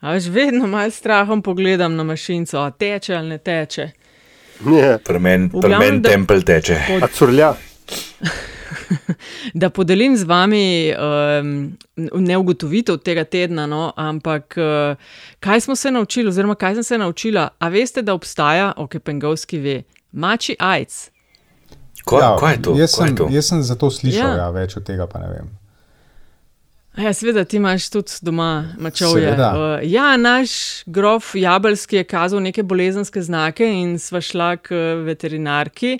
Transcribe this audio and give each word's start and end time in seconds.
A 0.00 0.12
veš, 0.12 0.26
vedno 0.26 0.66
malo 0.66 0.90
strahom 0.90 1.42
pogledam 1.42 1.96
na 1.96 2.02
mašinco, 2.02 2.58
a 2.58 2.70
teče 2.70 3.14
ali 3.14 3.28
ne 3.28 3.38
teče. 3.38 3.90
Ja. 4.80 4.98
Pri 4.98 5.18
glavnem, 5.18 5.50
meni 5.80 6.00
da- 6.00 6.10
tempelj 6.10 6.42
teče. 6.44 6.78
A 7.02 7.06
curlja. 7.08 7.54
Da 9.54 9.70
podelim 9.70 10.16
z 10.16 10.24
vami 10.24 10.92
um, 10.92 11.76
ne 11.96 12.36
ugotovitev 12.36 12.96
tega 12.96 13.24
tedna, 13.24 13.66
no, 13.66 13.92
ampak 13.96 14.54
uh, 14.56 14.96
kaj 15.40 15.60
smo 15.60 15.76
se 15.76 15.90
naučili, 15.90 16.28
oziroma 16.28 16.54
kaj 16.54 16.74
sem 16.74 16.84
se 16.84 16.98
naučila. 16.98 17.48
A 17.58 17.68
veste, 17.68 18.02
da 18.02 18.14
obstaja, 18.14 18.72
ok, 18.76 18.98
pengovski 18.98 19.58
ve, 19.58 19.82
mači 20.12 20.56
AIDS. 20.58 21.10
Ko, 22.04 22.18
ja, 22.18 22.36
kaj 22.40 22.54
je 22.54 22.62
to? 22.62 22.74
Jaz 22.76 22.90
sem, 22.90 23.16
to? 23.16 23.28
jaz 23.30 23.46
sem 23.46 23.62
za 23.62 23.74
to 23.74 23.90
slišal, 23.90 24.20
Ja. 24.20 24.28
ja. 24.28 24.36
Ja, 24.36 24.50
več 24.50 24.76
od 24.76 24.84
tega 24.84 25.06
pa 25.06 25.18
ne 25.18 25.28
vem. 25.28 25.50
Ja, 26.96 27.12
seveda, 27.14 27.44
ti 27.44 27.56
imaš 27.56 27.90
tudi 27.90 28.12
doma 28.22 28.74
mačovje. 28.78 29.24
Seveda. 29.24 29.50
Uh, 29.54 29.92
ja, 29.92 30.16
naš 30.16 30.50
grof 30.86 31.34
Jabelski 31.34 31.96
je 31.96 32.04
kazal 32.04 32.42
neke 32.42 32.62
bolezenske 32.62 33.22
znake 33.22 33.66
in 33.66 33.98
sva 33.98 34.20
šla 34.20 34.56
k 34.56 34.74
uh, 34.74 35.04
veterinarki. 35.06 35.98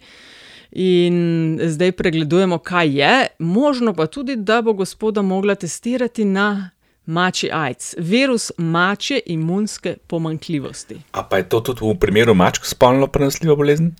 In 0.73 1.59
zdaj 1.63 1.93
pregledujemo, 1.93 2.59
kaj 2.59 2.99
je. 2.99 3.27
Možno 3.39 3.95
pa 3.95 4.07
tudi, 4.07 4.37
da 4.37 4.63
bo 4.63 4.73
gospoda 4.73 5.23
mogla 5.23 5.55
testirati 5.55 6.25
na 6.25 6.71
mači 7.07 7.51
AIDS, 7.53 7.95
virus 7.99 8.53
mače 8.57 9.21
imunske 9.27 9.97
pomankljivosti. 10.07 11.01
A 11.13 11.23
pa 11.23 11.37
je 11.37 11.49
to 11.49 11.61
tudi 11.61 11.81
v 11.83 11.99
primeru 11.99 12.35
mačk 12.35 12.67
spolno 12.67 13.07
prenosljiva 13.07 13.57
bolezen? 13.57 13.95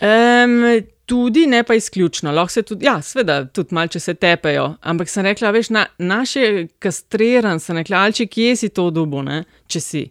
Um, 0.00 0.84
tudi, 1.06 1.46
ne 1.46 1.62
pa 1.62 1.74
izključno. 1.74 2.32
Lahko 2.32 2.52
se 2.52 2.62
tudi, 2.62 2.86
ja, 2.86 3.02
seveda, 3.02 3.44
tudi 3.44 3.74
malce 3.74 4.00
se 4.00 4.14
tepejo. 4.14 4.74
Ampak 4.80 5.08
sem 5.08 5.24
rekla, 5.24 5.50
veš, 5.50 5.70
na, 5.70 5.86
naš 5.98 6.36
je 6.36 6.66
kastriran, 6.78 7.60
sem 7.60 7.76
rekla, 7.76 8.04
alči, 8.08 8.26
kje 8.26 8.56
si 8.56 8.68
to 8.68 8.90
dubo, 8.90 9.22
ne, 9.22 9.44
če 9.66 9.80
si. 9.80 10.04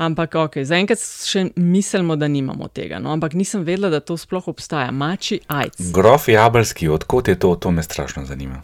Ampak, 0.00 0.34
ok, 0.34 0.62
zaenkrat 0.64 1.00
še 1.02 1.50
mislimo, 1.60 2.16
da 2.16 2.28
nimamo 2.30 2.70
tega. 2.72 3.00
No? 3.02 3.12
Ampak 3.12 3.34
nisem 3.36 3.66
vedela, 3.66 3.90
da 3.92 4.00
to 4.00 4.16
sploh 4.16 4.48
obstaja. 4.48 4.88
Mači 4.94 5.40
AIDS. 5.50 5.90
Grof 5.92 6.28
Jabelski, 6.30 6.88
odkot 6.88 7.28
je 7.28 7.36
to, 7.38 7.54
to 7.60 7.70
me 7.74 7.82
strašno 7.84 8.24
zanima. 8.24 8.62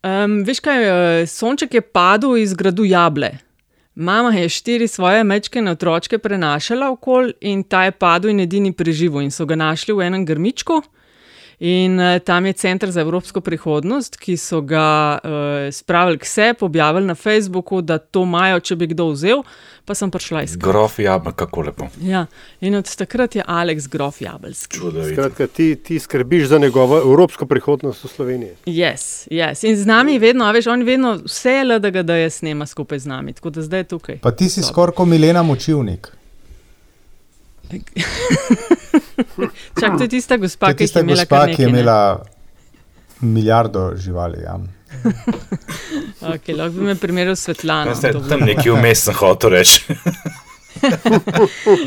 Um, 0.00 0.40
veš 0.48 0.62
kaj, 0.64 0.86
eh, 0.88 1.26
sonček 1.28 1.74
je 1.74 1.82
padel 1.84 2.38
iz 2.40 2.54
gradu 2.56 2.86
Jable. 2.88 3.34
Mama 3.94 4.30
je 4.30 4.48
štiri 4.48 4.88
svoje 4.88 5.24
mečkene 5.24 5.70
otročke 5.70 6.18
prenašala 6.18 6.90
okol 6.90 7.32
in 7.40 7.62
ta 7.62 7.84
je 7.84 7.90
padel 7.90 8.30
in 8.30 8.40
edini 8.40 8.72
preživel 8.72 9.22
in 9.22 9.30
so 9.30 9.46
ga 9.46 9.56
našli 9.56 9.94
v 9.94 10.06
enem 10.06 10.24
grmičku. 10.26 10.82
In 11.60 12.00
uh, 12.00 12.18
tam 12.24 12.46
je 12.46 12.52
Center 12.52 12.90
za 12.90 13.00
evropsko 13.00 13.40
prihodnost, 13.40 14.16
ki 14.16 14.36
so 14.36 14.60
ga 14.60 15.18
uh, 15.20 15.30
spravili 15.72 16.18
k 16.18 16.24
sebi, 16.24 16.64
objavili 16.64 17.06
na 17.06 17.14
Facebooku, 17.14 17.82
da 17.82 17.98
to 17.98 18.22
imajo, 18.22 18.60
če 18.60 18.76
bi 18.76 18.86
kdo 18.86 19.10
vzel, 19.12 19.42
pa 19.84 19.94
sem 19.94 20.10
prišla 20.10 20.42
iskat. 20.46 20.62
Grof 20.64 20.96
Jabelski, 20.98 21.36
kako 21.36 21.60
lepo. 21.68 21.88
Ja. 22.00 22.24
In 22.60 22.74
od 22.80 22.88
takrat 22.96 23.36
je 23.36 23.44
Aleks 23.46 23.88
Grof 23.92 24.22
Jabelski. 24.22 24.78
Čudovito. 24.78 25.12
Skratka, 25.12 25.46
ti, 25.46 25.76
ti 25.76 25.98
skrbiš 25.98 26.46
za 26.48 26.58
njegovo 26.58 26.96
evropsko 26.98 27.46
prihodnost 27.46 28.04
v 28.04 28.08
Sloveniji. 28.08 28.54
Yes, 28.64 29.28
yes. 29.28 29.68
In 29.68 29.76
z 29.76 29.86
nami 29.86 30.16
je 30.16 30.18
vedno, 30.18 30.48
a 30.48 30.56
veš, 30.56 30.66
on 30.72 30.82
vedno 30.88 31.18
vse 31.26 31.60
LDG, 31.64 32.06
da 32.08 32.16
je 32.16 32.30
snema 32.30 32.66
skupaj 32.66 33.04
z 33.04 33.06
nami, 33.06 33.36
tako 33.36 33.50
da 33.50 33.62
zdaj 33.62 33.80
je 33.80 33.90
tukaj. 33.92 34.18
Pa 34.24 34.32
ti 34.32 34.48
si 34.48 34.62
skoraj 34.64 34.96
kot 34.96 35.08
Milena 35.08 35.42
Močivnik. 35.42 36.08
Čak, 39.80 39.96
to 39.98 40.02
je 40.02 40.08
tista 40.08 40.36
gospa, 40.36 40.68
je 40.68 40.74
ki 40.74 40.82
je 40.82 40.86
tista 40.86 41.00
imela 41.00 41.22
gospa, 41.22 41.36
kar 41.36 41.54
ki 41.54 41.62
je 41.62 41.68
nekaj, 41.68 41.72
ne? 41.72 41.78
imela 41.78 42.24
milijardo 43.20 43.92
živali. 43.96 44.42
Ja. 44.42 44.58
Okay, 46.20 46.52
lahko 46.52 46.76
bi 46.76 46.84
me 46.90 46.94
primerjal 46.94 47.36
s 47.36 47.46
Svetlano. 47.46 47.94
Kaj 47.94 47.96
ste, 47.96 48.10
tam 48.28 48.42
nekje 48.48 48.74
vmes 48.74 49.04
sem 49.06 49.16
hotel 49.16 49.54
reči. 49.54 49.94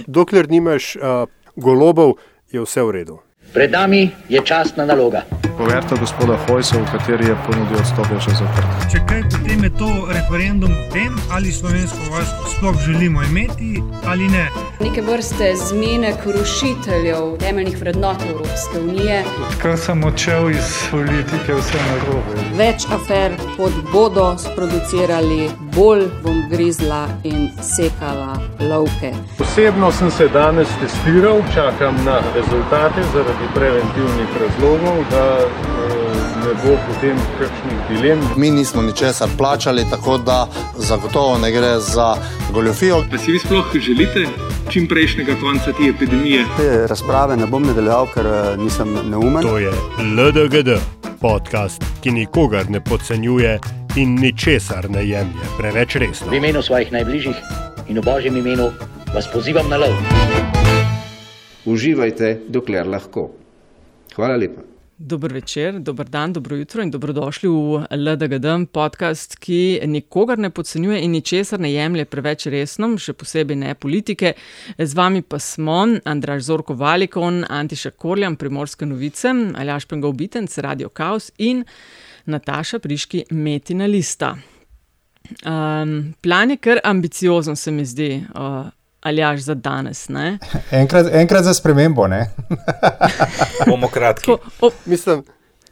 Dokler 0.07 0.49
nimaš 0.49 0.95
uh, 0.95 1.27
golobov, 1.55 2.15
je 2.49 2.63
vse 2.63 2.81
v 2.81 2.95
redu. 2.97 3.19
Pred 3.53 3.71
nami 3.71 4.09
je 4.29 4.41
častna 4.41 4.85
naloga. 4.85 5.21
Poverta 5.57 5.95
gospoda 5.95 6.37
Hojsa, 6.47 6.77
v 6.81 6.85
kateri 6.91 7.27
je 7.29 7.35
ponudil 7.45 7.77
odstop, 7.77 8.09
je 8.09 8.19
že 8.25 8.31
zaprt. 8.41 8.65
Če 8.91 8.99
kaj, 9.05 9.21
potem 9.29 9.63
je 9.63 9.71
to 9.77 9.89
referendum 10.09 10.73
o 10.73 10.85
tem, 10.89 11.13
ali 11.29 11.53
slovensko 11.53 12.01
vojsko 12.09 12.49
sploh 12.49 12.77
želimo 12.85 13.21
imeti 13.23 13.77
ali 14.05 14.25
ne. 14.27 14.49
neke 14.81 15.01
vrste 15.01 15.53
zmenek 15.55 16.25
rušiteljev 16.25 17.37
temeljnih 17.39 17.77
vrednot 17.77 18.17
Evropske 18.29 18.79
unije. 18.79 19.23
Kar 19.61 19.77
sem 19.77 20.03
odšel 20.03 20.49
iz 20.49 20.73
politike, 20.91 21.53
vse 21.53 21.77
narobe. 21.91 22.41
Več 22.57 22.89
afer, 22.89 23.37
kot 23.57 23.73
bodo 23.93 24.33
sproducirali, 24.37 25.49
bolj 25.75 26.05
bom 26.23 26.43
grizla 26.49 27.07
in 27.23 27.49
sekala 27.61 28.39
lovke. 28.59 29.13
Osebno 29.39 29.91
sem 29.91 30.11
se 30.11 30.27
danes 30.27 30.67
testiral, 30.81 31.41
čakam 31.53 31.95
na 32.05 32.21
rezultate 32.35 33.01
zaradi 33.13 33.47
preventivnih 33.55 34.29
razlogov, 34.41 35.03
da 35.11 35.37
eh, 35.37 36.13
ne 36.45 36.53
bo 36.63 36.77
potem 36.87 37.17
kakšnih 37.39 37.79
dilem. 37.89 38.19
Mi 38.37 38.51
nismo 38.51 38.81
ničesar 38.81 39.29
plačali, 39.37 39.85
tako 39.89 40.17
da 40.17 40.47
zagotovo 40.77 41.37
ne 41.37 41.51
gre 41.51 41.79
za 41.79 42.15
goljofijo. 42.53 43.03
Pa 43.11 43.17
si 43.17 43.31
vi 43.31 43.39
sploh 43.39 43.65
želite 43.73 44.27
čim 44.69 44.87
prejšnjega 44.87 45.35
konca 45.41 45.71
te 45.71 45.89
epidemije? 45.89 46.45
Te 46.57 46.87
razprave 46.87 47.37
ne 47.37 47.45
bom 47.45 47.63
nadaljeval, 47.63 48.07
ker 48.13 48.25
eh, 48.25 48.57
nisem 48.57 48.97
neumen. 49.09 49.43
To 49.43 49.57
je 49.57 49.71
LDGD, 49.99 50.69
podcast, 51.21 51.83
ki 52.01 52.11
nikogar 52.11 52.69
ne 52.69 52.83
podcenjuje 52.83 53.59
in 53.95 54.15
ničesar 54.15 54.89
ne 54.89 55.05
jemlje 55.05 55.45
preveč 55.57 55.95
resno. 55.95 56.31
V 56.31 56.41
imenu 56.41 56.61
svojih 56.61 56.91
najbližjih 56.91 57.35
in 57.89 57.99
v 57.99 58.01
božjem 58.01 58.37
imenu 58.37 58.71
vas 59.13 59.27
pozivam 59.29 59.69
na 59.69 59.77
lov. 59.77 59.93
Uživajte, 61.65 62.39
dokler 62.49 62.87
lahko. 62.89 63.29
Hvala 64.15 64.35
lepa. 64.35 64.65
Dober 64.97 65.33
večer, 65.33 65.79
dober 65.79 66.09
dan, 66.09 66.33
dobro 66.33 66.55
jutro 66.55 66.81
in 66.81 66.91
dobrodošli 66.91 67.49
v 67.49 67.85
LDGD, 67.91 68.71
podcast, 68.71 69.37
ki 69.37 69.81
nikogar 69.85 70.39
ne 70.39 70.49
podcenjuje 70.49 71.01
in 71.01 71.11
ničesar 71.11 71.59
ne 71.59 71.73
jemlje 71.73 72.05
preveč 72.05 72.45
resno, 72.45 72.95
še 72.97 73.13
posebej 73.13 73.57
ne 73.57 73.73
politike. 73.75 74.33
Z 74.77 74.93
vami 74.97 75.21
pa 75.21 75.37
smo 75.39 75.85
Andraš 76.05 76.47
Zorko 76.49 76.73
Valikon, 76.73 77.43
Antiša 77.49 77.91
Korjan, 77.91 78.37
Primorske 78.41 78.85
novice, 78.85 79.33
Aljaš 79.53 79.85
Pengov 79.85 80.15
Bitenc, 80.17 80.57
Radio 80.57 80.89
Chaos 80.89 81.29
in 81.37 81.65
Nataša 82.25 82.79
Priški 82.79 83.23
Metina 83.29 83.85
Lista. 83.85 84.35
Um, 85.45 86.13
plan 86.21 86.51
je 86.51 86.57
kar 86.57 86.79
ambiciozen, 86.83 87.55
se 87.55 87.71
mi 87.71 87.85
zdi. 87.85 88.25
Uh, 88.35 88.65
Aljaš 89.03 89.39
za 89.39 89.53
danes. 89.53 90.09
Ne? 90.09 90.37
Enkrat, 90.71 91.07
enkrat 91.13 91.43
za 91.43 91.53
spremembo, 91.53 92.07
ne? 92.07 92.29
Bomo 93.67 93.87
kratki. 93.87 94.25
Ko, 94.25 94.37
o, 94.61 94.69
Mislim, 94.85 95.23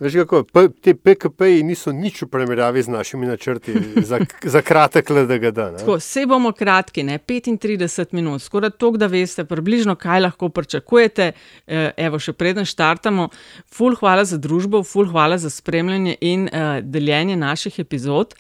veš 0.02 0.14
kako, 0.14 0.68
te 0.82 0.94
PKP-ji 0.98 1.64
niso 1.64 1.92
nič 1.94 2.24
v 2.26 2.28
primerjavi 2.34 2.82
z 2.82 2.90
našimi 2.90 3.28
načrti 3.30 3.74
za, 4.10 4.20
za 4.44 4.62
kratek 4.62 5.10
LDGD. 5.10 5.58
ne. 5.58 5.78
Tako, 5.80 6.00
vse 6.02 6.26
bomo 6.26 6.52
kratki, 6.52 7.04
ne? 7.04 7.20
35 7.20 8.14
minut, 8.18 8.42
skoraj 8.42 8.74
toliko, 8.82 8.98
da 8.98 9.08
veste 9.08 9.46
približno, 9.46 9.96
kaj 9.96 10.20
lahko 10.20 10.50
pričakujete. 10.50 11.32
Eh, 11.68 11.92
Evo, 11.98 12.20
še 12.20 12.34
preden 12.34 12.66
štartamo, 12.66 13.30
ful 13.70 13.96
hvala 13.96 14.26
za 14.26 14.38
družbo, 14.42 14.84
ful 14.84 15.06
hvala 15.12 15.38
za 15.38 15.50
spremljanje 15.50 16.18
in 16.22 16.48
uh, 16.50 16.80
deljenje 16.82 17.38
naših 17.38 17.80
epizod. 17.80 18.34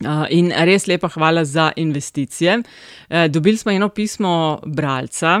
Uh, 0.00 0.24
in 0.32 0.48
res 0.64 0.86
lepa 0.88 1.10
hvala 1.12 1.44
za 1.44 1.70
investicije. 1.76 2.58
Uh, 2.58 3.26
dobili 3.28 3.56
smo 3.56 3.72
eno 3.72 3.88
pismo 3.88 4.60
bralca, 4.66 5.40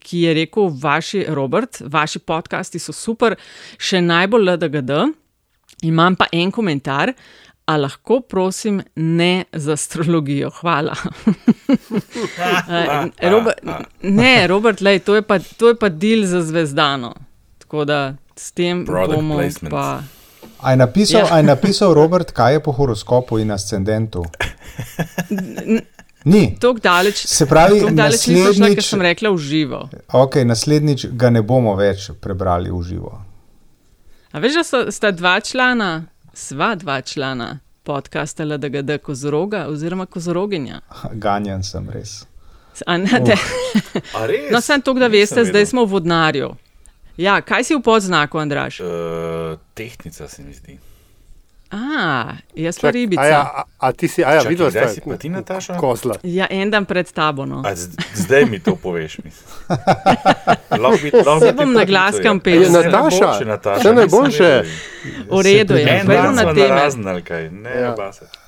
ki 0.00 0.20
je 0.22 0.34
rekel: 0.34 0.70
Vaši, 0.80 1.24
Robert, 1.28 1.82
vaši 1.84 2.18
podcasti 2.18 2.78
so 2.78 2.92
super, 2.92 3.36
še 3.78 4.00
najbolj 4.00 4.50
LDGD. 4.50 4.90
Imam 5.82 6.16
pa 6.16 6.26
en 6.32 6.50
komentar. 6.50 7.12
A 7.68 7.76
lahko, 7.76 8.22
prosim, 8.24 8.78
ne 8.96 9.44
za 9.52 9.72
astrologijo, 9.72 10.48
hvala. 10.60 10.94
Eh, 12.68 13.30
Robert, 13.30 13.58
ne, 14.02 14.46
Robert, 14.46 14.80
lej, 14.80 14.98
to 14.98 15.14
je 15.14 15.22
pa, 15.22 15.36
to 15.38 15.68
je 15.68 15.74
pa 15.76 15.88
del 15.88 16.24
za 16.26 16.40
zvezdano. 16.42 17.12
Tako 17.58 17.84
da 17.84 17.98
s 18.36 18.52
tem 18.52 18.86
Product 18.86 19.16
bomo 19.16 19.34
placement. 19.36 19.70
pa. 19.70 20.02
A 20.60 20.70
je 20.70 20.76
napisal, 20.76 21.20
Ja. 21.20 21.26
ja. 21.28 21.36
je 21.36 21.42
napisal 21.42 21.94
Robert, 21.94 22.30
kaj 22.32 22.52
je 22.52 22.60
po 22.60 22.72
horoskopu 22.72 23.38
in 23.38 23.50
ascendentu? 23.50 24.24
Ni. 26.28 26.42
Tako 26.54 26.78
daleč, 26.78 27.22
Se 27.26 27.46
pravi, 27.46 27.80
tako 27.80 27.94
daleč 27.94 28.26
nisem 28.26 28.36
šla, 28.36 28.66
ker 28.66 28.76
naslednjič- 28.76 28.88
sem 28.88 29.02
rekla 29.02 29.30
v 29.30 29.38
živo. 29.40 29.80
Ok, 30.12 30.36
naslednjič 30.44 31.06
ga 31.12 31.30
ne 31.30 31.42
bomo 31.42 31.72
več 31.74 32.10
prebrali 32.20 32.70
v 32.70 32.82
živo. 32.82 33.12
A 34.28 34.38
veš, 34.38 34.54
da 34.54 34.64
so, 34.64 34.80
sta 34.90 35.10
dva 35.10 35.38
člana, 35.40 36.04
sva 36.34 36.74
dva 36.74 37.00
člana 37.02 37.58
podcasta 37.82 38.44
LDGD 38.44 38.98
Kozoroga 38.98 39.66
oziroma 39.66 40.04
Kozoroginja. 40.06 40.80
Ganjan 41.14 41.62
sem 41.62 41.88
res. 41.88 42.26
A 42.86 42.94
ne, 42.96 43.08
te, 43.24 43.34
A 44.14 44.26
res? 44.26 44.52
no, 44.52 44.60
sem 44.60 44.82
to, 44.82 44.92
da 44.94 45.08
veste, 45.08 45.42
zdaj 45.44 45.66
smo 45.66 45.82
v 45.82 45.90
vodnarju. 45.90 46.52
Ja, 47.16 47.40
kaj 47.40 47.64
si 47.64 47.74
v 47.74 47.82
podznaku, 47.82 48.38
Andraš? 48.38 48.78
Uh, 48.80 48.86
tehnica 49.74 50.28
se 50.28 50.42
mi 50.42 50.52
zdi. 50.54 50.76
A, 51.70 52.24
jaz 52.54 52.78
pa 52.78 52.90
ribica. 52.90 53.20
A, 53.20 53.26
ja, 53.26 53.40
a, 53.42 53.62
a 53.78 53.92
ti 53.92 54.08
si, 54.08 54.24
a 54.24 54.32
ja, 54.32 54.42
videl 54.42 54.70
si, 54.70 54.78
si 54.90 55.00
pa 55.02 55.16
ti, 55.16 55.28
Nataša? 55.28 55.76
Kozla. 55.76 56.14
Ja, 56.22 56.46
en 56.46 56.70
dan 56.70 56.84
pred 56.84 57.04
tabo. 57.06 57.44
No. 57.44 57.60
A, 57.60 57.74
z- 57.74 57.92
zdaj 58.14 58.44
mi 58.46 58.58
to 58.58 58.72
poveš. 58.74 59.16
bi- 59.18 59.30
Se 61.40 61.52
bom 61.52 61.72
na 61.72 61.84
glaskam 61.84 62.36
ja. 62.36 62.40
pel. 62.40 62.62
Je 62.62 62.70
Nataša, 62.70 62.90
Najboljše, 62.90 63.44
Nataša, 63.44 63.76
nisem 63.78 63.94
najboljše. 63.94 64.62
V 65.28 65.42
redu 65.42 65.74
je, 65.74 65.84
En 65.90 66.06
dan 66.06 66.34
na 66.34 66.42
narazen 66.44 67.06
ali 67.06 67.22
kaj, 67.22 67.50
ne, 67.50 67.70
Ja. 67.70 67.76
ja. 67.76 67.94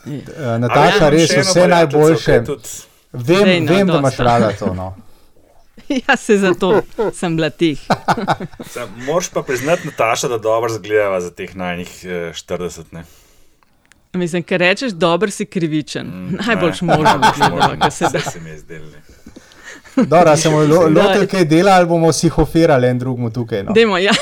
Eh, 0.06 0.58
Nataša, 0.58 1.08
res 1.08 1.30
še 1.30 1.40
vse 1.40 1.68
najboljše. 1.68 2.40
Vem, 3.12 3.64
no, 3.64 3.72
vem 3.74 3.86
da 3.86 3.98
imaš 3.98 4.16
rada 4.16 4.52
to. 4.52 4.74
No. 4.74 4.94
Ja, 6.00 6.16
se 6.16 6.38
zato 6.38 6.82
sem 7.12 7.36
bila 7.36 7.50
tih. 7.50 7.80
Sam, 8.66 8.88
moraš 8.98 9.28
pa 9.28 9.42
priznati, 9.42 9.86
Nataša, 9.86 10.28
da 10.28 10.38
dobro 10.38 10.68
zgledava 10.70 11.20
za 11.20 11.30
teh 11.30 11.56
najnih 11.56 12.04
eh, 12.04 12.08
40. 12.08 12.80
Ne? 12.90 13.04
Mislim, 14.12 14.42
ker 14.42 14.60
rečeš, 14.60 14.92
dober 14.92 15.30
si 15.30 15.46
krivičen. 15.46 16.06
Mm, 16.06 16.38
Najboljš 16.46 16.80
možen, 16.82 17.20
ko 17.80 17.90
se 17.90 18.04
da. 18.04 18.10
saj 18.10 18.32
se 18.32 18.40
mi 18.40 18.50
je 18.50 18.58
zdelo, 18.58 18.86
ne. 18.86 19.02
Dobro, 19.98 20.36
se 20.36 20.48
bomo 20.48 20.62
lo- 20.64 20.88
Da. 20.94 21.02
lotili 21.02 21.26
kaj 21.26 21.44
dela 21.44 21.72
ali 21.72 21.86
bomo 21.86 22.12
si 22.12 22.28
hofirali 22.28 22.86
en 22.86 22.98
drugemu 22.98 23.30
tukaj. 23.30 23.62
No. 23.62 23.72
Dajmo, 23.72 23.98
ja. 23.98 24.12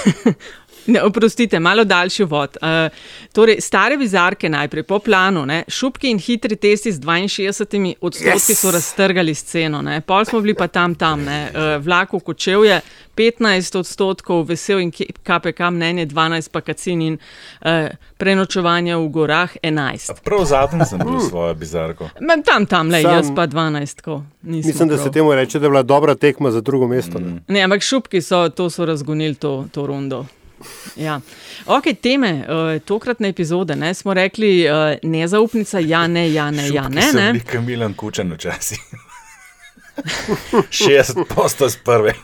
Ne, 0.93 1.03
oprostite, 1.03 1.61
malo 1.61 1.85
daljši 1.85 2.25
vod. 2.25 2.57
Uh, 2.63 2.69
torej, 3.33 3.61
stare 3.61 3.97
bizarke 3.97 4.49
najprej 4.49 4.83
po 4.83 4.99
planu, 4.99 5.47
ne, 5.47 5.65
šupki 5.69 6.11
in 6.11 6.19
hitri 6.19 6.57
testi 6.57 6.93
z 6.93 7.01
62 7.01 7.95
odstotki 8.01 8.53
Yes! 8.53 8.61
so 8.61 8.71
raztrgali 8.71 9.35
sceno, 9.35 9.83
ne. 9.83 10.01
pol 10.01 10.25
smo 10.25 10.41
bili 10.41 10.55
pa 10.55 10.67
tam, 10.69 10.95
tam, 10.95 11.25
ne, 11.25 11.51
uh, 11.53 11.85
vlak 11.85 12.13
v 12.13 12.21
kočevje 12.21 12.81
15 13.17 13.79
odstotkov, 13.79 14.47
vesel 14.49 14.81
in 14.81 14.93
KPK 15.23 15.71
mnenje 15.71 16.07
12, 16.07 16.49
pa 16.53 16.61
kacin 16.61 17.03
in 17.03 17.19
uh, 17.19 17.91
prenočevanje 18.17 18.97
v 18.97 19.09
gorah 19.09 19.57
11. 19.63 20.23
Prav 20.25 20.45
zadnji 20.45 20.87
sem 20.87 20.99
bil 21.05 21.21
svojo 21.31 21.55
bizarko. 21.55 22.09
Men, 22.21 22.43
tam, 22.43 22.67
tam, 22.67 22.89
le, 22.91 23.03
Sam- 23.03 23.13
jaz 23.13 23.31
pa 23.37 23.47
12. 23.47 24.01
Ko, 24.01 24.23
nismo 24.43 24.69
Mislim, 24.69 24.89
da 24.89 24.95
prav. 24.95 25.07
se 25.07 25.13
temu 25.13 25.35
reče, 25.35 25.59
da 25.59 25.67
je 25.67 25.71
bila 25.71 25.83
dobra 25.83 26.15
tekma 26.15 26.51
za 26.51 26.61
drugo 26.61 26.89
mesto. 26.89 27.19
Mm. 27.19 27.41
Ne, 27.49 27.61
ampak 27.61 27.83
šupki 27.83 28.23
so, 28.23 28.49
to 28.49 28.71
so 28.71 28.85
razgonili 28.85 29.35
to, 29.35 29.67
to 29.73 29.87
rundo. 29.87 30.25
Ja. 30.97 31.21
Ok, 31.67 31.85
teme 32.03 32.33
uh, 32.33 32.83
tokratne 32.83 33.29
epizode. 33.29 33.77
Ne, 33.77 33.95
smo 33.95 34.15
rekli, 34.15 34.67
uh, 34.67 34.97
nezaupnica, 35.03 35.79
ja, 35.79 36.07
ne, 36.07 36.33
ja, 36.33 36.51
ne, 36.51 36.69
ja, 36.69 36.89
ne. 36.89 37.03
Sem 37.03 37.21
ne. 37.21 37.33
bil 37.33 37.47
Kamilan 37.47 37.95
Kučen 37.95 38.33
včasih. 38.33 38.81
60 40.71 41.25
posto 41.35 41.69
z 41.69 41.77
prve. 41.85 42.15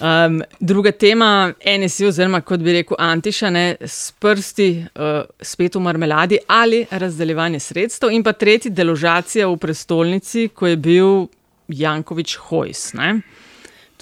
Um, 0.00 0.42
druga 0.60 0.92
tema, 0.92 1.52
NSI, 1.78 2.06
oziroma 2.06 2.40
kot 2.40 2.60
bi 2.64 2.72
rekel 2.72 2.96
Antiša, 2.98 3.50
ne, 3.50 3.64
s 3.80 4.12
prsti 4.12 4.68
uh, 4.80 5.18
spet 5.42 5.74
v 5.76 5.82
marmeladi 5.84 6.38
ali 6.46 6.86
razdeljevanje 6.90 7.60
sredstev, 7.60 8.12
in 8.12 8.24
pa 8.24 8.32
tretji, 8.32 8.70
deložacija 8.70 9.48
v 9.48 9.58
prestolnici, 9.60 10.48
ko 10.54 10.70
je 10.70 10.76
bil 10.76 11.26
Jankovič 11.68 12.36
Hojs. 12.48 12.92
Ne. 12.96 13.20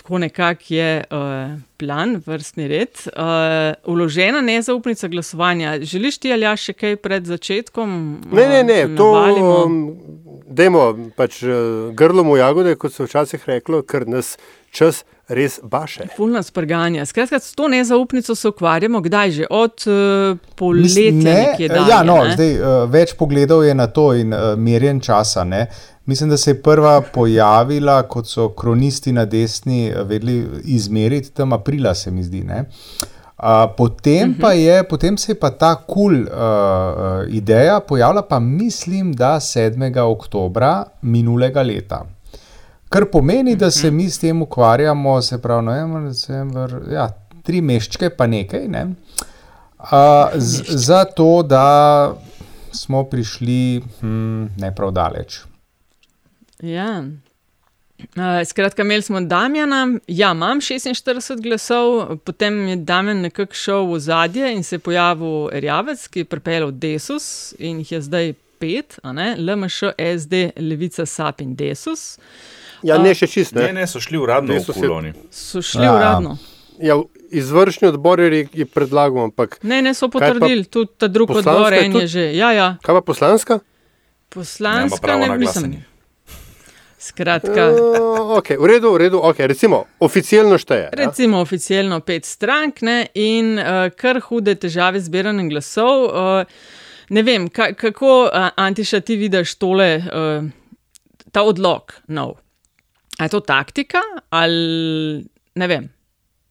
Tako 0.09 0.19
nekako 0.19 0.65
je 0.69 1.05
uh, 1.11 1.61
plan, 1.77 2.23
vrstni 2.27 2.69
red. 2.69 2.89
Uh, 3.07 3.93
uložena 3.93 4.41
nezaupnica 4.41 5.09
glasovanja. 5.09 5.81
Želiš 5.81 6.19
ti 6.19 6.33
ali 6.33 6.43
ja 6.43 6.55
še 6.57 6.73
kaj 6.73 6.97
pred 6.97 7.27
začetkom? 7.29 7.91
Ne, 8.33 8.47
ne, 8.49 8.63
ne, 8.65 8.79
uh, 8.87 8.95
to 8.97 9.09
um, 9.37 9.77
dajmo 10.49 11.13
pač 11.17 11.43
uh, 11.45 11.93
grlom 11.93 12.33
v 12.33 12.39
jagode, 12.41 12.73
kot 12.81 12.97
se 12.97 13.05
včasih 13.05 13.45
reklo, 13.51 13.83
ker 13.85 14.09
nas 14.09 14.39
čas 14.73 15.03
res 15.29 15.59
baše. 15.61 16.09
Fulna 16.17 16.41
sprganja. 16.43 17.05
Skratka, 17.07 17.37
s 17.37 17.53
to 17.53 17.69
nezaupnico 17.69 18.35
se 18.35 18.49
ukvarjamo, 18.49 19.05
kdaj 19.05 19.31
že? 19.31 19.47
Od 19.51 19.85
uh, 19.93 20.41
poletja 20.57 21.13
ne, 21.13 21.69
dalje. 21.69 21.91
ja, 21.91 22.01
no, 22.03 22.23
ne? 22.25 22.33
zdaj, 22.33 22.57
uh, 22.57 22.81
več 22.89 23.13
pogledov 23.13 23.67
je 23.69 23.77
na 23.77 23.91
to 23.93 24.15
in 24.17 24.33
uh, 24.33 24.57
merjen 24.57 25.05
časa. 25.05 25.45
Ne. 25.45 25.67
Mislim, 26.09 26.31
da 26.31 26.37
se 26.37 26.51
je 26.51 26.63
prva 26.63 27.03
pojavila, 27.15 28.03
kot 28.03 28.27
so 28.27 28.49
kronisti 28.49 29.13
na 29.13 29.25
desni 29.25 29.89
eh, 29.89 30.03
vedeli 30.03 30.47
izmeriti, 30.65 31.31
tam 31.31 31.53
aprila, 31.53 31.95
se 31.95 32.11
mi 32.11 32.23
zdi. 32.25 32.45
ne. 32.45 32.65
Uh, 33.39 33.75
potem, 33.77 34.33
pa 34.41 34.53
je, 34.53 34.83
potem 34.89 35.17
se 35.17 35.33
je 35.33 35.37
pa 35.39 35.51
ta 35.51 35.75
kul 35.75 35.95
cool, 35.95 36.23
uh, 36.23 37.29
ideja 37.29 37.81
pojavila, 37.81 38.23
pa 38.23 38.39
mislim, 38.39 39.13
da 39.13 39.37
7. 39.41 40.01
oktobra 40.01 40.85
minulega 41.03 41.63
leta. 41.63 42.01
Kar 42.89 43.05
pomeni, 43.13 43.57
da 43.57 43.71
se 43.71 43.91
mi 43.91 44.11
s 44.11 44.19
tem 44.19 44.43
ukvarjamo, 44.43 45.23
se 45.23 45.39
pravi, 45.43 45.65
november, 45.65 46.03
december, 46.03 46.75
ja, 46.93 47.09
tri 47.43 47.61
mesečke, 47.61 48.11
pa 48.11 48.27
nekaj. 48.27 48.69
Ne? 48.69 48.85
Uh, 49.79 50.35
z, 50.35 50.65
zato, 50.89 51.43
da 51.43 52.15
smo 52.73 53.05
prišli 53.05 53.83
hm, 54.01 54.45
ne 54.57 54.75
prav 54.75 54.91
daleč. 54.91 55.48
Ja. 56.61 57.05
Uh, 57.99 58.23
skratka, 58.45 58.83
imeli 58.83 59.03
smo 59.03 59.21
Damjana, 59.23 59.99
ja, 60.09 60.31
imam 60.31 60.61
46 60.61 61.41
glasov, 61.41 61.89
potem 62.19 62.69
je 62.69 62.77
Damjan 62.79 63.21
nekako 63.21 63.55
šel 63.55 63.87
v 63.87 63.99
zadje 63.99 64.53
in 64.53 64.63
se 64.63 64.75
je 64.75 64.81
pojavil 64.81 65.49
Erjavec, 65.53 66.09
ki 66.09 66.21
je 66.21 66.25
pripeljal 66.25 66.71
Desus 66.73 67.27
in 67.59 67.79
jih 67.79 67.93
je 67.93 68.01
zdaj 68.01 68.29
pet, 68.59 68.99
a 69.03 69.13
ne? 69.13 69.37
LMŠ, 69.37 69.83
SD, 70.17 70.33
Levica, 70.59 71.07
SAP 71.07 71.41
in 71.41 71.57
Desus. 71.57 72.19
Ja, 72.83 72.99
ne 72.99 73.11
še 73.13 73.27
čist, 73.27 73.55
Ne, 73.55 73.63
ne. 73.63 73.73
ne, 73.73 73.87
so 73.87 73.99
šli 73.99 74.19
uradno 74.19 74.53
v 74.53 74.59
Desus 74.59 74.77
je- 74.77 74.83
koloni. 74.83 75.13
So 75.33 75.63
šli 75.63 75.83
Ja, 75.83 75.95
uradno. 75.95 76.39
Ja, 76.81 76.95
izvršni 77.33 77.89
odbor 77.89 78.21
je, 78.21 78.47
je 78.53 78.67
predlagal, 78.67 79.25
ampak 79.25 79.59
Ne, 79.63 79.83
ne, 79.83 79.91
so 79.93 80.07
Kaj 80.07 80.21
pa 80.21 80.29
potrdili, 80.31 80.65
tudi 80.65 80.91
ta 80.97 81.09
drugi 81.09 81.35
odbor, 81.35 81.73
je 81.73 81.79
en 81.81 81.93
tudi? 81.93 82.03
je 82.03 82.09
že. 82.09 82.35
Ja, 82.35 82.53
ja, 82.53 82.77
kaj 82.81 82.95
pa 82.95 83.01
poslanska? 83.03 83.59
poslanska, 84.31 85.07
ne, 85.09 85.27
na 85.27 85.35
mislim. 85.35 85.41
glasanje. 85.41 85.98
Skratka, 87.09 87.69
Uh, 87.73 88.37
okay, 88.39 88.57
v 88.61 88.67
redu, 88.67 88.93
v 88.93 88.97
redu, 89.07 89.21
okay, 89.25 89.47
recimo, 89.49 89.87
oficialno 90.05 90.59
šteje. 90.61 90.91
Ja? 90.91 90.97
Recimo 91.07 91.41
oficialno 91.41 92.01
pet 92.05 92.27
strank 92.29 92.83
ne, 92.85 93.07
in 93.17 93.57
uh, 93.57 93.89
kar 93.97 94.21
hude 94.29 94.55
težave 94.61 95.01
z 95.01 95.09
zbiranjem 95.09 95.49
glasov. 95.49 96.05
Uh, 96.09 96.45
ne 97.15 97.23
vem, 97.25 97.49
ka, 97.49 97.73
kako 97.79 98.29
uh, 98.29 98.51
Antiša 98.57 99.01
ti 99.01 99.17
vidiš 99.17 99.55
tole, 99.57 99.89
uh, 100.05 100.45
ta 101.33 101.45
odlog 101.49 101.97
nov. 102.13 102.37
A 103.19 103.27
je 103.27 103.35
to 103.35 103.41
taktika 103.41 104.03
ali 104.31 105.25
ne 105.59 105.67
vem. 105.67 105.89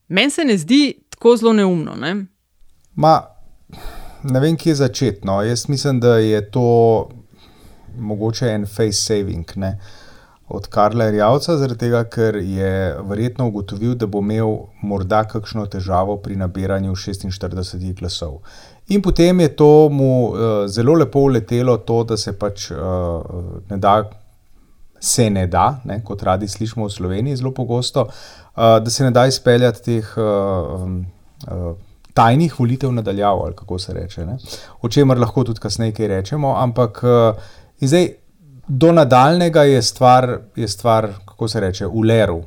Meni 0.09 0.31
se 0.31 0.43
ne 0.43 0.57
zdi 0.57 0.97
tako 1.09 1.37
zelo 1.37 1.53
neumno. 1.53 1.95
Ne? 1.95 2.15
Ma, 2.95 3.21
ne 4.23 4.39
vem, 4.39 4.57
kje 4.57 4.75
začeti. 4.75 5.27
No. 5.27 5.41
Jaz 5.43 5.69
mislim, 5.69 5.99
da 5.99 6.17
je 6.17 6.41
to 6.51 6.67
mogoče 7.99 8.45
en 8.45 8.65
face 8.65 9.01
saving 9.01 9.51
ne, 9.55 9.79
od 10.47 10.67
Karla 10.67 11.09
Rjavca, 11.11 11.57
zaradi 11.57 11.79
tega, 11.79 12.03
ker 12.07 12.35
je 12.35 12.95
verjetno 13.09 13.47
ugotovil, 13.47 13.95
da 13.99 14.07
bo 14.07 14.21
imel 14.23 14.53
morda 14.81 15.23
kakšno 15.27 15.65
težavo 15.67 16.15
pri 16.23 16.37
nabiranju 16.39 16.95
46 16.95 17.93
glasov. 17.99 18.37
In 18.87 19.01
potem 19.03 19.39
je 19.43 19.49
to 19.55 19.89
mu 19.91 20.11
uh, 20.29 20.37
zelo 20.71 20.93
lepo 20.95 21.25
uletelo, 21.27 21.77
to, 21.77 22.03
da 22.07 22.17
se 22.17 22.31
pač 22.39 22.69
uh, 22.71 22.77
ne 23.69 23.77
da. 23.77 23.97
Se 24.99 25.29
ne 25.29 25.43
da, 25.47 25.81
ne, 25.85 25.99
kot 26.03 26.23
radi 26.23 26.47
slišimo 26.47 26.87
v 26.87 26.93
Sloveniji, 26.93 27.35
zelo 27.37 27.51
pogosto, 27.53 28.07
uh, 28.07 28.79
da 28.81 28.89
se 28.89 29.03
ne 29.03 29.11
da 29.11 29.27
izpeljati 29.27 29.83
teh 29.83 30.13
uh, 30.17 30.87
uh, 31.51 31.67
tajnih 32.17 32.55
volitev 32.59 32.91
nadaljavo, 32.91 33.43
ali 33.45 33.55
kako 33.55 33.79
se 33.79 33.93
reče. 33.93 34.25
Ne? 34.25 34.37
O 34.81 34.89
čemer 34.89 35.19
lahko 35.19 35.43
tudi 35.43 35.59
kasneje 35.59 35.93
kaj 35.99 36.07
rečemo, 36.07 36.55
ampak 36.57 37.03
uh, 37.03 37.43
zdaj 37.81 38.07
do 38.67 38.91
nadaljnega 38.91 39.63
je 39.63 39.81
stvar, 39.81 40.39
je 40.55 40.67
stvar, 40.67 41.09
kako 41.25 41.47
se 41.47 41.59
reče, 41.59 41.85
v 41.85 42.03
leru. 42.07 42.43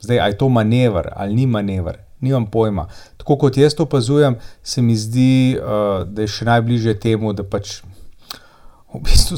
Zdaj, 0.00 0.20
ali 0.20 0.32
je 0.32 0.38
to 0.38 0.48
manever 0.48 1.08
ali 1.16 1.34
ni 1.34 1.46
manever, 1.46 1.96
nimam 2.20 2.46
pojma. 2.46 2.86
Tako 3.16 3.36
kot 3.36 3.56
jaz 3.56 3.74
to 3.74 3.82
opazujem, 3.82 4.36
se 4.62 4.82
mi 4.82 4.96
zdi, 4.96 5.58
uh, 5.58 6.06
da 6.06 6.22
je 6.22 6.28
še 6.28 6.44
najbližje 6.44 6.94
temu, 7.00 7.32
da 7.32 7.42
pač 7.42 7.80
v 8.94 9.02
bistvu 9.04 9.36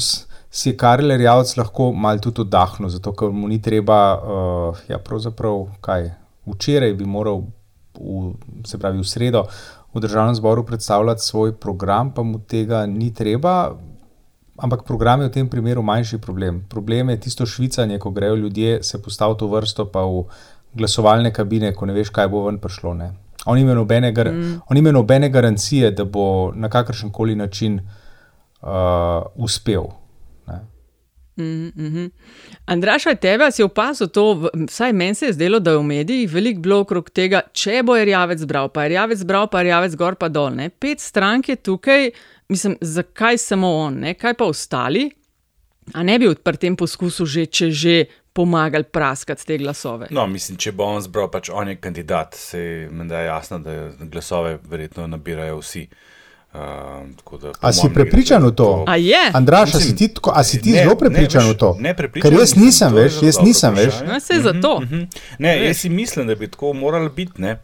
si 0.51 0.69
je 0.69 0.77
Karel 0.77 1.15
Rjavc 1.17 1.55
lahko 1.57 1.91
malo 1.91 2.19
tudi 2.19 2.41
oddahnil, 2.41 2.89
zato 2.89 3.13
ker 3.15 3.31
mu 3.31 3.47
ni 3.47 3.61
treba, 3.61 3.99
uh, 4.15 4.81
ja, 4.87 4.99
pravzaprav 4.99 5.65
kaj. 5.81 6.11
Včeraj 6.45 6.93
bi 6.97 7.05
moral, 7.05 7.43
v, 7.95 8.33
se 8.65 8.79
pravi 8.81 8.99
v 8.99 9.07
sredo, 9.07 9.45
v 9.93 10.01
državnem 10.01 10.35
zboru 10.35 10.65
predstavljati 10.65 11.23
svoj 11.23 11.53
program, 11.59 12.11
pa 12.13 12.23
mu 12.23 12.39
tega 12.39 12.85
ni 12.85 13.11
treba. 13.13 13.73
Ampak 14.61 14.83
program 14.85 15.21
je 15.21 15.27
v 15.27 15.33
tem 15.33 15.49
primeru 15.49 15.81
manjši 15.81 16.17
problem. 16.21 16.61
Problem 16.69 17.09
je 17.09 17.19
tisto 17.19 17.45
švicanje, 17.45 17.99
ko 17.99 18.11
grejo 18.11 18.35
ljudje 18.35 18.83
se 18.83 19.01
postaviti 19.01 19.45
v 19.45 19.57
vrsto, 19.57 19.85
pa 19.89 20.05
v 20.05 20.25
glasovalne 20.73 21.33
kabine, 21.33 21.73
ko 21.73 21.85
ne 21.85 21.93
veš, 21.93 22.13
kaj 22.13 22.29
bo 22.29 22.45
ven 22.45 22.59
prišlo. 22.61 22.93
Ne. 22.93 23.11
On 23.45 23.57
ima 23.57 23.73
nobene, 23.73 24.11
gar 24.11 24.29
Mm. 24.31 24.61
on 24.69 24.93
nobene 24.93 25.29
garancije, 25.29 25.91
da 25.91 26.05
bo 26.05 26.51
na 26.55 26.69
kakršen 26.69 27.11
koli 27.11 27.35
način 27.35 27.79
uh, 28.61 28.69
uspel. 29.35 29.83
Mm 31.37 31.71
-hmm. 31.75 32.09
Andraša, 32.65 33.15
tebe 33.15 33.51
si 33.51 33.63
opazil 33.63 34.07
to, 34.07 34.49
vsaj 34.67 34.93
meni 34.93 35.15
se 35.15 35.25
je 35.25 35.33
zdelo, 35.33 35.59
da 35.59 35.71
je 35.71 35.77
v 35.77 35.83
medijih 35.83 36.33
veliko 36.33 36.61
bilo 36.61 36.79
okrog 36.79 37.09
tega, 37.09 37.41
če 37.53 37.83
bo 37.83 37.95
Rjavec 37.95 38.45
bral, 38.45 38.69
pa 38.69 38.87
Rjavec 38.87 39.23
bral, 39.23 39.47
pa 39.47 39.61
Rjavec 39.61 39.95
gor 39.95 40.15
pa 40.15 40.29
dol. 40.29 40.55
Ne? 40.55 40.69
Pet 40.69 40.99
strank 40.99 41.49
je 41.49 41.55
tukaj, 41.55 42.11
mislim, 42.51 42.77
zakaj 42.81 43.39
samo 43.41 43.71
on, 43.85 44.01
ne? 44.05 44.13
kaj 44.19 44.35
pa 44.39 44.47
ostali? 44.51 45.09
A 45.97 46.03
ne 46.03 46.19
bi 46.19 46.29
pri 46.35 46.59
tem 46.61 46.75
poskusu 46.77 47.25
že, 47.25 47.47
če 47.49 47.71
že 47.71 47.95
pomagali 48.35 48.85
praskati 48.87 49.45
te 49.47 49.57
glasove? 49.59 50.07
No, 50.11 50.27
mislim, 50.27 50.59
če 50.61 50.71
bo 50.71 50.85
on 50.87 51.01
zbral, 51.03 51.27
pač 51.31 51.49
on 51.49 51.73
je 51.73 51.79
kandidat, 51.81 52.37
se 52.37 52.87
mi 52.91 53.07
da 53.09 53.25
jasno, 53.25 53.59
da 53.59 53.89
glasove 53.99 54.59
verjetno 54.69 55.07
nabirajo 55.07 55.59
vsi. 55.59 55.87
Uh, 55.89 56.20
da, 56.53 57.51
a 57.61 57.71
si 57.73 57.87
prepričan 57.93 58.43
v 58.43 58.51
to? 58.51 58.83
A 58.87 58.95
je? 58.95 59.31
Andraš, 59.33 59.75
a 59.75 59.79
si 59.79 59.95
ti, 59.95 60.07
tko, 60.13 60.31
a 60.35 60.43
si 60.43 60.61
ti 60.61 60.71
ne, 60.71 60.83
zelo 60.83 60.95
prepričan 60.99 61.47
ne, 61.47 61.53
v 61.53 61.57
to? 61.57 61.69
Ne, 61.79 61.93
prepričan. 61.95 62.27
Ker 62.27 62.39
jaz 62.39 62.55
nisem, 62.55 62.93
veš, 62.93 63.21
jaz 63.23 63.39
nisem, 63.39 63.75
veš. 63.75 64.01
No, 64.07 64.19
se 64.19 64.41
za 64.43 64.53
to. 64.61 64.79
Mm 64.79 64.87
-hmm. 64.91 65.07
Ne, 65.39 65.65
jaz 65.65 65.77
si 65.77 65.89
mislim, 65.89 66.27
da 66.27 66.35
bi 66.35 66.47
tako 66.47 66.73
moralo 66.73 67.09
biti, 67.09 67.41
ne. 67.41 67.61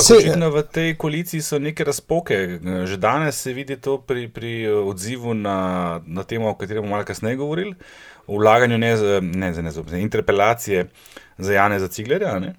Se, 0.00 0.14
očitno 0.14 0.50
v 0.50 0.62
tej 0.62 0.96
koaliciji 0.96 1.42
so 1.42 1.58
neke 1.58 1.84
razpoke. 1.84 2.58
Že 2.84 2.96
danes 2.96 3.42
se 3.42 3.52
vidi 3.52 3.76
to 3.76 3.98
pri, 3.98 4.28
pri 4.28 4.68
odzivu 4.68 5.34
na, 5.34 6.00
na 6.06 6.22
temo, 6.22 6.48
o 6.48 6.54
katerem 6.54 6.82
bomo 6.82 6.90
malo 6.90 7.04
kasneje 7.04 7.36
govorili, 7.36 7.74
vlaganju 8.28 8.78
ne, 8.78 8.96
ne, 9.20 9.52
ne, 9.52 9.72
ne, 9.92 10.02
interpelacije 10.02 10.86
za 11.38 11.52
Jane 11.52 11.78
za 11.80 11.88
Ciglerja. 11.88 12.38
Ne 12.38 12.54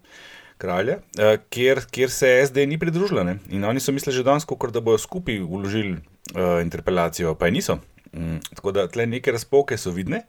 kralja, 0.57 0.97
uh, 1.19 1.35
kjer, 1.49 1.81
kjer 1.91 2.11
se 2.11 2.31
SD 2.47 2.67
ni 2.67 2.79
pridružila. 2.79 3.23
Ne? 3.23 3.37
In 3.49 3.63
oni 3.63 3.79
so 3.79 3.91
mislili 3.91 4.15
že 4.15 4.23
danes, 4.23 4.45
da 4.45 4.81
bodo 4.81 4.97
skupaj 4.97 5.39
uložili 5.39 5.97
uh, 5.97 6.61
interpelacijo, 6.61 7.35
pa 7.35 7.45
je 7.45 7.51
niso. 7.51 7.79
Mm, 8.13 8.37
tako 8.55 8.71
da 8.71 8.87
tle 8.87 9.05
neke 9.05 9.31
razpoke 9.31 9.77
so 9.77 9.91
vidne. 9.91 10.23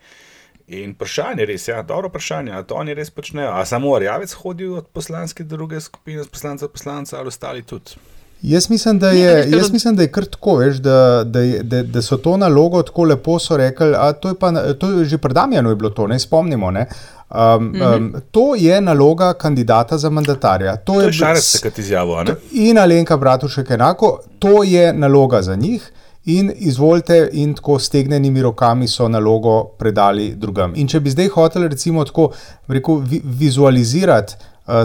In 0.66 0.96
vprašanje 0.96 1.42
je 1.42 1.46
res, 1.46 1.68
ja, 1.68 1.82
dobro 1.82 2.08
vprašanje, 2.08 2.52
ali 2.52 2.66
to 2.66 2.74
oni 2.74 2.94
res 2.94 3.10
počnejo. 3.10 3.52
A 3.54 3.64
samo 3.64 3.94
Arjavec 3.94 4.32
hodi 4.32 4.66
od 4.66 4.88
poslanske 4.88 5.44
druge 5.44 5.80
skupine, 5.80 6.20
od 6.20 6.30
poslanca 6.30 6.66
do 6.66 6.72
poslanca, 6.72 7.18
ali 7.18 7.28
ostali 7.28 7.62
tudi. 7.62 7.94
Jaz 8.42 8.70
mislim, 8.70 8.98
da 8.98 9.10
je, 9.10 9.50
jaz 9.50 9.72
mislim, 9.72 9.96
da 9.96 10.02
je 10.02 10.12
kar 10.12 10.24
tako, 10.24 10.56
veš, 10.56 10.76
da, 10.76 11.24
da, 11.24 11.40
da, 11.62 11.82
da 11.82 12.02
so 12.02 12.16
to 12.16 12.36
nalogo 12.36 12.82
tako 12.82 13.04
lepo 13.04 13.38
rekli. 13.50 13.92
To 14.20 14.28
je, 14.28 14.34
pa, 14.34 14.72
to 14.74 14.90
je 14.90 15.04
že 15.04 15.18
pred 15.18 15.34
Damjanom 15.34 15.78
bilo 15.78 15.90
to, 15.90 16.06
ne 16.06 16.18
spomnimo. 16.18 16.70
Ne? 16.70 16.86
Um, 17.30 17.36
-hmm. 17.38 17.96
um, 17.96 18.14
to 18.30 18.54
je 18.54 18.80
naloga 18.80 19.32
kandidata 19.32 19.98
za 19.98 20.10
mandatarja. 20.10 20.76
To, 20.76 20.92
to 20.92 21.00
je 21.00 21.12
šarec, 21.12 21.60
kot 21.62 21.78
izjavo. 21.78 22.24
In 22.52 22.78
Alenka 22.78 23.16
Bratušek 23.16 23.70
enako, 23.70 24.20
to 24.38 24.64
je 24.64 24.92
naloga 24.92 25.42
za 25.42 25.54
njih. 25.54 25.92
In 26.24 26.52
izvolite, 26.56 27.28
in 27.32 27.54
tako 27.54 27.78
stegnenimi 27.78 28.42
rokami 28.42 28.88
so 28.88 29.08
nalogo 29.08 29.64
predali 29.64 30.34
drugam. 30.34 30.72
In 30.76 30.88
če 30.88 31.00
bi 31.00 31.10
zdaj 31.10 31.28
hoteli, 31.28 31.68
recimo, 31.68 32.04
tako 32.04 32.30
rekel, 32.68 32.94
vi, 32.94 33.20
vizualizirati 33.24 34.34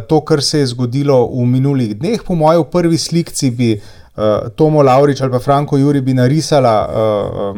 to, 0.07 0.21
kar 0.21 0.41
se 0.45 0.59
je 0.59 0.67
zgodilo 0.75 1.25
v 1.27 1.45
minulih 1.49 1.95
dneh, 1.97 2.21
po 2.23 2.35
mojem, 2.35 2.61
v 2.61 2.69
prvi 2.69 2.97
slikci 2.97 3.51
bi 3.51 3.71
uh, 3.75 4.49
Tomo 4.55 4.83
Laurič 4.83 5.21
ali 5.21 5.31
pa 5.31 5.39
Franko 5.39 5.77
Juri 5.77 6.01
bi 6.01 6.13
narisala, 6.13 6.75
uh, 6.85 7.57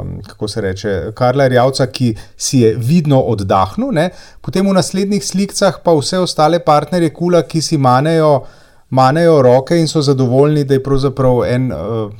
um, 0.00 0.22
kako 0.26 0.48
se 0.48 0.60
reče, 0.60 1.12
Karla 1.14 1.48
Rjavca, 1.48 1.86
ki 1.86 2.14
si 2.36 2.62
je 2.64 2.74
vidno 2.76 3.20
oddahnil, 3.20 3.92
ne? 3.92 4.10
potem 4.40 4.66
v 4.68 4.72
naslednjih 4.72 5.24
slikah 5.24 5.80
pa 5.84 5.94
vse 5.98 6.18
ostale 6.18 6.62
partnerje 6.64 7.12
kula, 7.14 7.42
ki 7.42 7.62
si 7.62 7.78
manejo, 7.78 8.42
manejo 8.90 9.42
roke 9.42 9.78
in 9.78 9.88
so 9.88 10.02
zadovoljni, 10.02 10.64
da 10.64 10.74
je 10.74 10.82
pravzaprav 10.82 11.44
en 11.48 11.72
uh, 11.72 12.10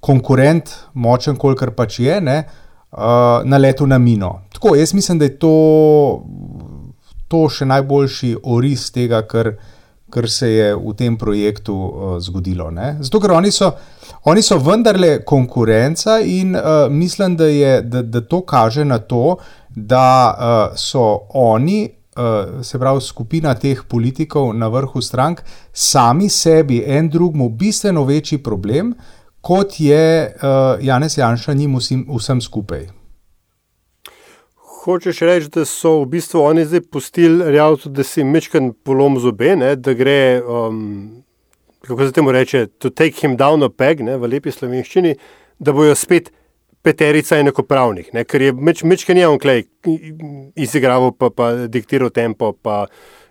konkurent, 0.00 0.70
močen, 0.94 1.36
kolikor 1.36 1.74
pač 1.76 2.00
je, 2.00 2.20
ne? 2.20 2.44
Uh, 2.90 3.44
na 3.46 3.58
letu 3.58 3.86
na 3.86 3.98
mino. 3.98 4.40
Tako, 4.52 4.74
jaz 4.76 4.94
mislim, 4.94 5.18
da 5.18 5.24
je 5.24 5.36
to, 5.38 5.52
to 7.30 7.46
še 7.48 7.68
najboljši 7.70 8.34
oris 8.42 8.88
tega, 8.90 9.22
kar 9.30 9.54
uh, 9.54 9.68
kar 10.10 10.28
se 10.30 10.50
je 10.50 10.74
v 10.74 10.94
tem 10.94 11.16
projektu 11.16 11.74
uh, 11.74 12.18
zgodilo. 12.20 12.70
Ne? 12.70 12.96
Zato, 13.00 13.20
ker 13.22 13.32
oni 13.38 13.52
so, 13.54 13.70
oni 14.28 14.42
so 14.42 14.58
vendarle 14.58 15.20
konkurenca 15.24 16.18
in 16.20 16.56
uh, 16.58 16.90
mislim, 16.90 17.36
da, 17.36 17.46
je, 17.46 17.80
da, 17.82 18.02
da 18.02 18.20
to 18.20 18.42
kaže 18.42 18.84
na 18.84 18.98
to, 18.98 19.38
da 19.70 20.04
uh, 20.34 20.76
so 20.76 21.26
oni. 21.34 21.88
Se 22.62 22.76
pravi, 22.76 23.00
skupina 23.00 23.54
teh 23.56 23.78
politikov 23.88 24.50
na 24.58 24.68
vrhu 24.68 25.00
strank, 25.00 25.40
sami 25.72 26.28
sebi, 26.28 26.82
en 26.84 27.08
drugemu, 27.08 27.48
bistveno 27.48 28.02
večji 28.04 28.42
problem, 28.42 28.92
kot 29.40 29.78
je 29.80 30.04
uh, 30.28 30.84
Janez 30.84 31.16
Janša 31.16 31.54
njim 31.54 31.78
vsem, 31.78 32.02
vsem 32.10 32.42
skupaj 32.44 32.88
hočeš 34.84 35.20
reči, 35.20 35.50
da 35.54 35.64
so 35.68 36.00
v 36.02 36.08
bistvu 36.14 36.42
oni 36.42 36.64
zdaj 36.64 36.80
pustili 36.92 37.52
realno, 37.52 37.92
da 37.92 38.04
si 38.06 38.24
mečkan 38.24 38.72
polom 38.72 39.18
zobe, 39.20 39.54
ne, 39.56 39.74
da 39.76 39.94
gre, 39.94 40.40
um, 40.42 41.22
kako 41.86 42.06
se 42.06 42.12
temu 42.16 42.32
reče, 42.32 42.66
to 42.78 42.90
take 42.90 43.20
him 43.20 43.36
down 43.36 43.64
a 43.64 43.68
peg, 43.68 44.04
ne, 44.06 44.16
v 44.16 44.30
lepi 44.34 44.52
slovenščini, 44.52 45.16
da 45.58 45.74
bojo 45.76 45.94
spet 45.94 46.30
peterica 46.82 47.36
enakopravnih, 47.36 48.12
ne, 48.16 48.24
ker 48.24 48.42
je 48.42 48.52
meč, 48.56 48.84
mečkan 48.88 49.18
je 49.20 49.28
on 49.28 49.40
klej 49.40 49.66
izigraval, 50.56 51.12
pa, 51.12 51.28
pa 51.28 51.50
diktiral 51.68 52.08
tempo, 52.10 52.54
pa 52.56 52.86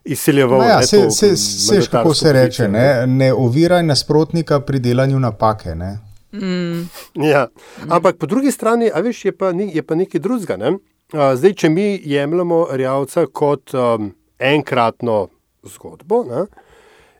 izsiljeval. 0.06 0.62
No 0.62 0.68
ja, 0.70 0.82
se, 0.86 1.10
se, 1.12 1.36
se, 1.38 1.80
kako 1.92 2.14
se 2.14 2.34
reče, 2.34 2.68
ne, 2.70 3.08
ne 3.08 3.32
oviraj 3.34 3.84
nasprotnika 3.84 4.62
pri 4.62 4.80
delanju 4.80 5.20
napake, 5.20 5.74
ne. 5.76 5.98
Mm. 6.34 6.86
Ja. 7.26 7.48
Ampak 7.90 8.18
po 8.18 8.26
drugi 8.26 8.52
strani, 8.52 8.92
a 8.94 9.02
veš, 9.02 9.26
je 9.26 9.32
pa, 9.32 9.50
je 9.50 9.84
pa 9.84 9.96
nekaj 9.96 10.22
drugega. 10.22 10.58
Ne? 10.58 10.78
Zdaj, 11.10 11.54
če 11.58 11.70
mi 11.74 11.88
jemljemo 12.06 12.68
Rjavca 12.78 13.24
kot 13.34 13.74
um, 13.74 14.12
enkratno 14.38 15.24
zgodbo, 15.66 16.20
ne, 16.30 16.44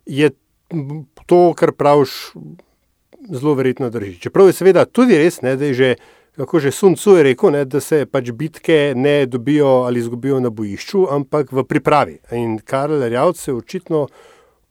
je 0.06 0.30
to, 1.26 1.40
kar 1.58 1.72
praviš, 1.74 2.14
zelo 3.34 3.56
verjetno 3.58 3.90
drži. 3.90 4.20
Čeprav 4.22 4.52
je 4.52 4.58
seveda 4.60 4.86
tudi 4.86 5.18
res, 5.18 5.42
ne, 5.42 5.56
da 5.58 5.66
je 5.66 5.74
že, 5.74 5.90
kako 6.38 6.62
že 6.62 6.72
Sun 6.72 7.00
Tzu 7.02 7.18
je 7.18 7.24
rekel, 7.32 7.50
ne, 7.58 7.64
da 7.66 7.82
se 7.82 8.04
pač 8.06 8.30
bitke 8.30 8.94
ne 8.96 9.26
dobijo 9.26 9.88
ali 9.90 10.00
izgubijo 10.06 10.38
na 10.40 10.54
bojišču, 10.54 11.08
ampak 11.10 11.50
v 11.52 11.66
pripravi. 11.66 12.20
In 12.38 12.60
Karl 12.62 13.02
Rjavc 13.10 13.42
se 13.42 13.52
je 13.52 13.56
očitno 13.56 14.06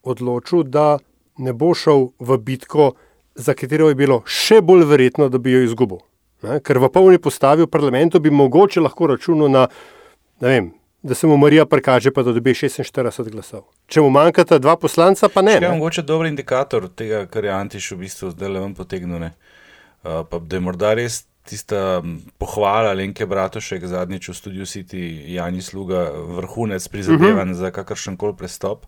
odločil, 0.02 0.62
da 0.62 0.98
ne 1.42 1.52
bo 1.52 1.74
šel 1.74 2.12
v 2.22 2.38
bitko, 2.38 2.92
za 3.34 3.54
katero 3.58 3.90
je 3.90 3.98
bilo 3.98 4.22
še 4.26 4.62
bolj 4.62 4.86
verjetno, 4.86 5.26
da 5.28 5.42
bi 5.42 5.58
jo 5.58 5.66
izgubil. 5.66 6.06
Ne, 6.42 6.60
ker 6.62 6.78
v 6.78 6.90
polni 6.94 7.18
postavi 7.18 7.66
v 7.66 7.70
parlamentu 7.70 8.20
bi 8.20 8.30
mogoče 8.30 8.80
lahko 8.80 9.06
računal 9.10 9.50
na, 9.50 9.64
vem, 10.40 10.70
da 11.02 11.14
se 11.14 11.26
mu 11.26 11.36
Marija 11.36 11.66
prikaže, 11.66 12.10
pa 12.14 12.22
da 12.22 12.32
dobi 12.32 12.54
46 12.54 13.30
glasov. 13.30 13.64
Če 13.86 14.02
mu 14.02 14.10
manjkata 14.10 14.58
dva 14.62 14.76
poslanca, 14.76 15.28
pa 15.28 15.42
ne. 15.42 15.58
To 15.58 15.66
je 15.66 15.72
mogoče 15.78 16.02
dober 16.06 16.30
indikator 16.30 16.88
tega, 16.94 17.24
kar 17.26 17.44
je 17.44 17.54
Antiš 17.54 17.90
v 17.94 18.04
bistvu 18.04 18.30
zdaj 18.34 18.54
le 18.54 18.62
vam 18.62 18.74
potegnil. 18.78 19.30
Uh, 20.06 20.22
da 20.38 20.56
je 20.56 20.62
morda 20.62 20.94
res 20.94 21.24
tista 21.48 22.02
pohvala 22.38 22.92
Lenke 22.92 23.26
Bratošek 23.26 23.86
zadnjič 23.88 24.28
v 24.28 24.34
studiu 24.36 24.66
City, 24.68 25.00
Jani 25.32 25.62
Sluga, 25.64 26.10
vrhunec 26.38 26.88
prizadevanj 26.88 27.50
uh 27.50 27.56
-huh. 27.56 27.60
za 27.60 27.70
kakršen 27.70 28.16
koli 28.16 28.36
prestop. 28.36 28.86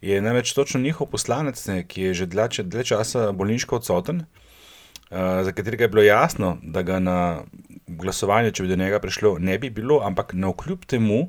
Je 0.00 0.20
namreč 0.20 0.52
točno 0.52 0.80
njihov 0.80 1.06
poslanec, 1.06 1.66
ne, 1.66 1.84
ki 1.86 2.02
je 2.02 2.14
že 2.14 2.26
dlje 2.26 2.84
časa 2.84 3.32
bolniško 3.32 3.76
odsoten. 3.76 4.24
Eh, 5.10 5.44
za 5.44 5.52
katerega 5.52 5.84
je 5.84 5.88
bilo 5.88 6.02
jasno, 6.02 6.56
da 6.62 6.82
ga 6.82 6.98
na 6.98 7.42
glasovanju, 7.86 8.52
če 8.54 8.62
bi 8.62 8.68
do 8.68 8.76
njega 8.76 9.00
prišlo, 9.02 9.38
ne 9.38 9.58
bi 9.58 9.70
bilo, 9.70 9.98
ampak 10.06 10.36
na 10.38 10.52
vkljub 10.52 10.84
temu, 10.86 11.24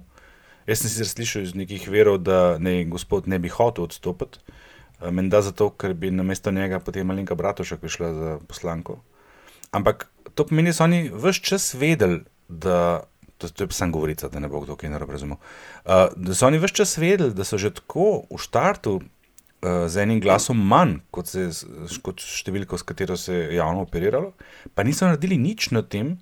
jaz 0.69 0.83
sem 0.83 0.91
sicer 0.91 1.07
slišal 1.09 1.47
iz 1.47 1.55
nekih 1.57 1.87
verov, 1.89 2.19
da 2.21 2.59
ne, 2.61 2.83
gospod 2.85 3.25
ne 3.27 3.39
bi 3.41 3.49
hotel 3.49 3.87
odstopiti, 3.89 4.37
uh, 4.37 5.07
menda 5.09 5.41
zato, 5.41 5.71
ker 5.73 5.95
bi 5.97 6.11
na 6.13 6.23
mesto 6.23 6.53
njega 6.53 6.79
potem 6.79 7.09
malinka 7.09 7.35
bratoša 7.35 7.79
prišla 7.81 8.11
za 8.13 8.35
poslanko. 8.47 8.99
Ampak 9.71 10.05
to 10.35 10.45
pomeni, 10.45 10.69
da 10.69 10.77
so 10.77 10.85
oni 10.85 11.07
vse 11.09 11.41
čas 11.41 11.73
vedeli, 11.73 12.21
da. 12.47 13.01
To, 13.41 13.49
to 13.49 13.63
je 13.63 13.67
pa 13.67 13.73
samo 13.73 13.95
govorica, 13.95 14.27
da 14.29 14.37
ne 14.39 14.45
bo 14.47 14.59
kdo 14.61 14.75
kaj 14.77 14.91
narobe 14.93 15.15
razumel. 15.17 15.39
Uh, 15.81 16.13
da 16.13 16.35
so 16.37 16.45
oni 16.45 16.59
vse 16.61 16.75
čas 16.83 16.93
vedeli, 17.01 17.33
da 17.33 17.41
so 17.41 17.57
že 17.57 17.73
tako 17.73 18.27
v 18.29 18.37
startu 18.37 18.99
uh, 18.99 19.05
z 19.61 20.01
enim 20.01 20.19
glasom 20.19 20.57
manj 20.57 20.97
kot, 21.13 21.29
se, 21.29 21.47
kot 22.01 22.21
številko, 22.21 22.79
s 22.81 22.85
katero 22.87 23.17
se 23.19 23.35
je 23.35 23.57
javno 23.59 23.83
operiralo, 23.85 24.33
pa 24.73 24.85
niso 24.87 25.05
naredili 25.05 25.37
nič 25.37 25.69
na 25.75 25.83
tem, 25.85 26.15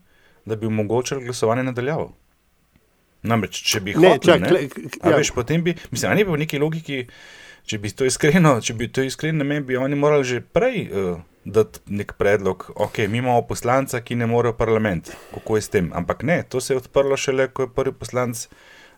da 0.46 0.58
bi 0.60 0.68
omogočili 0.68 1.24
glasovanje 1.24 1.64
nadaljavo. 1.70 2.10
Namreč, 3.30 3.62
če 3.68 3.82
bi 3.84 3.96
hoteli, 3.96 4.68
ja. 5.04 5.16
veš, 5.16 5.34
potem 5.36 5.64
bi, 5.64 5.76
mislim, 5.92 6.16
ne 6.16 6.26
bi 6.26 6.32
v 6.32 6.42
neki 6.44 6.60
logiki, 6.60 7.00
če 7.68 7.80
bi 7.80 7.92
to 7.92 8.08
iskreno, 8.08 8.58
če 8.64 8.76
bi 8.80 8.88
to 8.92 9.04
iskreno 9.04 9.44
namen, 9.44 9.66
bi 9.68 9.80
oni 9.80 10.00
morali 10.00 10.28
že 10.28 10.40
prej 10.44 10.88
uh, 10.88 11.20
dati 11.44 11.84
nek 11.96 12.16
predlog, 12.20 12.70
ok, 12.76 13.04
mi 13.12 13.20
imamo 13.20 13.44
poslanca, 13.48 14.02
ki 14.04 14.20
ne 14.20 14.28
more 14.28 14.54
v 14.54 14.60
parlament, 14.60 15.12
kako 15.34 15.60
je 15.60 15.64
s 15.64 15.74
tem. 15.76 15.92
Ampak 15.96 16.24
ne, 16.28 16.42
to 16.44 16.64
se 16.64 16.74
je 16.74 16.82
odprlo 16.84 17.18
šele, 17.20 17.50
ko 17.52 17.68
je 17.68 17.74
prvi 17.76 17.96
poslanc, 17.96 18.48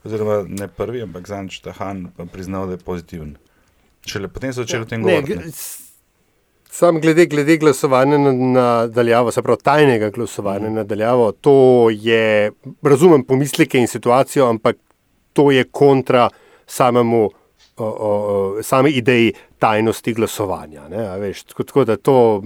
oziroma 0.06 0.42
ne 0.50 0.70
prvi, 0.70 1.02
ampak 1.06 1.30
Zanč 1.30 1.62
Tahan 1.66 2.10
priznal, 2.34 2.70
da 2.70 2.78
je 2.78 2.86
pozitiven. 2.86 3.38
Šele 4.06 4.28
potem 4.28 4.54
so 4.54 4.64
začeli 4.64 4.82
ja, 4.82 4.86
o 4.86 4.90
tem 4.90 5.04
govoriti. 5.04 5.52
Sam 6.72 7.02
glede, 7.02 7.26
glede 7.28 7.58
glasovanja 7.58 8.18
nadaljavo, 8.18 9.32
se 9.32 9.42
pravi 9.42 9.60
tajnega 9.64 10.10
glasovanja 10.10 10.70
nadaljavo, 10.70 11.32
to 11.32 11.90
je, 11.92 12.52
razumem 12.82 13.24
pomisleke 13.28 13.80
in 13.80 13.88
situacijo, 13.88 14.48
ampak 14.50 14.78
to 15.34 15.52
je 15.52 15.64
kontra 15.64 16.30
samemu, 16.66 17.30
o, 17.78 17.86
o, 17.86 18.64
sami 18.64 18.90
ideji 18.90 19.34
tajnosti 19.60 20.14
glasovanja. 20.14 20.88
Ne, 20.90 21.20
veš, 21.20 21.44
tako, 21.44 21.64
tako 21.64 21.86
da 21.86 21.98
to. 21.98 22.42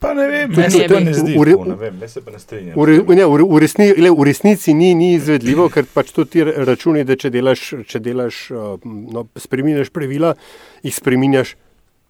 Pa 0.00 0.14
ne 0.16 0.26
vem, 0.28 0.52
meni 0.56 0.70
se 0.72 0.86
to 0.88 1.00
ne 1.00 1.12
zdi, 1.12 1.34
v, 1.36 1.44
tako, 1.50 1.64
ne 1.68 1.74
vem, 1.76 1.98
jaz 2.00 2.14
se 2.16 2.20
pa 2.24 2.32
ne 2.32 2.38
strinjam. 2.40 2.76
V, 2.76 3.14
ne, 3.14 3.24
v, 3.28 3.44
v, 3.44 3.58
resni, 3.60 3.90
le, 4.00 4.10
v 4.10 4.24
resnici 4.24 4.72
ni, 4.72 4.94
ni 4.96 5.12
izvedljivo, 5.18 5.68
ker 5.74 5.84
pač 5.92 6.14
to 6.16 6.24
ti 6.24 6.44
računi, 6.44 7.04
da 7.04 7.18
če 7.20 7.28
delaš, 7.34 7.64
če 7.84 8.00
delaš 8.00 8.38
uh, 8.54 8.78
no, 8.84 9.26
spreminjaš 9.36 9.92
pravila, 9.92 10.32
jih 10.86 10.96
spreminjaš 10.96 11.52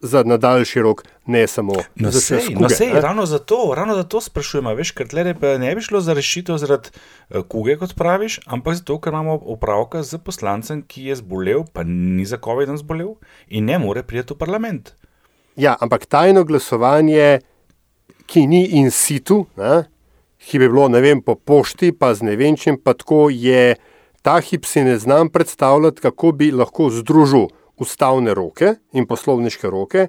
za 0.00 0.22
nadaljši 0.22 0.80
rok, 0.80 1.02
ne 1.26 1.46
samo 1.46 1.74
No, 1.94 2.10
za 2.10 2.20
sej, 2.20 2.38
vse 2.38 2.54
no, 2.54 2.60
skupaj. 2.60 2.76
sej, 2.76 2.92
ne. 2.94 3.00
ravno 3.00 3.26
zato, 3.26 3.58
ravno 3.76 3.94
zato 3.94 4.20
sprašujem, 4.20 4.70
veš, 4.76 4.94
ker 4.96 5.08
tle 5.08 5.24
ne 5.58 5.74
bi 5.74 5.82
šlo 5.84 6.00
za 6.00 6.14
rešitev 6.16 6.56
zaradi 6.56 6.88
eh, 6.94 7.42
kuge, 7.48 7.76
kot 7.76 7.94
praviš, 7.94 8.40
ampak 8.46 8.78
zato, 8.80 8.96
ker 9.00 9.12
imamo 9.12 9.34
opravka 9.52 10.02
z 10.02 10.18
poslancem, 10.24 10.82
ki 10.82 11.10
je 11.10 11.20
zbolel, 11.20 11.66
pa 11.72 11.84
ni 11.84 12.24
za 12.24 12.38
COVID-om 12.40 12.78
zbolel 12.80 13.14
in 13.48 13.68
ne 13.68 13.78
more 13.78 14.02
priti 14.02 14.34
v 14.34 14.40
parlament. 14.40 14.94
Ja, 15.56 15.76
ampak 15.80 16.06
tajno 16.06 16.44
glasovanje, 16.48 17.40
ki 18.30 18.46
ni 18.46 18.62
in 18.78 18.92
situ, 18.94 19.44
ne, 19.58 19.82
ki 20.38 20.60
bi 20.62 20.68
bilo 20.70 20.86
ne 20.88 21.02
vem, 21.02 21.22
po 21.22 21.34
pošti, 21.34 21.90
pa 21.92 22.12
z 22.14 22.28
ne 22.28 22.36
vem 22.38 22.56
čim, 22.56 22.78
pa 22.78 22.94
tako 22.94 23.28
je, 23.34 23.74
ta 24.22 24.38
hip 24.44 24.68
si 24.68 24.84
ne 24.86 24.96
znam 24.98 25.32
predstavljati, 25.34 26.00
kako 26.04 26.32
bi 26.38 26.52
lahko 26.54 26.90
združil 26.94 27.48
ustavne 27.80 28.34
roke 28.36 28.76
in 28.92 29.08
poslovniške 29.08 29.70
roke 29.72 30.06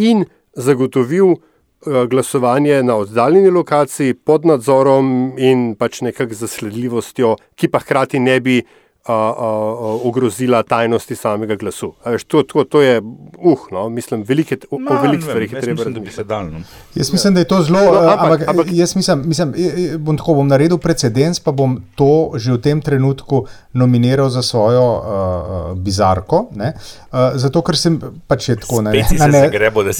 in 0.00 0.24
zagotovil 0.56 1.34
eh, 1.36 2.06
glasovanje 2.10 2.82
na 2.82 2.96
oddaljeni 2.96 3.50
lokaciji 3.52 4.14
pod 4.14 4.48
nadzorom 4.48 5.36
in 5.38 5.74
pač 5.78 6.00
nekak 6.00 6.32
zasledljivostjo, 6.34 7.36
ki 7.54 7.68
pa 7.68 7.84
hkrati 7.84 8.18
ne 8.18 8.40
bi 8.40 8.62
a, 9.06 9.12
a, 9.12 9.14
a, 9.14 9.98
ogrozila 10.04 10.62
tajnosti 10.62 11.16
samega 11.16 11.56
glasu. 11.56 11.92
A 12.04 12.10
Veš, 12.10 12.24
to, 12.24 12.42
to, 12.42 12.64
to 12.64 12.82
je, 12.82 12.98
uh, 13.38 13.58
no, 13.72 13.88
mislim, 13.88 14.22
velike, 14.28 14.58
o, 14.70 14.76
o 14.76 15.02
velikih 15.02 15.24
stvarih 15.24 15.52
je 15.52 15.60
treba 15.60 15.84
razmišljati. 15.84 16.14
Se 16.16 16.24
dal, 16.24 16.50
no. 16.50 16.60
Jaz 16.94 17.12
mislim, 17.12 17.34
da 17.34 17.40
je 17.40 17.48
to 17.48 17.62
zelo, 17.62 17.80
No, 17.80 17.92
no, 17.92 17.98
ampak- 17.98 18.24
ampak, 18.24 18.48
ampak- 18.48 18.66
jaz 18.72 18.96
mislim, 18.96 19.22
mislim 19.26 19.54
eh, 19.56 19.94
eh, 19.94 19.98
bom 19.98 20.16
tako 20.16 20.34
bom 20.34 20.48
naredil 20.48 20.78
precedens, 20.78 21.40
pa 21.40 21.52
bom 21.52 21.78
to 21.94 22.30
že 22.34 22.52
v 22.52 22.60
tem 22.60 22.80
trenutku 22.80 23.46
nominiral 23.72 24.28
za 24.30 24.42
svojo 24.42 24.84
uh, 24.98 25.78
bizarko. 25.78 26.48
Ne? 26.54 26.74
Uh, 27.12 27.18
zato, 27.34 27.62
ker 27.62 27.76
sem 27.76 28.00
pač 28.26 28.48
je 28.48 28.56
tako 28.56 28.82
Spet 28.84 29.08
si 29.08 29.18
se 29.18 29.30
zagrebo, 29.30 29.82
ne, 29.82 29.92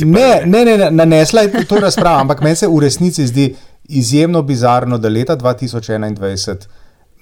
ne, 0.46 0.64
ne, 0.64 0.76
ne, 0.76 0.90
nanesla 0.90 1.40
je 1.40 1.64
to 1.64 1.80
razpravo, 1.80 2.20
ampak 2.20 2.40
meni 2.40 2.56
se 2.56 2.66
v 2.68 2.78
resnici 2.80 3.26
zdi 3.26 3.54
izjemno 3.88 4.42
bizarno, 4.42 4.98
da 4.98 5.08
leta 5.08 5.36
2021 5.36 6.66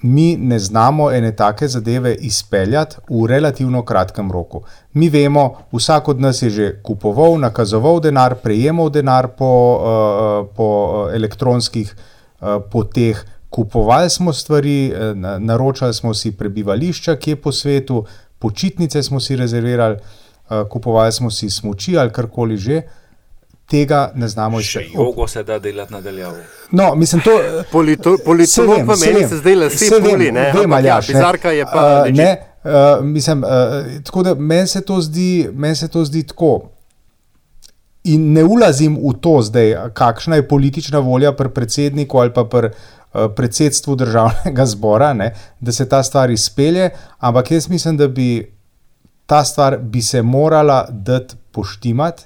mi 0.02 0.37
ne 0.37 0.59
znamo 0.59 1.11
ene 1.12 1.37
take 1.37 1.69
zadeve 1.69 2.14
izpeljati 2.14 2.97
v 3.11 3.26
relativno 3.26 3.83
kratkem 3.83 4.33
roku. 4.33 4.62
Mi 4.93 5.09
vemo, 5.09 5.55
vsak 5.73 6.09
od 6.09 6.21
nas 6.21 6.43
je 6.43 6.50
že 6.50 6.83
kupoval, 6.83 7.38
nakazoval 7.40 8.00
denar, 8.00 8.35
prejemal 8.43 8.90
denar 8.90 9.28
po, 9.28 9.81
uh, 9.81 10.57
po 10.57 10.69
uh, 11.07 11.14
elektronskih 11.14 11.97
poteh, 12.71 13.25
kupovali 13.50 14.11
smo 14.11 14.33
stvari, 14.33 14.93
na- 15.14 15.38
naročali 15.38 15.95
smo 15.95 16.14
si 16.14 16.33
prebivališča, 16.33 17.17
kje 17.17 17.37
po 17.37 17.52
svetu, 17.52 18.05
počitnice 18.38 19.02
smo 19.02 19.21
si 19.21 19.37
rezervirali, 19.37 19.97
kupovali 20.71 21.12
smo 21.12 21.31
si 21.31 21.50
smoči 21.50 21.99
ali 21.99 22.12
karkoli 22.12 22.57
že. 22.57 22.83
Tega 23.68 24.12
ne 24.14 24.28
znamo 24.28 24.60
Še 24.60 24.80
izpeljati. 24.80 24.96
jogo 24.96 25.26
se 25.28 25.42
da 25.42 25.58
delati 25.58 25.92
nadaljavo. 25.92 26.37
No, 26.70 26.94
mislim, 26.94 27.20
to, 27.20 27.30
Polito, 27.72 28.16
politolog 28.25 28.76
Saj 28.76 28.76
vem, 28.76 28.87
pa 28.87 28.94
meni 28.96 29.28
se 29.28 29.37
zdaj 29.37 29.54
lase 29.54 29.76
saj 29.76 30.00
vem, 30.00 30.10
puli, 30.10 30.30
ne? 30.32 30.46
vem, 30.54 30.64
Ampak 30.72 30.84
ja, 30.84 30.94
ne. 30.96 31.06
bizarka 31.06 31.50
je 31.50 31.64
pa 31.72 32.04
Uh, 32.08 32.14
ne, 32.16 32.30
uh, 32.64 33.04
mislim, 33.04 33.44
uh, 33.44 33.50
tako 34.04 34.22
da 34.22 34.34
meni 34.34 34.66
se 34.66 34.80
to 34.80 35.00
zdi, 35.00 35.48
meni 35.52 35.76
se 35.76 35.88
to 35.88 36.04
zdi 36.04 36.22
tako. 36.26 36.70
In 38.04 38.32
ne 38.32 38.44
ulazim 38.44 38.96
v 38.96 39.12
to 39.20 39.42
zdaj, 39.42 39.75
kakšna 39.92 40.37
je 40.40 40.48
politična 40.48 40.98
volja 40.98 41.32
pri 41.37 41.48
predsedniku 41.52 42.18
ali 42.18 42.32
pa 42.32 42.44
pri 42.44 42.70
uh, 42.72 43.28
predsedstvu 43.37 43.96
državnega 43.96 44.66
zbora, 44.66 45.12
ne, 45.12 45.34
da 45.61 45.72
se 45.72 45.88
ta 45.88 46.02
stvar 46.02 46.31
izpelje, 46.31 46.90
ampak 47.18 47.50
jaz 47.50 47.68
mislim, 47.68 47.96
da 47.96 48.09
bi 48.09 48.31
ta 49.26 49.44
stvar 49.44 49.76
bi 49.78 50.02
se 50.02 50.22
morala 50.22 50.87
dati 50.90 51.37
poštimati. 51.52 52.24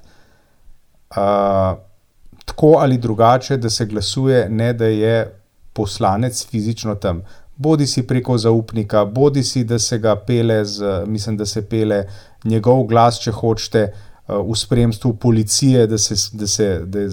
Tako 2.44 2.77
ali 2.79 2.98
drugače, 2.98 3.57
da 3.57 3.70
se 3.70 3.87
glasuje, 3.87 4.48
ne 4.48 4.72
da 4.72 4.87
je 4.87 5.38
poslanec 5.72 6.46
fizično 6.51 6.94
tam. 6.94 7.22
Bodi 7.57 7.87
si 7.87 8.07
preko 8.07 8.38
zaupnika, 8.38 9.05
bodi 9.05 9.42
si, 9.42 9.64
da 9.64 9.79
se 9.79 9.98
ga 9.98 10.16
pele, 10.16 10.64
z, 10.64 11.05
mislim, 11.07 11.37
da 11.37 11.46
se 11.46 11.62
pele 11.68 12.05
njegov 12.44 12.85
glas, 12.90 13.20
če 13.20 13.31
hočete, 13.31 13.83
uh, 13.85 14.12
v 14.29 14.55
spremstvu 14.57 15.14
policije, 15.14 15.87
da, 15.87 15.98
se, 15.98 16.14
da, 16.33 16.46
se, 16.46 16.81
da 16.85 17.01
je 17.01 17.09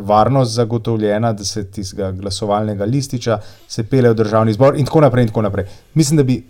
varnost 0.00 0.54
zagotovljena, 0.54 1.32
da 1.32 1.44
se 1.44 1.64
tistega 1.70 2.10
glasovalnega 2.12 2.84
lističa 2.84 3.38
se 3.68 3.84
pele 3.84 4.10
v 4.10 4.14
državni 4.14 4.52
zbor 4.52 4.76
in 4.76 4.86
tako 4.86 5.00
naprej. 5.00 5.22
In 5.22 5.28
tako 5.28 5.42
naprej. 5.42 5.66
Mislim, 5.94 6.16
da 6.16 6.22
bi 6.22 6.42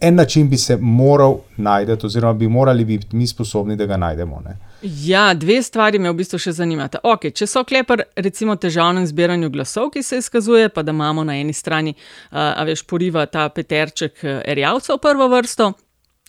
en 0.00 0.14
način 0.14 0.48
bi 0.48 0.56
se 0.56 0.76
moral 0.76 1.36
najti, 1.56 2.06
oziroma 2.06 2.34
bi 2.34 2.48
morali 2.48 2.84
biti 2.84 3.16
mi 3.16 3.26
sposobni, 3.26 3.76
da 3.76 3.86
ga 3.86 3.96
najdemo. 3.96 4.42
Ne? 4.44 4.56
Ja, 4.84 5.34
dve 5.34 5.62
stvari 5.62 5.96
me 5.98 6.10
v 6.12 6.18
bistvu 6.18 6.36
še 6.44 6.52
zanimata. 6.58 7.00
Okay, 7.08 7.32
če 7.32 7.46
so 7.48 7.62
klepar, 7.64 8.02
recimo, 8.20 8.52
težavnem 8.60 9.06
zbiranju 9.08 9.48
glasov, 9.54 9.88
ki 9.94 10.02
se 10.04 10.18
izkazuje, 10.20 10.68
pa 10.68 10.82
da 10.84 10.92
imamo 10.92 11.22
na 11.24 11.38
eni 11.40 11.54
strani, 11.56 11.94
uh, 11.96 12.50
a 12.52 12.66
veš, 12.68 12.82
poriva 12.84 13.24
ta 13.24 13.46
peterček 13.48 14.20
uh, 14.20 14.42
erjavcev 14.44 14.98
prvo 15.00 15.30
vrsto. 15.32 15.70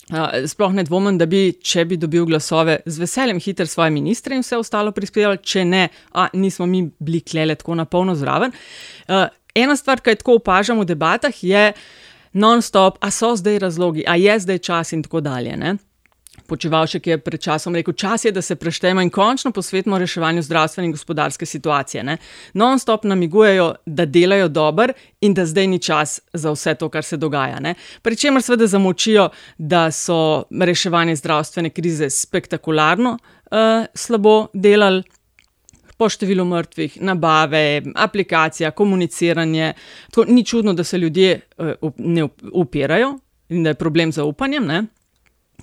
Uh, 0.08 0.46
sploh 0.48 0.72
ne 0.78 0.86
dvomim, 0.88 1.18
da 1.20 1.28
bi, 1.28 1.50
če 1.60 1.84
bi 1.90 1.98
dobil 2.00 2.30
glasove, 2.30 2.78
z 2.86 3.02
veseljem 3.04 3.42
hiter 3.44 3.68
svoje 3.68 3.92
ministre 3.92 4.38
in 4.38 4.46
vse 4.46 4.62
ostalo 4.62 4.94
prispeval, 4.96 5.36
če 5.44 5.66
ne, 5.68 5.90
a 6.16 6.30
nismo 6.32 6.68
mi 6.70 6.86
bili 6.96 7.26
klele 7.28 7.58
tako 7.60 7.76
na 7.76 7.84
polno 7.84 8.16
zraven. 8.16 8.56
Uh, 9.10 9.26
ena 9.52 9.76
stvar, 9.76 10.00
ki 10.00 10.16
jo 10.16 10.22
tako 10.22 10.38
opažam 10.40 10.80
v 10.80 10.88
debatah, 10.94 11.44
je 11.44 11.74
non-stop, 12.40 13.04
a 13.04 13.12
so 13.12 13.34
zdaj 13.36 13.60
razlogi, 13.68 14.08
a 14.08 14.16
je 14.16 14.40
zdaj 14.48 14.64
čas 14.64 14.96
in 14.96 15.04
tako 15.04 15.20
dalje. 15.28 15.60
Ne? 15.60 15.76
Počevalšek 16.48 17.08
je 17.08 17.18
pred 17.18 17.42
časom 17.42 17.76
rekel, 17.76 17.94
čas 17.94 18.26
je, 18.26 18.32
da 18.32 18.42
se 18.42 18.56
preštejemo 18.56 19.02
in 19.02 19.10
končno 19.10 19.52
posvetimo 19.52 19.98
reševanju 19.98 20.42
zdravstvene 20.42 20.86
in 20.86 20.92
gospodarske 20.92 21.46
situacije. 21.46 22.04
Ne? 22.04 22.18
Non-stop 22.54 23.04
namigujejo, 23.04 23.76
da 23.86 24.06
delajo 24.06 24.48
dobro 24.48 24.94
in 25.22 25.34
da 25.34 25.46
zdaj 25.46 25.68
ni 25.68 25.80
čas 25.80 26.20
za 26.34 26.52
vse 26.52 26.76
to, 26.76 26.90
kar 26.90 27.04
se 27.04 27.18
dogaja. 27.18 27.60
Ne? 27.60 27.74
Pričemer 28.02 28.42
seveda 28.42 28.68
zamočijo, 28.68 29.30
da 29.58 29.92
so 29.92 30.44
reševanje 30.60 31.16
zdravstvene 31.16 31.70
krize 31.70 32.10
spektakularno 32.10 33.18
uh, 33.18 33.86
slabo 33.94 34.48
delali. 34.54 35.04
Po 35.98 36.10
številu 36.12 36.44
mrtvih, 36.44 36.98
nabave, 37.02 37.80
aplikacija, 37.96 38.74
komuniciranje. 38.76 39.74
Tako, 40.12 40.26
ni 40.28 40.44
čudno, 40.44 40.74
da 40.74 40.84
se 40.84 40.98
ljudje 40.98 41.40
up- 41.58 41.96
ne 41.98 42.26
up- 42.26 42.50
upirajo 42.52 43.14
in 43.50 43.64
da 43.64 43.72
je 43.72 43.80
problem 43.80 44.12
z 44.12 44.20
zaupanjem. 44.20 44.66
Ne? 44.68 44.82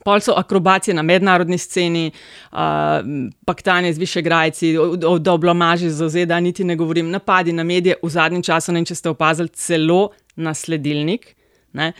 Pol 0.04 0.20
so 0.20 0.34
akrobacije 0.36 0.94
na 0.94 1.02
mednarodni 1.02 1.58
sceni, 1.58 2.10
uh, 2.52 2.58
paktanje 3.46 3.92
z 3.92 3.98
višegrajci, 3.98 4.76
o, 4.78 4.88
o, 5.08 5.18
da 5.18 5.32
oblamaži 5.32 5.90
za 5.90 6.08
ZDA, 6.08 6.40
niti 6.40 6.64
ne 6.64 6.76
govorim, 6.76 7.10
napadi 7.10 7.52
na 7.52 7.64
medije 7.64 7.96
v 8.02 8.10
zadnjem 8.10 8.42
času, 8.42 8.72
ne 8.72 8.82
vem, 8.82 8.88
če 8.90 8.98
ste 8.98 9.12
opazili, 9.12 9.48
celo 9.48 10.10
na 10.36 10.54
sledilnik. 10.54 11.34
ne. 11.72 11.92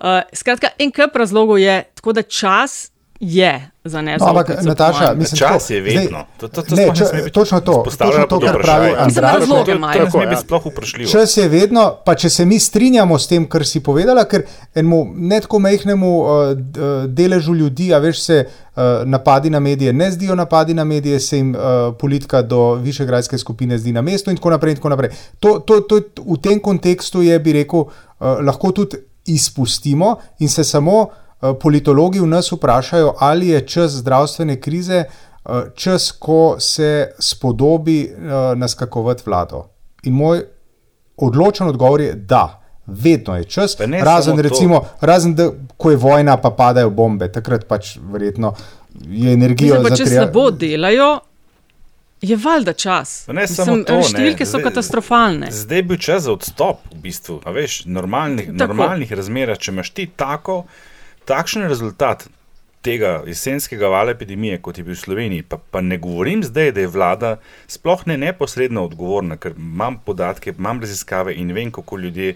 Uh, 0.00 0.22
skratka, 0.32 0.70
en 0.78 0.92
kup 0.92 1.16
razlogov 1.16 1.58
je, 1.58 1.82
tako 1.94 2.12
da 2.12 2.22
čas 2.22 2.90
je 3.20 3.70
za 3.84 4.00
No, 4.00 4.10
ampak. 4.20 4.62
Nataša, 4.62 5.14
mislim, 5.14 5.38
Čas 5.38 5.48
tako, 5.60 5.72
je 5.72 5.80
vedno. 5.80 6.00
zdaj- 6.00 6.24
To- 6.38 6.48
to- 6.50 6.62
to 6.62 6.74
ne, 6.74 6.86
ne 6.86 6.94
če- 6.94 7.04
sme 7.06 7.18
biti 7.18 7.30
točno 7.30 7.60
to, 7.60 7.84
točno 7.88 8.26
to, 8.26 8.40
kar 8.40 8.62
pravi 8.62 8.90
Andraž. 8.90 9.34
razloge 9.34 9.60
To, 9.60 9.64
to 9.66 9.70
imajo. 9.72 10.04
ne 10.20 10.32
ja. 11.02 11.06
Čas 11.06 11.36
je 11.36 11.48
vedno, 11.48 11.96
pa 12.04 12.14
če 12.14 12.30
se 12.30 12.44
mi 12.44 12.58
strinjamo 12.58 13.18
s 13.18 13.26
tem, 13.26 13.46
kar 13.46 13.66
si 13.66 13.80
povedala, 13.80 14.24
ker 14.24 14.42
enemu 14.74 15.06
ne 15.14 15.40
tako 15.40 15.58
majhnemu 15.58 16.18
uh, 16.18 16.26
uh, 16.26 16.54
deležu 17.06 17.54
ljudi, 17.54 17.94
a 17.94 17.98
veš, 17.98 18.20
se 18.20 18.44
uh, 18.46 18.82
napadi 19.04 19.50
na 19.50 19.60
medije 19.60 19.92
ne 19.92 20.10
zdijo 20.10 20.34
napadi 20.34 20.74
na 20.74 20.84
medije, 20.84 21.20
se 21.20 21.36
jim 21.36 21.50
uh, 21.50 21.60
politika 21.94 22.42
do 22.42 22.74
višegrajske 22.74 23.38
skupine 23.38 23.78
zdi 23.78 23.92
na 23.92 24.02
mestu 24.02 24.30
in 24.30 24.36
tako 24.36 24.50
naprej. 24.50 24.70
In 24.70 24.76
tako 24.76 24.88
naprej. 24.88 25.10
To, 25.40 25.58
to, 25.58 25.80
to, 25.80 26.00
v 26.26 26.38
tem 26.38 26.58
kontekstu 26.58 27.22
je, 27.22 27.38
bi 27.38 27.52
rekel, 27.54 27.80
uh, 27.80 27.90
lahko 28.40 28.72
tudi 28.72 28.96
izpustimo 29.26 30.16
in 30.38 30.48
se 30.48 30.64
samo 30.64 31.00
uh, 31.00 31.08
politologi 31.60 32.20
v 32.20 32.26
nas 32.26 32.52
vprašajo, 32.52 33.14
ali 33.18 33.48
je 33.48 33.66
čas 33.66 33.90
zdravstvene 33.92 34.60
krize 34.60 35.04
uh, 35.04 35.50
čas, 35.74 36.10
ko 36.12 36.56
se 36.58 37.10
spodobi 37.18 38.04
uh, 38.04 38.58
naskakovati 38.58 39.22
vlado. 39.26 39.64
In 40.02 40.12
moj 40.12 40.42
odločen 41.16 41.68
odgovor 41.68 42.00
je, 42.00 42.14
da. 42.14 42.56
Vedno 42.86 43.36
je 43.36 43.44
čas, 43.44 43.78
ne 43.78 44.00
razen, 44.04 44.38
recimo, 44.38 44.84
razen 45.00 45.34
da, 45.34 45.50
ko 45.76 45.90
je 45.90 45.96
vojna, 45.96 46.36
pa 46.36 46.50
padajo 46.50 46.90
bombe, 46.90 47.32
takrat 47.32 47.64
pač 47.64 47.96
verjetno 48.02 48.54
je 49.00 49.32
energijo 49.32 49.74
Mislim, 49.74 49.90
pa, 49.90 49.96
če 49.96 50.06
slabo 50.06 50.50
delajo, 50.50 51.20
Je 52.22 52.36
valjda 52.36 52.72
čas. 52.72 53.24
Pa 53.26 53.32
Ne 53.32 53.40
Mislim, 53.40 53.64
samo 53.66 53.84
to. 53.84 53.96
ne. 53.96 54.02
Številke 54.02 54.44
so 54.46 54.58
Zdaj- 54.58 54.62
katastrofalne. 54.62 55.48
Zdaj 55.50 55.76
je 55.76 55.82
bil 55.82 55.96
čas 55.96 56.22
za 56.22 56.32
odstop, 56.32 56.82
v 56.92 57.00
bistvu. 57.00 57.40
A 57.44 57.50
veš, 57.50 57.84
normalnih, 57.86 58.52
normalnih 58.52 59.12
razmerah, 59.12 59.58
če 59.58 59.72
imaš 59.72 59.90
ti 59.90 60.06
tako, 60.16 60.64
takšen 61.30 61.68
rezultat 61.70 62.26
tega 62.82 63.20
jesenskega 63.28 63.90
vala 63.92 64.14
epidemije, 64.16 64.58
kot 64.64 64.78
je 64.78 64.84
bil 64.84 64.96
v 64.96 65.02
Sloveniji, 65.02 65.44
pa, 65.46 65.60
pa 65.60 65.82
ne 65.84 65.98
govorim 66.00 66.42
zdaj, 66.42 66.72
da 66.74 66.82
je 66.82 66.90
vlada 66.90 67.30
sploh 67.70 68.02
ne 68.08 68.16
neposredno 68.18 68.82
odgovorna, 68.88 69.36
ker 69.36 69.54
imam 69.56 70.00
podatke, 70.06 70.54
imam 70.58 70.80
raziskave 70.80 71.36
in 71.36 71.52
vem, 71.54 71.70
kako 71.70 72.00
ljudje 72.00 72.34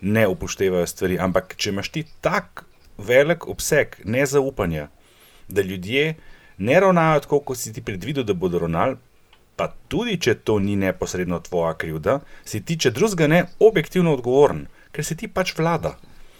ne 0.00 0.26
upoštevajo 0.28 0.86
stvari. 0.86 1.18
Ampak 1.18 1.56
če 1.56 1.72
imaš 1.72 1.90
ti 1.94 2.04
tak 2.20 2.64
velik 2.98 3.48
obseg 3.48 3.96
nezaupanja, 4.04 4.88
da 5.48 5.62
ljudje 5.62 6.14
ne 6.58 6.80
ravnajo 6.80 7.24
tako, 7.26 7.40
kot 7.50 7.58
si 7.58 7.72
ti 7.72 7.82
predvidel, 7.82 8.24
da 8.24 8.34
bodo 8.34 8.60
ravnali, 8.62 8.98
pa 9.56 9.72
tudi 9.88 10.18
če 10.20 10.36
to 10.44 10.58
ni 10.60 10.76
neposredno 10.76 11.40
tvoja 11.40 11.72
krivda, 11.80 12.20
si 12.44 12.60
ti, 12.60 12.76
če 12.78 12.92
drugega 12.92 13.26
ne, 13.32 13.46
objektivno 13.58 14.12
odgovoren, 14.14 14.66
ker 14.92 15.04
si 15.04 15.16
ti 15.16 15.28
pač 15.28 15.56
vlada. 15.56 15.96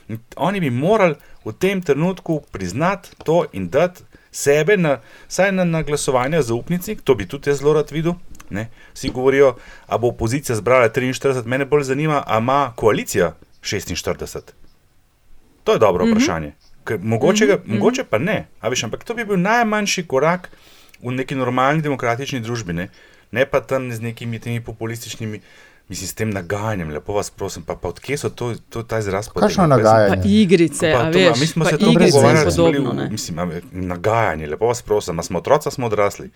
In 0.08 0.18
Oni 0.36 0.60
bi 0.60 0.70
morali 0.70 1.14
v 1.44 1.52
tem 1.52 1.82
trenutku 1.82 2.42
priznati 2.52 3.10
to 3.24 3.44
in 3.52 3.68
dati 3.68 4.02
sebe, 4.30 4.76
na, 4.76 5.00
saj 5.28 5.52
na, 5.52 5.64
na 5.64 5.82
glasovanje 5.82 6.42
zaupnici, 6.42 6.96
to 7.04 7.14
bi 7.14 7.26
tudi 7.28 7.50
jaz 7.50 7.58
zelo 7.58 7.72
rad 7.72 7.90
videl. 7.90 8.14
Ne? 8.50 8.68
Vsi 8.94 9.10
govorijo, 9.10 9.56
da 9.88 9.98
bo 9.98 10.08
opozicija 10.08 10.56
zbrala 10.56 10.88
43, 10.88 11.46
mene 11.46 11.64
bolj 11.64 11.82
zanima, 11.82 12.22
ali 12.26 12.42
ima 12.42 12.72
koalicija 12.76 13.34
46. 13.62 14.40
To 15.64 15.72
je 15.72 15.78
dobro 15.78 16.04
mm 16.04 16.08
-hmm. 16.08 16.12
vprašanje. 16.12 16.52
Ker 16.84 16.98
mogoče, 17.02 17.46
ga, 17.46 17.54
mm 17.54 17.58
-hmm. 17.58 17.78
mogoče 17.78 18.04
pa 18.04 18.18
ne, 18.18 18.46
veš, 18.62 18.84
ampak 18.84 19.04
to 19.04 19.14
bi 19.14 19.24
bil 19.24 19.40
najmanjši 19.40 20.06
korak 20.06 20.50
v 21.02 21.10
neki 21.12 21.34
normalni 21.34 21.82
demokratični 21.82 22.40
družbi, 22.40 22.72
ne, 22.72 22.88
ne 23.30 23.46
pa 23.46 23.60
tam 23.60 23.92
z 23.92 24.00
nekimi 24.00 24.38
temi 24.38 24.60
populističnimi, 24.60 25.40
mislim, 25.88 26.08
s 26.08 26.14
tem 26.14 26.30
nagajanjem, 26.30 26.88
lepo 26.90 27.12
vas 27.12 27.30
prosim, 27.30 27.62
pa, 27.62 27.76
pa 27.76 27.88
odkje 27.88 28.16
so 28.18 28.30
to, 28.30 28.54
to 28.68 28.82
ta 28.82 28.98
izraz 28.98 29.28
Kakšno 29.28 29.40
potegnili? 29.40 29.68
nagajanje? 29.68 30.16
Pa 30.16 30.28
igrice, 30.28 30.92
Pa 30.92 30.98
a 30.98 31.04
to- 31.04 31.18
veš, 31.18 31.40
Mi 31.40 31.46
smo 31.46 31.64
pa 31.64 31.70
se 31.70 31.76
to 31.76 31.86
pogovarjali, 31.86 32.44
bili 32.46 32.56
podobno, 32.74 32.92
ne. 32.94 33.10
mislim, 33.10 33.38
a 33.38 33.44
nagajanje, 33.72 34.46
lepo 34.46 34.66
vas 34.66 34.82
prosim, 34.82 35.18
a 35.18 35.22
smo 35.22 35.38
otroci, 35.38 35.68
a 35.68 35.72
smo 35.72 35.86
odrasli. 35.86 36.30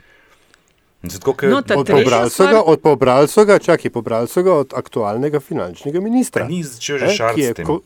Tako, 1.02 1.34
No, 1.42 1.56
Od 1.56 1.86
pobralca 1.86 2.28
stvar- 2.30 2.50
ga, 2.50 2.60
od 2.62 2.80
pobralca 2.80 3.44
ga, 3.44 3.58
čakaj, 3.58 3.90
pobralca 3.90 4.42
ga 4.42 4.54
od 4.54 4.72
aktualnega 4.76 5.40
finančnega 5.40 6.00
ministra. 6.00 6.44
Ni 6.44 6.62
začel 6.62 6.98
že 6.98 7.06
ki 7.06 7.14
šarati 7.14 7.40
je 7.40 7.50
s 7.50 7.54
tem. 7.54 7.66
ko- 7.66 7.80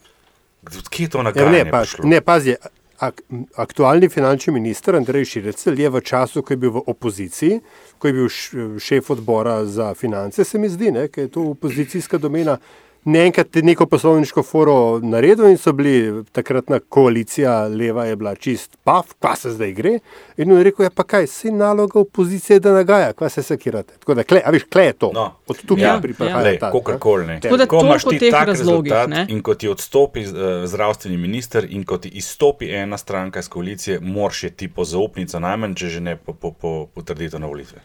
Kje 0.91 1.03
je 1.03 1.09
to 1.09 1.19
Ja, 1.19 1.23
nagajanje? 1.23 1.65
ne, 1.65 1.71
pa, 1.71 1.83
ne, 2.05 2.21
pazi, 2.21 2.57
ak, 3.05 3.23
aktualni 3.57 4.09
finančni 4.09 4.53
minister 4.53 4.97
Andrej 4.97 5.25
Širecel 5.25 5.79
je 5.79 5.91
v 5.91 6.01
času, 6.01 6.43
ko 6.43 6.53
je 6.53 6.57
bil 6.57 6.71
v 6.71 6.83
opoziciji, 6.87 7.61
ko 7.99 8.09
je 8.09 8.13
bil 8.13 8.29
š- 8.29 8.79
šef 8.79 9.11
odbora 9.11 9.65
za 9.67 9.95
finance, 9.95 10.45
se 10.45 10.59
mi 10.59 10.69
zdi, 10.69 10.91
ne, 10.91 11.09
ker 11.09 11.25
je 11.25 11.31
to 11.31 11.43
opozicijska 11.53 12.19
domena, 12.19 12.59
enkrat 13.05 13.57
je 13.57 13.63
neko 13.63 13.87
poslovniško 13.87 14.43
foro 14.43 15.01
naredil 15.03 15.49
in 15.51 15.59
so 15.59 15.73
bili 15.73 16.25
takratna 16.33 16.79
koalicija, 16.81 17.67
leva 17.67 18.05
je 18.05 18.17
bila 18.17 18.35
čist 18.35 18.77
paf, 18.85 19.13
kva 19.21 19.37
se 19.37 19.51
zdaj 19.51 19.73
gre. 19.73 19.99
In 20.37 20.53
on 20.53 20.59
je 20.59 20.65
rekel, 20.65 20.87
ja 20.87 20.91
pa 20.91 21.03
kaj, 21.03 21.27
si 21.27 21.51
naloga 21.51 22.01
opozicije, 22.01 22.61
da 22.61 22.73
nagaja, 22.73 23.13
kva 23.13 23.29
se 23.29 23.43
sekirate. 23.43 23.95
Tako 23.99 24.15
da, 24.15 24.23
kle, 24.23 24.41
a 24.45 24.51
veš, 24.51 24.65
kle 24.73 24.85
je 24.85 24.93
to. 24.93 25.11
No. 25.15 25.27
Od 25.47 25.61
tukaj 25.67 25.85
Ja, 25.85 25.95
ja, 25.95 26.01
prihaja 26.01 26.39
Lej, 26.39 26.59
ta. 26.59 26.71
kakorkoli, 26.73 27.27
ne. 27.27 27.41
Tako 27.41 27.57
da 27.57 27.67
Ko 27.67 27.81
imaš 27.85 28.05
ti 28.05 28.31
tak 28.31 28.47
razlogih, 28.49 28.93
rezultat 28.93 29.09
ne. 29.09 29.27
In 29.29 29.43
ko 29.43 29.55
ti 29.55 29.69
odstopi 29.69 30.25
uh, 30.25 30.65
zdravstveni 30.65 31.17
minister, 31.17 31.67
in 31.71 31.85
ko 31.85 31.99
ti 31.99 32.09
izstopi 32.09 32.71
ena 32.73 32.99
stranka 32.99 33.39
iz 33.39 33.49
koalicije, 33.49 34.01
moraš 34.01 34.45
je 34.45 34.51
ti 34.51 34.69
po 34.69 34.85
zaupnico, 34.85 35.41
najmanj, 35.41 35.75
če 35.75 35.89
že 35.89 36.01
ne 36.01 36.17
po, 36.17 36.33
po, 36.33 36.53
po 36.53 36.87
potrditev 36.95 37.41
na 37.41 37.47
volitve. 37.47 37.85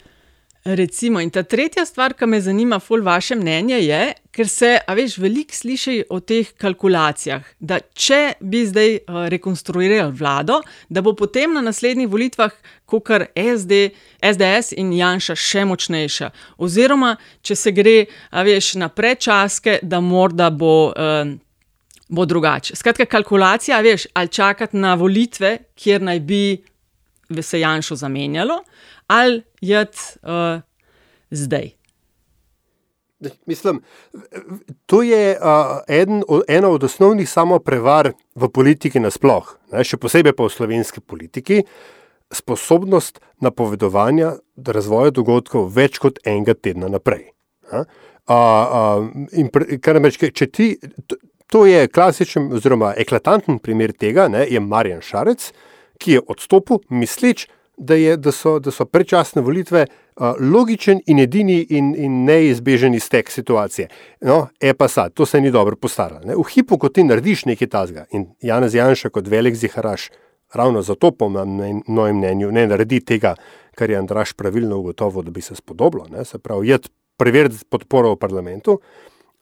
Recimo, 0.63 1.19
in 1.19 1.29
ta 1.31 1.43
tretja 1.47 1.85
stvar, 1.87 2.11
ki 2.19 2.27
me 2.27 2.41
zanima, 2.43 2.81
ful 2.83 2.99
vaše 3.01 3.37
mnenje 3.39 3.77
je, 3.79 3.99
ker 4.35 4.47
se, 4.51 4.73
a 4.83 4.95
veš, 4.97 5.15
veliko 5.23 5.55
sliši 5.55 6.01
o 6.11 6.19
teh 6.19 6.49
kalkulacijah, 6.59 7.45
da 7.63 7.77
če 7.79 8.35
bi 8.43 8.65
zdaj 8.67 8.97
uh, 8.97 9.21
rekonstruirali 9.31 10.11
vlado, 10.19 10.59
da 10.91 11.01
bo 11.01 11.13
potem 11.15 11.55
na 11.55 11.63
naslednjih 11.63 12.11
volitvah, 12.11 12.51
kot 12.91 13.07
SD, 13.39 13.79
SDS 14.19 14.75
in 14.75 14.91
Janša 14.97 15.37
še 15.39 15.63
močnejša. 15.69 16.29
Oziroma, 16.59 17.15
če 17.41 17.55
se 17.55 17.71
gre, 17.71 17.97
a 18.35 18.43
veš, 18.43 18.73
na 18.83 18.91
predčaske, 18.91 19.79
da 19.81 20.03
morda 20.03 20.51
bo. 20.51 20.89
Uh, 20.91 21.37
Bo 22.09 22.23
drugače. 22.25 22.73
Skratka, 22.73 23.05
kalkulacija, 23.05 23.77
veš, 23.85 24.07
ali 24.17 24.31
čakati 24.33 24.77
na 24.81 24.95
volitve, 24.97 25.51
kjer 25.77 26.01
naj 26.01 26.19
bi 26.25 27.43
se 27.45 27.59
Janšo 27.59 27.99
zamenjalo, 28.01 28.55
ali 29.09 29.43
jed 29.61 29.93
uh, 30.21 30.61
zdaj. 31.31 31.71
Mislim, 33.45 33.81
to 34.85 35.01
je 35.03 35.35
uh, 35.35 35.81
eden, 35.87 36.23
ena 36.47 36.69
od 36.69 36.83
osnovnih 36.83 37.29
samoprevar 37.29 38.13
v 38.35 38.47
politiki 38.47 38.99
nasploh, 39.03 39.49
ne, 39.73 39.83
še 39.83 39.99
posebej 39.99 40.37
pa 40.37 40.47
v 40.47 40.53
slovenski 40.53 41.03
politiki, 41.03 41.65
sposobnost 42.31 43.19
napovedovanja 43.43 44.37
razvoja 44.55 45.11
dogodkov 45.11 45.67
več 45.75 45.99
kot 45.99 46.21
enega 46.23 46.55
tedna 46.55 46.87
naprej. 46.87 47.33
ne. 47.73 47.83
Uh, 48.29 49.03
uh, 49.35 49.49
pre, 49.51 49.81
kar 49.81 49.97
namreč, 49.97 50.21
če 50.21 50.47
ti, 50.47 50.67
to, 51.09 51.17
to 51.49 51.65
je 51.65 51.87
klasičen 51.89 52.51
oziroma 52.53 52.93
eklatanten 53.01 53.57
primer 53.59 53.91
tega, 53.91 54.29
ne, 54.29 54.45
je 54.45 54.61
Marjan 54.61 55.01
Šarec, 55.01 55.49
ki 55.99 56.19
je 56.19 56.21
odstopil, 56.29 56.83
misleč, 56.93 57.49
da, 57.79 57.95
je, 57.95 58.17
da, 58.17 58.31
so, 58.31 58.59
da 58.59 58.71
so 58.71 58.85
predčasne 58.85 59.41
volitve 59.41 59.85
uh, 59.85 60.33
logičen 60.39 60.99
in 61.07 61.19
edini 61.19 61.61
in, 61.69 61.93
in 61.95 62.23
neizbežen 62.27 62.93
iztek 62.93 63.31
situacije. 63.31 63.87
No, 64.27 64.47
e 64.59 64.73
pa 64.73 64.87
sad, 64.87 65.13
to 65.13 65.25
se 65.25 65.41
ni 65.41 65.51
dobro 65.51 65.75
postaralo. 65.75 66.25
Ne. 66.25 66.35
V 66.35 66.43
hipu, 66.53 66.77
ko 66.77 66.89
ti 66.89 67.03
narediš 67.07 67.45
nekaj 67.45 67.71
tazga 67.71 68.05
in 68.11 68.27
Janez 68.41 68.75
Janša 68.75 69.09
kot 69.15 69.27
velik 69.27 69.55
ziharaš, 69.55 70.09
ravno 70.53 70.81
zato 70.81 71.11
po 71.11 71.29
mojem 71.29 72.17
mnenju 72.17 72.51
ne 72.51 72.67
naredi 72.67 72.99
tega, 72.99 73.35
kar 73.75 73.89
je 73.89 73.97
Andraš 73.97 74.33
pravilno 74.33 74.77
ugotovil, 74.77 75.23
da 75.23 75.31
bi 75.31 75.41
se 75.41 75.55
spodoblo, 75.55 76.05
ne, 76.09 76.25
se 76.25 76.39
pravi, 76.39 76.67
jed 76.67 76.89
preveriti 77.17 77.65
podporo 77.69 78.11
v 78.15 78.19
parlamentu, 78.19 78.79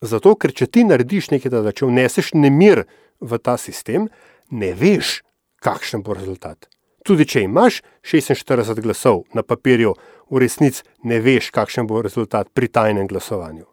zato 0.02 0.36
ker 0.36 0.54
če 0.54 0.67
ti 0.67 0.86
narediš 0.86 1.32
nekaj 1.34 1.52
tazga, 1.52 1.73
če 1.73 1.89
vneseš 1.89 2.34
nemir 2.38 2.86
v 3.19 3.39
ta 3.41 3.58
sistem, 3.58 4.10
ne 4.52 4.73
veš, 4.78 5.21
kakšen 5.63 6.04
bo 6.06 6.13
rezultat. 6.13 6.69
Tudi 7.08 7.24
če 7.24 7.46
imaš 7.48 7.80
46 8.04 8.82
glasov 8.84 9.22
na 9.32 9.43
papirju, 9.48 9.93
v 10.28 10.41
resnici 10.43 10.84
ne 11.08 11.22
veš, 11.24 11.54
kakšen 11.56 11.88
bo 11.88 12.02
rezultat 12.04 12.50
pri 12.52 12.67
tajnem 12.67 13.08
glasovanju. 13.08 13.63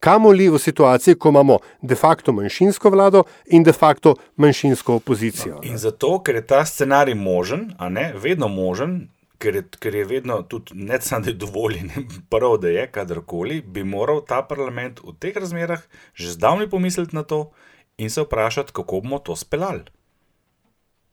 Kamoli 0.00 0.46
v 0.48 0.60
situaciji, 0.62 1.18
ko 1.18 1.28
imamo 1.34 1.58
de 1.82 1.98
facto 1.98 2.32
manjšinsko 2.32 2.90
vlado 2.94 3.24
in 3.52 3.66
de 3.66 3.74
facto 3.76 4.14
manjšinsko 4.36 4.94
opozicijo. 5.02 5.58
In 5.68 5.76
zato, 5.76 6.14
ker 6.24 6.38
je 6.38 6.46
ta 6.46 6.62
scenarij 6.64 7.18
možen, 7.18 7.74
a 7.78 7.90
ne 7.92 8.12
vedno 8.16 8.48
možen, 8.48 9.10
ker 9.42 9.58
je, 9.58 9.64
ker 9.82 9.94
je 9.94 10.06
vedno 10.08 10.40
tudi 10.48 10.78
ne 10.78 11.00
samo 11.00 11.26
da 11.26 11.30
je 11.30 11.36
dovoljen, 11.44 11.90
prav 12.32 12.56
da 12.62 12.72
je 12.72 12.86
kadarkoli, 12.86 13.60
bi 13.60 13.84
moral 13.84 14.22
ta 14.24 14.40
parlament 14.42 15.04
v 15.04 15.12
teh 15.18 15.36
razmerah 15.36 15.82
že 16.14 16.32
zdavnaj 16.38 16.70
pomisliti 16.70 17.16
na 17.16 17.22
to 17.22 17.50
in 17.98 18.10
se 18.10 18.22
vprašati, 18.22 18.72
kako 18.72 19.00
bomo 19.00 19.18
to 19.18 19.36
speljali. 19.36 19.84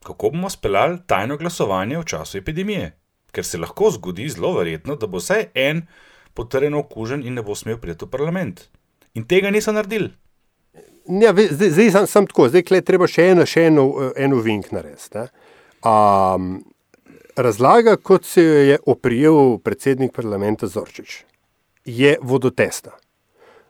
Kako 0.05 0.29
bomo 0.29 0.49
speljali 0.49 0.99
tajno 1.07 1.37
glasovanje 1.37 1.97
v 1.97 2.05
času 2.05 2.37
epidemije? 2.37 2.91
Ker 3.31 3.45
se 3.45 3.57
lahko 3.57 3.89
zgodi, 3.91 4.29
zelo 4.29 4.53
verjetno, 4.53 4.95
da 4.95 5.07
bo 5.07 5.17
vsaj 5.17 5.47
en 5.53 5.81
potrjeno 6.33 6.79
okužen 6.79 7.23
in 7.25 7.33
ne 7.33 7.41
bo 7.41 7.55
smel 7.55 7.79
priti 7.81 8.05
v 8.05 8.11
parlament. 8.13 8.61
In 9.17 9.25
tega 9.25 9.49
niso 9.51 9.73
naredili. 9.73 10.11
Ja, 11.09 11.33
zdaj, 11.33 11.69
zdaj 11.71 11.91
sem, 11.91 12.07
sem 12.07 12.27
tako, 12.27 12.49
zdaj 12.49 12.63
je 12.69 12.81
treba 12.85 13.07
še 13.09 13.29
eno, 13.33 13.45
še 13.49 13.67
eno, 13.71 13.85
eno 14.17 14.41
vink 14.45 14.71
narediti. 14.75 15.25
Um, 15.85 16.59
razlaga, 17.35 17.95
kot 17.97 18.25
se 18.25 18.43
jo 18.43 18.63
je 18.69 18.79
oprijel 18.85 19.57
predsednik 19.63 20.13
parlamenta 20.13 20.67
Zorčič, 20.67 21.23
je 21.85 22.17
vodotesna. 22.21 22.93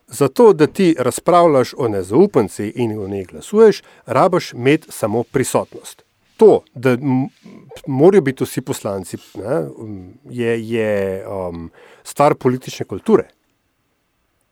Zato, 0.07 0.53
da 0.53 0.67
ti 0.67 0.95
razpravljaš 0.99 1.73
o 1.77 1.87
nezaupanci 1.87 2.73
in 2.75 2.99
o 2.99 3.07
njej 3.07 3.25
glasuješ, 3.31 3.81
rabaš 4.05 4.53
imeti 4.53 4.91
samo 4.91 5.23
prisotnost. 5.23 6.04
To, 6.37 6.61
da 6.73 6.97
morajo 7.87 8.21
biti 8.21 8.43
vsi 8.43 8.61
poslanci, 8.61 9.17
ne, 9.39 9.55
m, 9.79 10.13
je, 10.29 10.69
je 10.69 11.23
um, 11.27 11.69
stvar 12.03 12.35
politične 12.35 12.85
kulture. 12.85 13.29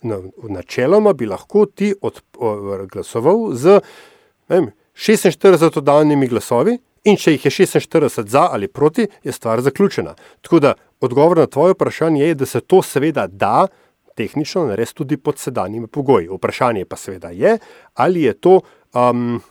Na, 0.01 0.19
načeloma 0.49 1.13
bi 1.13 1.25
lahko 1.25 1.65
ti 1.65 1.93
od, 2.01 2.21
o, 2.37 2.55
glasoval 2.91 3.51
z 3.55 3.79
vem, 4.49 4.71
46 4.95 5.77
oddanimi 5.77 6.27
glasovi, 6.27 6.77
in 7.03 7.17
če 7.19 7.35
jih 7.35 7.45
je 7.45 7.51
46 7.51 8.27
za 8.29 8.47
ali 8.51 8.67
proti, 8.67 9.07
je 9.23 9.31
stvar 9.31 9.61
zaključena. 9.61 10.15
Tako 10.41 10.59
da 10.59 10.73
odgovor 10.99 11.37
na 11.37 11.47
tvoje 11.47 11.73
vprašanje 11.73 12.21
je, 12.25 12.35
da 12.35 12.45
se 12.45 12.61
to 12.61 12.81
seveda 12.81 13.27
da 13.27 13.67
tehnično 14.15 14.67
narediti 14.67 14.95
tudi 14.95 15.17
pod 15.17 15.39
sedanjimi 15.39 15.87
pogoji. 15.87 16.29
Vprašanje 16.31 16.85
pa 16.85 16.95
seveda 16.95 17.29
je, 17.29 17.57
ali 17.93 18.21
je 18.21 18.33
to. 18.33 18.61
Um, 18.93 19.41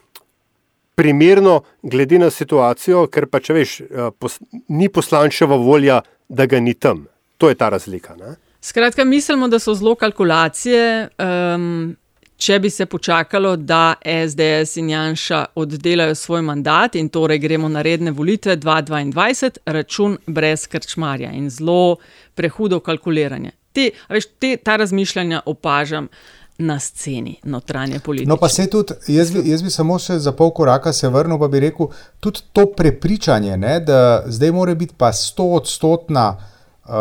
Primerno, 0.95 1.63
glede 1.83 2.19
na 2.19 2.31
situacijo, 2.31 3.07
ker 3.09 3.27
pa 3.27 3.41
če 3.41 3.57
veš, 3.57 3.81
eh, 3.81 4.11
pos, 4.19 4.39
ni 4.69 4.89
poslančeva 4.89 5.57
volja, 5.57 6.03
da 6.29 6.47
ga 6.47 6.61
ni 6.61 6.75
tam. 6.75 7.07
To 7.39 7.49
je 7.49 7.55
ta 7.55 7.69
razlika. 7.69 8.17
Ne? 8.17 8.37
Skratka, 8.61 9.05
mislimo, 9.05 9.49
da 9.49 9.59
so 9.59 9.75
zelo 9.75 9.95
kalkulacije. 9.95 11.09
Um, 11.19 11.97
če 12.43 12.59
bi 12.59 12.71
se 12.71 12.87
počakalo, 12.87 13.57
da 13.57 13.95
SDS 14.03 14.77
in 14.83 14.91
Janša 14.91 15.45
oddelajo 15.55 16.15
svoj 16.15 16.43
mandat 16.43 16.97
in 16.99 17.09
torej 17.09 17.39
gremo 17.43 17.69
na 17.69 17.83
redne 17.83 18.11
volitve 18.11 18.57
2022, 18.57 19.59
račun 19.67 20.17
brez 20.27 20.67
krčmarja 20.67 21.33
in 21.39 21.51
zelo 21.51 21.97
prehudo 22.35 22.81
kalkuliranje. 22.81 23.53
Te, 23.73 23.91
veš, 24.11 24.27
te, 24.39 24.57
ta 24.57 24.77
razmišljanja 24.77 25.43
opažam 25.47 26.09
na 26.59 26.79
sceni 26.81 27.37
notranje 27.45 27.99
politike. 28.01 28.29
No, 28.29 28.37
pa 28.37 28.49
se 28.49 28.67
tudi, 28.71 28.95
jaz 29.07 29.31
bi, 29.31 29.43
jaz 29.51 29.63
bi 29.63 29.71
samo 29.71 29.99
še 29.99 30.19
za 30.19 30.33
pol 30.37 30.53
koraka 30.55 30.93
se 30.93 31.09
vrnil, 31.09 31.39
pa 31.41 31.49
bi 31.49 31.61
rekel, 31.65 31.89
tudi 32.21 32.45
to 32.53 32.67
prepričanje, 32.77 33.57
ne, 33.57 33.79
da 33.81 34.23
zdaj 34.27 34.53
mora 34.53 34.75
biti 34.75 34.95
pa 34.99 35.13
sto 35.17 35.49
odstotna 35.59 36.27
uh, 36.37 36.95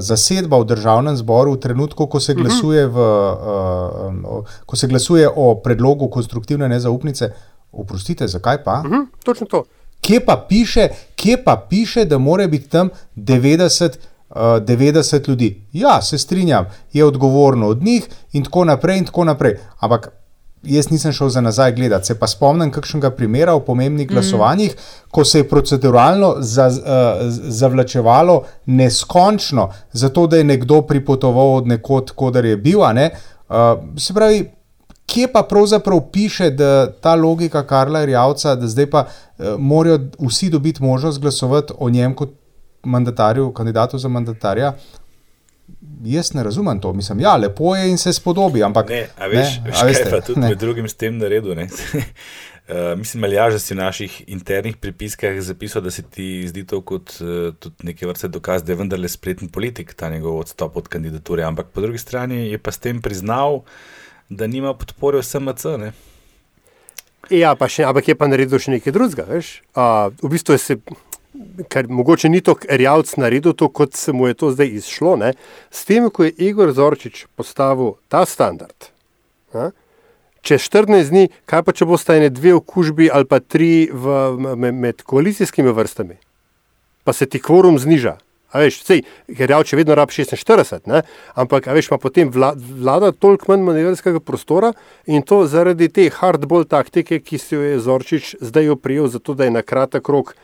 zasedba 0.00 0.58
v 0.62 0.68
državnem 0.72 1.16
zboru 1.20 1.56
v 1.56 1.62
trenutku, 1.68 2.08
ko 2.08 2.20
se, 2.20 2.34
glasuje 2.34 2.86
v, 2.86 3.06
uh, 3.06 4.56
ko 4.66 4.76
se 4.76 4.88
glasuje 4.88 5.28
o 5.28 5.54
predlogu 5.62 6.10
konstruktivne 6.10 6.68
nezaupnice. 6.68 7.32
Oprostite, 7.76 8.28
zakaj 8.28 8.62
pa? 8.64 8.80
Uh 8.80 8.90
-huh, 8.90 9.06
točno 9.24 9.46
to. 9.46 9.64
Kje 10.00 10.20
pa, 10.24 10.36
piše, 10.48 10.88
kje 11.16 11.44
pa 11.44 11.56
piše, 11.68 12.04
da 12.04 12.18
mora 12.18 12.46
biti 12.46 12.68
tam 12.68 12.88
90 13.16 13.88
uh, 13.88 14.15
90 14.30 15.28
ljudi. 15.28 15.62
Ja, 15.72 16.02
se 16.02 16.18
strinjam, 16.18 16.66
je 16.92 17.04
odgovorno 17.04 17.68
od 17.68 17.82
njih 17.82 18.08
in 18.32 18.44
tako 18.44 18.64
naprej. 18.64 18.98
In 18.98 19.04
tako 19.04 19.24
naprej. 19.24 19.58
Ampak 19.80 20.10
jaz 20.66 20.90
nisem 20.90 21.12
šel 21.12 21.28
za 21.28 21.40
nazaj 21.40 21.72
gledati. 21.72 22.06
Se 22.06 22.18
pa 22.18 22.26
spomnim 22.26 22.70
kakšnega 22.70 23.10
primera 23.10 23.54
v 23.54 23.64
pomembnih 23.66 24.08
glasovanjih, 24.08 24.74
mm. 24.74 25.10
ko 25.10 25.24
se 25.24 25.38
je 25.38 25.48
proceduralno 25.48 26.34
za, 26.38 26.66
uh, 26.66 26.74
zavlačevalo 27.30 28.42
neskončno, 28.66 29.70
zato 29.92 30.26
da 30.26 30.36
je 30.36 30.44
nekdo 30.44 30.82
pripotoval 30.82 31.54
od 31.54 31.66
nekod, 31.66 32.10
kodar 32.10 32.44
je 32.44 32.56
bil. 32.56 32.80
Uh, 32.80 32.94
se 33.98 34.14
pravi. 34.14 34.50
Kje 35.06 35.28
pa 35.32 35.42
pravzaprav 35.42 36.00
piše, 36.12 36.50
da 36.50 36.90
ta 36.90 37.14
logika 37.14 37.62
Karla 37.66 38.04
Rjavca, 38.04 38.54
da 38.54 38.66
zdaj 38.66 38.90
pa 38.90 39.04
uh, 39.06 39.46
morajo 39.58 40.00
vsi 40.18 40.50
dobiti 40.50 40.82
možnost 40.82 41.20
glasovati 41.20 41.72
o 41.78 41.90
njem 41.90 42.14
kot 42.14 42.30
mandatarju, 42.86 43.50
kandidatu 43.52 43.98
za 43.98 44.08
mandatarja. 44.08 44.72
Jaz 46.04 46.34
ne 46.34 46.42
razumem 46.42 46.80
to, 46.80 46.92
mislim, 46.92 47.20
ja, 47.20 47.36
lepo 47.36 47.76
je 47.76 47.90
in 47.90 47.98
se 47.98 48.12
spodobi. 48.12 48.62
Ampak, 48.62 48.88
ne, 48.88 49.06
a 49.18 49.26
veš, 49.26 49.56
ne, 49.58 49.70
veš 49.70 49.80
a 49.82 49.86
veste, 49.86 50.04
kaj 50.04 50.12
pa 50.12 50.26
tudi 50.26 50.40
ne. 50.40 50.48
med 50.48 50.60
drugim 50.60 50.88
s 50.88 50.94
tem 50.94 51.18
naredil. 51.18 51.56
Uh, 51.58 52.94
mislim, 53.00 53.24
Aljaž 53.26 53.58
si 53.62 53.74
v 53.74 53.78
naših 53.80 54.16
internih 54.26 54.76
pripiskah 54.76 55.40
zapisal, 55.42 55.82
da 55.82 55.90
se 55.90 56.02
ti 56.02 56.46
zdi 56.48 56.66
to 56.66 56.80
kot 56.86 57.16
uh, 57.20 57.70
neke 57.82 58.06
vrste 58.06 58.28
dokaz, 58.28 58.62
da 58.62 58.72
je 58.72 58.78
vendarle 58.78 59.08
spreten 59.08 59.48
politik 59.48 59.94
ta 59.94 60.10
njegov 60.10 60.38
odstop 60.38 60.76
od 60.76 60.88
kandidature. 60.88 61.42
Ampak 61.42 61.74
po 61.74 61.80
drugi 61.80 61.98
strani 61.98 62.46
je 62.50 62.58
pa 62.58 62.72
s 62.72 62.78
tem 62.78 63.02
priznal, 63.02 63.64
da 64.28 64.46
nima 64.46 64.74
podpore 64.74 65.18
v 65.18 65.26
SMC. 65.26 65.64
Ne? 65.82 65.92
Ja, 67.30 67.56
pa 67.58 67.66
še, 67.66 67.82
ampak 67.82 68.12
je 68.12 68.14
pa 68.14 68.30
naredil 68.30 68.62
še 68.62 68.76
nekaj 68.76 68.94
drugega. 68.94 69.26
Uh, 69.74 70.14
v 70.22 70.30
bistvu 70.30 70.54
je 70.54 70.62
se 70.62 70.78
ker 71.68 71.88
mogoče 71.88 72.28
ni 72.28 72.40
tako 72.40 72.66
rjavc 72.68 73.16
naredil 73.16 73.52
to, 73.52 73.68
kot 73.68 73.94
se 73.94 74.12
mu 74.12 74.28
je 74.28 74.34
to 74.34 74.50
zdaj 74.50 74.70
izšlo. 74.80 75.16
Ne? 75.16 75.32
S 75.70 75.84
tem, 75.84 76.10
ko 76.10 76.24
je 76.24 76.34
Igor 76.48 76.72
Zorčič 76.72 77.26
postavil 77.36 77.96
ta 78.08 78.24
standard, 78.26 78.90
ne? 79.54 79.70
čez 80.46 80.68
14 80.70 81.10
dni, 81.10 81.24
kaj 81.50 81.64
pa 81.66 81.74
če 81.74 81.88
boste 81.90 82.14
ene 82.14 82.30
dve 82.30 82.54
okužbi 82.54 83.10
ali 83.10 83.26
pa 83.26 83.40
tri 83.42 83.88
v, 83.90 84.14
med, 84.54 85.02
koalicijskimi 85.02 85.74
vrstami, 85.74 86.14
pa 87.02 87.12
se 87.16 87.26
ti 87.26 87.42
kvorum 87.42 87.80
zniža. 87.82 88.14
Veš, 88.56 88.78
sej, 88.86 89.02
ker 89.36 89.50
je 89.50 89.76
vedno 89.76 89.96
rab 89.98 90.08
46, 90.14 90.86
ne? 90.88 91.02
ampak 91.34 91.66
veš, 91.66 91.90
ima 91.90 91.98
potem 92.00 92.30
vlada, 92.32 92.62
vlada 92.78 93.10
toliko 93.12 93.50
manj 93.50 93.66
manevrskega 93.66 94.22
prostora 94.22 94.70
in 95.04 95.26
to 95.26 95.42
zaradi 95.50 95.90
te 95.92 96.06
hardball 96.08 96.64
taktike, 96.64 97.18
ki 97.20 97.38
si 97.42 97.54
jo 97.54 97.60
je 97.60 97.80
Zorčič 97.82 98.36
zdaj 98.40 98.70
oprijel, 98.78 99.10
zato 99.12 99.34
da 99.34 99.44
je 99.44 99.56
na 99.58 99.62
kratek 99.66 100.08
rok 100.08 100.36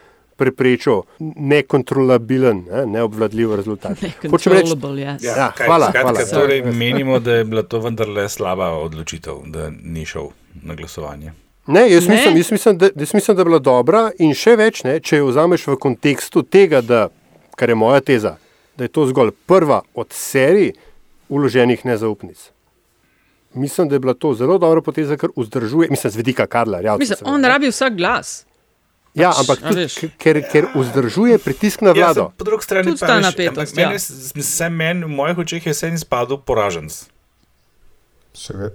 preprečil 0.42 1.04
nekontrolabilen, 1.52 2.64
ne, 2.70 2.86
neobvladljiv 2.96 3.54
rezultat. 3.60 4.02
Nekontrolabilen, 4.22 4.98
ja. 5.22 5.36
ja. 5.36 5.48
Hvala. 5.56 5.92
Skratka, 5.92 6.08
hvala. 6.10 6.26
Torej, 6.30 6.62
menimo, 6.66 7.20
da 7.22 7.38
je 7.40 7.46
bila 7.46 7.62
to 7.62 7.80
vendarle 7.80 8.26
slaba 8.28 8.72
odločitev, 8.82 9.44
da 9.54 9.70
ni 9.70 10.06
šel 10.06 10.32
na 10.62 10.74
glasovanje. 10.74 11.32
Ne, 11.66 11.86
jaz, 11.90 12.08
ne. 12.08 12.14
Mislim, 12.14 12.36
jaz, 12.36 12.52
mislim, 12.52 12.78
da, 12.78 12.88
jaz 12.96 13.14
mislim, 13.14 13.36
da 13.36 13.40
je 13.40 13.44
bila 13.44 13.58
dobra 13.62 14.06
in 14.18 14.34
še 14.34 14.56
več, 14.58 14.82
ne, 14.84 14.98
če 15.00 15.22
jo 15.22 15.28
vzameš 15.30 15.68
v 15.70 15.76
kontekstu 15.82 16.42
tega, 16.42 16.82
da, 16.82 17.06
kar 17.58 17.70
je 17.70 17.78
moja 17.78 18.02
teza, 18.02 18.36
da 18.76 18.88
je 18.88 18.90
to 18.90 19.06
zgolj 19.06 19.30
prva 19.46 19.82
od 19.94 20.10
serij 20.10 20.72
uloženih 21.30 21.84
nezaupnic. 21.86 22.50
Mislim, 23.54 23.88
da 23.88 23.94
je 23.94 24.00
bila 24.00 24.14
to 24.14 24.34
zelo 24.34 24.58
dobra 24.58 24.82
poteza, 24.82 25.16
ker 25.16 25.30
vzdržuje, 25.36 25.90
mislim, 25.90 26.10
z 26.10 26.16
vidika 26.16 26.46
Karla. 26.46 26.96
Mislim, 26.98 27.18
on 27.24 27.44
rabi 27.44 27.70
vsak 27.70 27.96
glas. 27.96 28.42
Ja, 29.14 29.28
pač, 29.36 29.42
ampak 29.44 29.64
tudi, 29.68 30.10
ker, 30.16 30.38
ker 30.48 30.68
vzdržuje 30.72 31.36
pritisk 31.44 31.84
na 31.84 31.92
vlado. 31.92 32.30
Ja, 32.32 32.36
po 32.36 32.44
drugi 32.48 32.64
strani 32.64 32.94
pa 32.96 33.18
je 33.18 33.24
napetost. 33.26 33.76
Ja. 33.76 33.92
Meni, 34.72 35.04
v 35.04 35.12
mojih 35.12 35.42
očeh 35.44 35.66
je 35.66 35.74
vse 35.76 35.92
izpadlo 35.92 36.40
poražen. 36.40 36.88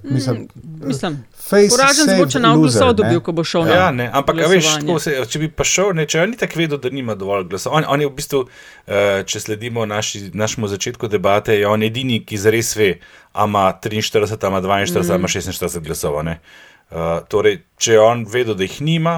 Mislim, 0.04 0.47
mislim 0.86 1.15
poražen 1.50 2.12
bo, 2.19 2.26
če 2.30 2.39
na 2.39 2.52
glasov 2.54 2.91
dobil, 3.00 3.17
ko 3.26 3.34
bo 3.34 3.41
šel 3.47 3.65
na 3.65 3.73
ja, 3.73 3.88
ne, 3.95 4.06
ampak 4.13 4.43
veš, 4.52 4.67
se, 5.02 5.13
če 5.34 5.41
bi 5.41 5.50
pa 5.50 5.65
šel, 5.65 5.95
ne, 5.97 6.06
če 6.06 6.19
on 6.21 6.32
ni 6.36 6.38
tako 6.38 6.60
vedel, 6.62 6.78
da 6.84 6.91
nima 6.93 7.15
dovolj 7.17 7.47
glasov. 7.50 7.73
On, 7.80 7.88
on 7.89 8.04
je 8.04 8.10
v 8.10 8.13
bistvu, 8.19 8.43
uh, 8.45 9.08
če 9.26 9.41
sledimo 9.41 9.88
naši, 9.89 10.28
našemu 10.38 10.69
začetku 10.76 11.10
debate, 11.10 11.58
je 11.58 11.65
on 11.65 11.82
edini, 11.82 12.19
ki 12.21 12.38
zares 12.38 12.76
ve, 12.78 12.91
ama 13.34 13.71
43, 13.82 14.38
ama 14.45 14.62
42, 14.62 15.02
mm. 15.02 15.17
ama 15.17 15.34
46 15.34 15.82
glasov. 15.89 16.21
Uh, 16.21 17.26
torej, 17.26 17.63
če 17.82 17.97
je 17.97 18.06
on 18.06 18.28
vedel, 18.30 18.54
da 18.54 18.67
jih 18.67 18.78
nima, 18.86 19.17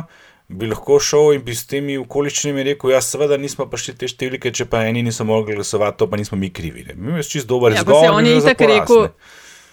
bi 0.50 0.68
lahko 0.68 0.98
šel 1.00 1.36
in 1.36 1.44
bi 1.46 1.54
s 1.56 1.68
temi 1.70 1.98
okoliščinami 2.02 2.64
rekel: 2.72 2.94
Ja, 2.96 3.02
seveda 3.06 3.38
nismo 3.38 3.68
prišli 3.70 3.96
te 4.02 4.10
številke, 4.10 4.52
če 4.56 4.66
pa 4.70 4.82
eni 4.90 5.04
niso 5.06 5.26
mogli 5.28 5.58
glasovati, 5.58 6.00
to 6.02 6.10
pa 6.10 6.18
nismo 6.18 6.40
mi 6.42 6.50
krivi. 6.50 6.88
Ne. 6.90 6.98
Mi 6.98 7.20
smo 7.20 7.30
čist 7.36 7.50
dober 7.50 7.76
ja, 7.76 7.84
izgovor. 7.84 8.18
On 8.18 8.26
je 8.26 8.40
itak 8.42 8.66
rekel. 8.66 9.12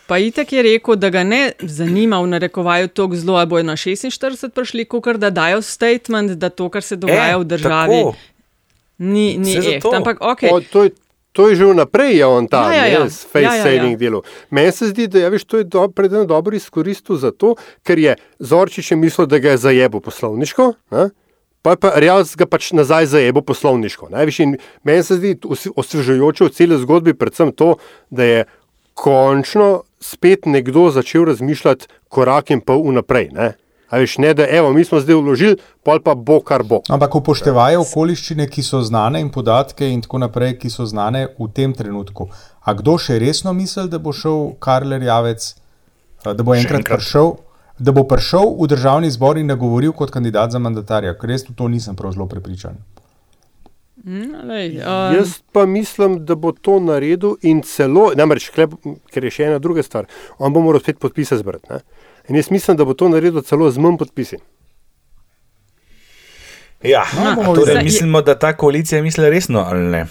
Pa 0.06 0.20
itak 0.22 0.52
je 0.52 0.62
rekel, 0.62 0.94
da 1.02 1.08
ga 1.10 1.24
ne 1.26 1.40
zanima 1.58 2.20
v 2.22 2.28
narekovaju 2.30 2.88
to 2.94 3.08
zelo, 3.18 3.40
ali 3.40 3.50
bojo 3.50 3.64
na 3.66 3.74
46 3.74 4.52
prišli, 4.54 4.84
kot 4.86 5.16
da 5.18 5.32
dajo 5.34 5.62
statement, 5.66 6.36
da 6.38 6.50
to, 6.50 6.68
kar 6.70 6.84
se 6.86 6.94
dogaja 6.96 7.32
e, 7.34 7.40
v 7.40 7.48
državi, 7.50 7.98
tako. 8.04 8.14
ni, 8.98 9.26
ni 9.38 9.56
echt. 9.56 9.88
Ampak, 9.90 10.22
okay. 10.22 10.52
o, 10.52 10.60
to, 10.60 10.84
je, 10.86 10.92
to 11.36 11.50
je 11.52 11.60
že 11.60 11.68
vnaprej, 11.68 12.16
je 12.16 12.26
on 12.26 12.48
ta 12.48 12.72
ja, 12.72 12.86
ja, 12.86 13.04
ja. 13.04 13.04
face-saving 13.04 13.76
ja, 13.76 13.84
ja, 13.84 13.90
ja. 13.92 14.00
delo. 14.00 14.22
Meni 14.50 14.72
se 14.72 14.88
zdi, 14.88 15.04
da 15.12 15.26
ja, 15.26 15.28
veš, 15.28 15.44
to 15.44 15.60
je 15.60 15.68
do, 15.68 15.84
predvsem 15.92 16.24
dobro 16.26 16.56
izkoristil 16.56 17.20
zato, 17.20 17.54
ker 17.84 18.00
je 18.00 18.16
Zorčič 18.40 18.90
je 18.90 18.96
mislil, 18.96 19.28
da 19.28 19.38
ga 19.38 19.52
je 19.52 19.60
zajebo 19.68 20.00
poslovniško. 20.00 20.72
Ne? 20.96 21.10
Pa 21.60 21.74
je 21.74 21.80
pa 21.82 21.92
Reals 22.00 22.32
ga 22.40 22.46
pač 22.48 22.70
nazaj 22.72 23.10
zajebo 23.12 23.42
poslovniško. 23.44 24.08
Meni 24.08 25.02
se 25.02 25.18
zdi 25.20 25.34
osvežujoče 25.76 26.48
v 26.48 26.54
celi 26.56 26.80
zgodbi 26.80 27.12
predvsem 27.12 27.52
to, 27.52 27.76
da 28.08 28.24
je 28.24 28.44
končno 28.96 29.82
spet 30.00 30.46
nekdo 30.48 30.88
začel 30.90 31.28
razmišljati 31.28 31.90
korak 32.08 32.50
in 32.54 32.64
pol 32.64 32.80
vnaprej. 32.88 33.28
Ne? 33.36 33.52
A 33.90 34.00
veš, 34.02 34.16
ne, 34.18 34.34
da 34.34 34.46
evo, 34.50 34.72
mi 34.72 34.84
smo 34.84 34.98
zdaj 35.00 35.14
vložili, 35.14 35.56
pol 35.86 36.00
pa 36.02 36.14
bo, 36.14 36.40
kar 36.42 36.64
bo. 36.66 36.80
Ampak 36.90 37.14
upoštevajo 37.20 37.84
okoliščine, 37.84 38.48
ki 38.50 38.64
so 38.66 38.80
znane 38.82 39.20
in 39.22 39.30
podatke 39.30 39.86
in 39.86 40.02
tako 40.02 40.18
naprej, 40.24 40.56
ki 40.58 40.70
so 40.74 40.86
znane 40.90 41.28
v 41.38 41.48
tem 41.54 41.74
trenutku. 41.74 42.26
A 42.66 42.74
kdo 42.74 42.96
še 42.98 43.20
resno 43.22 43.54
misli, 43.54 43.86
da 43.92 44.02
bo 44.02 44.10
šel 44.10 44.56
Karler 44.58 45.06
Javec, 45.06 45.52
da 46.24 46.34
bo 46.42 46.58
enkrat, 46.58 46.82
enkrat. 46.82 46.98
prišel? 46.98 47.36
Da 47.78 47.92
bo 47.92 48.06
prišel 48.08 48.56
v 48.58 48.66
državni 48.72 49.12
zbor 49.12 49.38
in 49.38 49.52
nagovoril 49.52 49.94
kot 49.94 50.10
kandidat 50.10 50.50
za 50.50 50.58
mandatarja, 50.58 51.14
ker 51.14 51.30
res 51.30 51.46
v 51.46 51.54
to 51.54 51.70
nisem 51.70 51.94
prav 51.94 52.16
zelo 52.16 52.26
prepričan. 52.26 52.80
Lej, 54.06 54.78
um... 54.78 55.14
Jaz 55.16 55.38
pa 55.52 55.66
mislim, 55.66 56.24
da 56.24 56.34
bo 56.34 56.52
to 56.52 56.78
naredil 56.80 57.34
in 57.42 57.62
celo, 57.66 58.12
namreč, 58.14 58.52
ker 58.54 59.24
je 59.24 59.32
še 59.34 59.48
ena 59.48 59.58
druga 59.58 59.82
stvar, 59.82 60.06
on 60.38 60.54
bo 60.54 60.62
moral 60.62 60.82
spet 60.82 61.00
podpise 61.02 61.38
zbrati. 61.40 61.80
In 62.28 62.36
jaz 62.36 62.50
mislim, 62.50 62.76
da 62.76 62.84
bo 62.84 62.94
to 62.94 63.08
naredil 63.08 63.42
celo 63.42 63.70
z 63.70 63.78
manj 63.78 63.96
podpisi. 63.98 64.36
Ja, 66.82 67.04
no, 67.36 67.54
torej, 67.54 67.82
mislimo, 67.82 68.22
da 68.22 68.38
ta 68.38 68.56
koalicija 68.56 69.02
misli 69.02 69.30
resno 69.30 69.60
ali 69.60 69.80
ne. 69.80 70.06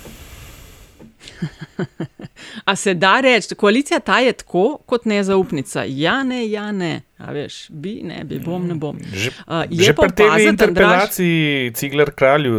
A 2.65 2.75
se 2.75 2.93
da 2.93 3.19
reči, 3.19 3.55
koalicija 3.55 3.99
ta 3.99 4.19
je 4.19 4.33
tako 4.33 4.77
kot 4.85 5.05
nezaupnica. 5.05 5.83
Ja, 5.87 6.23
ne, 6.23 6.49
ja, 6.49 6.71
ne. 6.71 7.01
A 7.17 7.31
veš, 7.31 7.67
bi, 7.69 8.01
ne, 8.03 8.23
bi, 8.23 8.39
bom, 8.39 8.67
ne 8.67 8.75
bom. 8.75 8.97
Že, 9.13 9.31
uh, 9.47 9.63
že 9.71 9.93
pri 9.95 10.11
tej 10.11 10.47
interpelaciji 10.49 11.67
Andraž... 11.67 11.79
Cigler 11.79 12.11
kralju. 12.11 12.53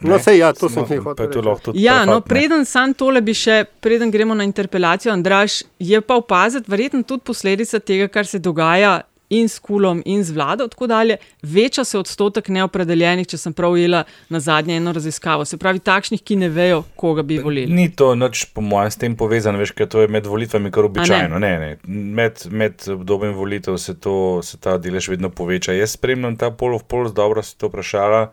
No, 0.00 0.18
sej, 0.18 0.38
ja, 0.38 0.52
to 0.52 0.68
sem 0.68 0.84
jih 0.90 1.00
hotel. 1.00 1.32
Ja, 1.74 2.04
no, 2.04 2.20
preden 2.20 2.66
sam 2.68 2.92
tole 2.94 3.22
bi 3.24 3.34
še, 3.34 3.64
preden 3.80 4.12
gremo 4.12 4.36
na 4.36 4.44
interpelacijo, 4.44 5.14
Andraž, 5.14 5.62
je 5.78 6.00
pa 6.00 6.20
opaziti 6.20 6.70
verjetno 6.70 7.02
tudi 7.02 7.24
posledica 7.24 7.80
tega, 7.80 8.08
kar 8.12 8.28
se 8.28 8.38
dogaja 8.38 9.00
in 9.28 9.48
s 9.48 9.58
kulom, 9.58 10.02
in 10.04 10.24
z 10.24 10.30
vlado, 10.30 10.68
tako 10.68 10.86
dalje, 10.86 11.16
veča 11.42 11.84
se 11.84 11.98
odstotek 11.98 12.48
neopredeljenih, 12.48 13.26
če 13.26 13.38
sem 13.38 13.54
prav 13.56 13.74
ujela 13.74 14.04
na 14.28 14.40
zadnje 14.40 14.76
eno 14.76 14.92
raziskavo. 14.92 15.44
Se 15.44 15.58
pravi, 15.58 15.78
takšnih, 15.78 16.22
ki 16.22 16.36
ne 16.36 16.48
vejo, 16.48 16.82
koga 16.96 17.22
bi 17.22 17.38
volili. 17.42 17.72
Ni 17.72 17.88
to 17.90 18.14
noč, 18.14 18.44
po 18.54 18.60
mojem, 18.60 18.90
s 18.90 19.00
tem 19.02 19.16
povezano, 19.16 19.58
veš, 19.58 19.74
ker 19.76 19.90
to 19.90 20.04
je 20.04 20.12
med 20.12 20.26
volitvami 20.26 20.70
kar 20.70 20.86
običajno. 20.90 21.38
Ne? 21.38 21.58
Ne, 21.58 21.74
ne. 21.86 21.96
Med, 22.20 22.46
med 22.50 22.86
obdobjem 22.92 23.34
volitev 23.34 23.78
se, 23.82 23.96
to, 23.98 24.40
se 24.46 24.60
ta 24.62 24.78
delež 24.78 25.10
vedno 25.10 25.30
poveča. 25.30 25.74
Jaz 25.74 25.96
spremljam 25.98 26.38
ta 26.38 26.52
pol 26.54 26.78
of 26.78 26.86
pol, 26.86 27.10
dobro 27.12 27.42
si 27.42 27.56
to 27.58 27.70
vprašala. 27.72 28.28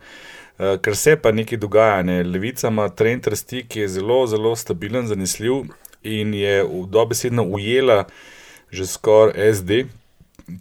Uh, 0.54 0.76
ker 0.78 0.94
se 0.94 1.16
pa 1.18 1.32
nekaj 1.34 1.58
dogaja, 1.58 2.02
ne? 2.06 2.20
levica 2.22 2.70
ima 2.70 2.86
trend 2.88 3.26
rasti, 3.26 3.64
ki 3.66 3.80
je 3.80 3.88
zelo, 3.96 4.20
zelo 4.30 4.54
stabilen, 4.56 5.08
zanesljiv 5.10 5.64
in 6.04 6.34
je 6.34 6.62
v 6.62 6.84
dobesedno 6.92 7.42
ujela 7.42 8.04
že 8.74 8.86
skoraj 8.86 9.54
SD, 9.54 9.84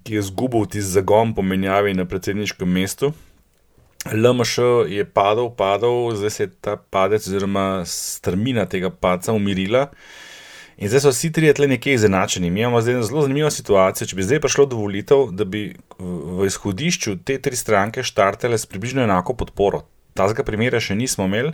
ki 0.03 0.17
je 0.17 0.19
izgubil 0.19 0.65
tisti 0.65 0.91
zagon 0.91 1.33
po 1.35 1.41
menjavi 1.41 1.93
na 1.93 2.05
predsedniškem 2.05 2.69
mestu. 2.69 3.13
LMŠ 4.11 4.57
je 4.91 5.05
padal, 5.05 5.49
padal, 5.55 6.11
zdaj 6.15 6.29
se 6.29 6.43
je 6.43 6.49
ta 6.61 6.75
padec, 6.75 7.27
oziroma 7.27 7.83
strmina 7.85 8.65
tega 8.65 8.89
padca 8.89 9.31
umirila. 9.31 9.87
In 10.77 10.89
zdaj 10.89 11.03
so 11.05 11.11
vsi 11.13 11.31
trije 11.31 11.53
tle 11.53 11.67
nekje 11.67 11.93
izenačeni. 11.93 12.49
Mi 12.49 12.59
imamo 12.59 12.81
zdaj 12.81 13.03
zelo 13.07 13.21
zanimivo 13.21 13.49
situacijo. 13.51 14.07
Če 14.07 14.15
bi 14.15 14.25
zdaj 14.27 14.41
prišlo 14.43 14.65
do 14.65 14.81
volitev, 14.81 15.29
da 15.31 15.45
bi 15.45 15.75
v 15.99 16.47
izhodišču 16.49 17.15
te 17.23 17.37
tri 17.39 17.55
stranke 17.55 18.03
štartele 18.03 18.57
s 18.57 18.65
približno 18.65 19.03
enako 19.03 19.37
podporo. 19.39 19.83
Tazga 20.17 20.43
primera 20.43 20.81
še 20.83 20.97
nismo 20.97 21.29
imeli. 21.29 21.53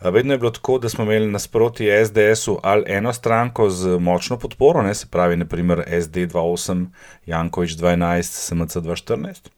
Vedno 0.00 0.34
je 0.34 0.38
bilo 0.38 0.50
tako, 0.50 0.78
da 0.78 0.88
smo 0.88 1.04
imeli 1.04 1.30
nasproti 1.30 1.88
SDS-u 2.04 2.58
ali 2.62 2.84
eno 2.86 3.12
stranko 3.12 3.70
z 3.70 3.98
močno 3.98 4.38
podporo, 4.38 4.82
ne, 4.82 4.94
se 4.94 5.06
pravi, 5.10 5.36
naprimer 5.36 5.84
SD28, 5.88 6.86
Jankovič 7.26 7.76
12, 7.76 8.22
SMC 8.22 8.76
214. 8.76 9.48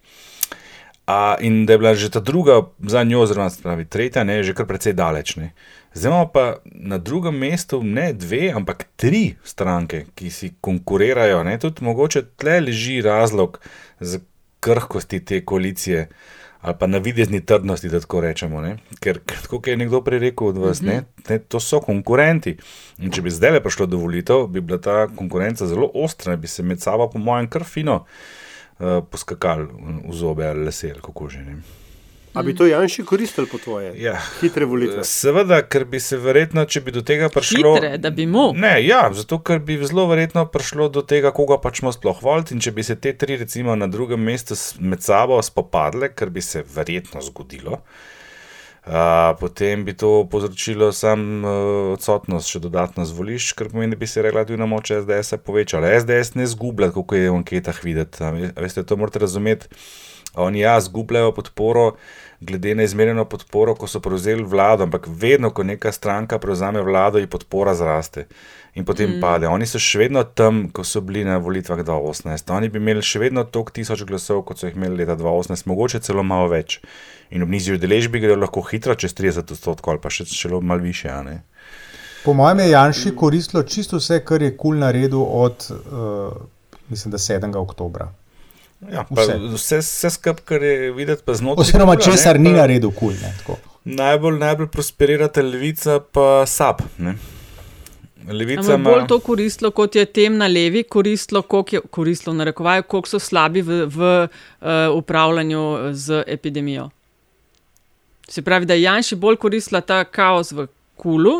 A, 1.06 1.36
in 1.40 1.66
da 1.66 1.72
je 1.72 1.78
bila 1.78 1.94
že 1.94 2.10
ta 2.10 2.20
druga 2.20 2.62
za 2.78 3.04
njo, 3.04 3.20
oziroma 3.20 3.50
pravi, 3.62 3.84
tretja, 3.84 4.24
ne, 4.24 4.42
že 4.42 4.54
kar 4.54 4.66
precej 4.66 4.92
daleč. 4.92 5.36
Ne. 5.36 5.52
Zdaj 5.94 6.10
imamo 6.10 6.28
pa 6.28 6.56
na 6.64 6.98
drugem 6.98 7.38
mestu 7.38 7.82
ne 7.82 8.12
dve, 8.12 8.50
ampak 8.50 8.84
tri 8.96 9.36
stranke, 9.44 10.04
ki 10.14 10.30
si 10.30 10.54
konkurirajo. 10.60 11.44
Ne. 11.44 11.58
Tudi 11.58 11.84
mogoče 11.84 12.22
tle 12.36 12.60
leži 12.60 13.00
razlog 13.02 13.60
za 14.00 14.18
krhkosti 14.60 15.24
te 15.24 15.44
koalicije 15.44 16.08
ali 16.66 16.74
pa 16.78 16.86
na 16.86 16.98
videzni 16.98 17.46
trdnosti, 17.46 17.88
da 17.88 18.00
tako 18.00 18.20
rečemo. 18.20 18.60
Ne? 18.60 18.76
Ker, 19.00 19.20
kot 19.46 19.66
je 19.66 19.76
nekdo 19.76 20.00
prej 20.02 20.18
rekel 20.18 20.48
od 20.48 20.56
vas, 20.58 20.80
mm 20.82 20.86
-hmm. 20.86 20.88
ne, 20.88 21.04
ne, 21.28 21.38
to 21.38 21.60
so 21.60 21.80
konkurenti. 21.80 22.56
In 22.98 23.10
če 23.10 23.22
bi 23.22 23.30
zdaj 23.30 23.52
le 23.52 23.62
prišlo 23.62 23.86
do 23.86 23.96
volitev, 23.96 24.46
bi 24.46 24.60
bila 24.60 24.78
ta 24.78 25.06
konkurenca 25.16 25.66
zelo 25.66 25.90
ostra, 25.94 26.36
bi 26.36 26.46
se 26.46 26.62
med 26.62 26.80
sabo, 26.80 27.10
po 27.10 27.18
mojem, 27.18 27.48
kar 27.50 27.64
fino 27.64 27.94
uh, 28.78 28.86
poskakali 29.10 29.68
v 30.08 30.12
zobe 30.12 30.46
ali 30.46 30.64
lese, 30.64 30.94
kako 31.02 31.28
že 31.28 31.38
ne. 31.38 31.56
Ali 32.36 32.52
bi 32.52 32.54
to 32.54 32.66
Janši 32.66 33.04
koristil 33.04 33.46
po 33.48 33.58
tvoje? 33.58 33.94
Ja. 34.02 34.18
Hitre 34.40 34.66
volitve. 34.68 35.04
Seveda, 35.08 35.62
ker 35.64 35.86
bi 35.88 36.00
se 36.00 36.18
verjetno, 36.20 36.66
če 36.68 36.82
bi 36.84 36.92
do 36.92 37.00
tega 37.00 37.30
prišlo. 37.32 37.72
Hitre, 37.78 37.94
da 37.96 38.10
bi 38.12 38.26
mu. 38.28 38.50
Ne, 38.52 38.74
ja, 38.84 39.06
zato 39.16 39.38
ker 39.40 39.62
bi 39.64 39.78
zelo 39.80 40.04
verjetno 40.10 40.44
prišlo 40.52 40.90
do 40.92 41.00
tega, 41.00 41.32
koga 41.32 41.56
pač 41.62 41.80
smo 41.80 41.94
sploh 41.96 42.20
volili. 42.20 42.52
In 42.52 42.60
če 42.60 42.74
bi 42.76 42.84
se 42.84 42.98
te 43.00 43.14
tri, 43.16 43.38
recimo, 43.40 43.72
na 43.72 43.88
drugem 43.88 44.20
mestu 44.20 44.52
med 44.84 45.00
sabo 45.00 45.40
spopadle, 45.42 46.12
kar 46.12 46.28
bi 46.34 46.44
se 46.44 46.60
verjetno 46.76 47.24
zgodilo. 47.24 47.80
Uh, 48.86 49.32
potem 49.40 49.80
bi 49.82 49.96
to 49.98 50.28
povzročilo 50.30 50.92
samo 50.94 51.48
uh, 51.48 51.92
odsotnost, 51.96 52.52
še 52.52 52.60
dodatno 52.62 53.02
zvolišč, 53.08 53.56
kar 53.58 53.72
pomeni, 53.72 53.96
da 53.96 53.98
bi 53.98 54.06
se 54.06 54.22
relativna 54.22 54.68
moč 54.70 54.92
SDS-a 54.94 55.40
povečala. 55.42 55.90
SDS 56.04 56.36
ne 56.36 56.46
zgublja, 56.46 56.92
kako 56.94 57.16
je 57.16 57.32
v 57.32 57.40
anketah 57.40 57.80
videti. 57.82 58.28
Veste, 58.60 58.84
to 58.84 59.00
morate 59.00 59.24
razumeti. 59.24 59.72
Oni 60.36 60.60
ja, 60.60 60.80
zgubljajo 60.80 61.32
podporo, 61.32 61.96
glede 62.40 62.74
na 62.74 62.82
izmerjeno 62.82 63.24
podporo, 63.24 63.74
ko 63.74 63.86
so 63.86 64.00
prevzeli 64.00 64.44
vlado, 64.44 64.84
ampak 64.84 65.08
vedno, 65.08 65.50
ko 65.50 65.62
neka 65.62 65.92
stranka 65.92 66.38
prevzame 66.38 66.82
vlado, 66.82 67.18
ji 67.18 67.26
podpora 67.26 67.74
zraste 67.74 68.26
in 68.76 68.84
potem 68.84 69.10
mm. 69.10 69.20
pade. 69.20 69.48
Oni 69.48 69.66
so 69.66 69.80
še 69.80 70.02
vedno 70.04 70.20
tam, 70.36 70.66
ko 70.68 70.84
so 70.84 71.00
bili 71.00 71.22
na 71.24 71.38
volitvah 71.40 71.80
2018. 71.80 72.52
Oni 72.52 72.68
bi 72.68 72.80
imeli 72.80 73.00
še 73.04 73.22
vedno 73.22 73.46
toliko 73.48 73.72
tisoč 73.78 74.04
glasov, 74.04 74.42
kot 74.48 74.60
so 74.60 74.68
jih 74.68 74.76
imeli 74.76 75.00
leta 75.00 75.16
2018, 75.16 75.68
mogoče 75.70 76.02
celo 76.04 76.24
malo 76.26 76.50
več. 76.52 76.82
In 77.32 77.46
ob 77.46 77.52
nižji 77.52 77.78
udeležbi 77.78 78.20
gredo 78.20 78.36
lahko 78.42 78.60
hitro 78.68 78.94
čez 78.94 79.16
30 79.16 79.56
odstotkov 79.56 79.94
ali 79.94 80.02
pa 80.04 80.12
še 80.12 80.28
celo 80.28 80.60
malo 80.60 80.84
više. 80.84 81.08
Po 82.24 82.34
mojem 82.36 82.60
je 82.66 82.70
Janši 82.70 83.14
koristilo 83.16 83.62
čisto 83.62 83.96
vse, 83.96 84.20
kar 84.26 84.42
je 84.42 84.52
kul 84.52 84.74
cool 84.74 84.84
naredil 84.84 85.22
od, 85.24 85.68
uh, 85.70 86.36
mislim, 86.90 87.16
7. 87.16 87.56
oktobra. 87.56 88.10
Ja, 88.80 89.06
vse 89.10 89.38
vse, 89.54 89.78
vse 89.80 90.10
skupaj, 90.10 90.44
kar 90.44 90.62
je 90.62 90.92
videti, 90.92 91.22
pa 91.24 91.34
znotraj. 91.34 91.64
Oziroma, 91.64 91.96
česar 91.96 92.40
ni 92.40 92.52
naredil, 92.52 92.92
kul. 92.92 93.14
Cool, 93.46 93.56
najbolj, 93.84 94.36
najbolj 94.38 94.68
prosperira 94.68 95.28
ta 95.32 95.42
levica, 95.42 95.98
pa 96.12 96.44
sap. 96.46 96.82
Ne? 96.98 97.16
Levica 98.28 98.74
ima 98.74 98.90
bolj 98.90 99.06
to 99.08 99.18
koristilo, 99.22 99.70
kot 99.70 99.96
je 99.96 100.04
tem 100.04 100.36
na 100.36 100.48
levi 100.50 100.82
koristilo, 100.82 101.42
koliko 101.42 101.76
je 101.76 101.80
koristilo, 101.90 102.34
narekovajo, 102.34 102.82
koliko 102.82 103.08
so 103.08 103.20
slabi 103.22 103.62
v, 103.62 103.84
v 103.86 104.10
uh, 104.26 104.68
upravljanju 104.96 105.62
z 105.92 106.24
epidemijo. 106.26 106.90
Se 108.28 108.42
pravi, 108.42 108.66
da 108.66 108.74
je 108.74 108.82
Janši 108.82 109.16
bolj 109.16 109.36
koristila 109.36 109.80
ta 109.80 110.04
kaos 110.04 110.52
v 110.52 110.66
kulu, 110.96 111.38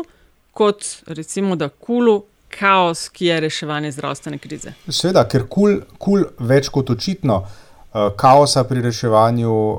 kot 0.51 0.85
recimo 1.07 1.55
da 1.55 1.69
kulu 1.69 2.23
kaos, 2.59 3.09
ki 3.09 3.25
je 3.25 3.39
reševanje 3.39 3.91
zdravstvene 3.91 4.37
krize. 4.37 4.73
Sveda, 4.89 5.23
ker 5.29 5.47
kul, 5.49 5.81
kul 5.97 6.25
več 6.39 6.69
kot 6.73 6.89
očitno. 6.89 7.43
Kaosa 8.17 8.61
pri 8.67 8.81
reševanju 8.83 9.51
uh, 9.51 9.77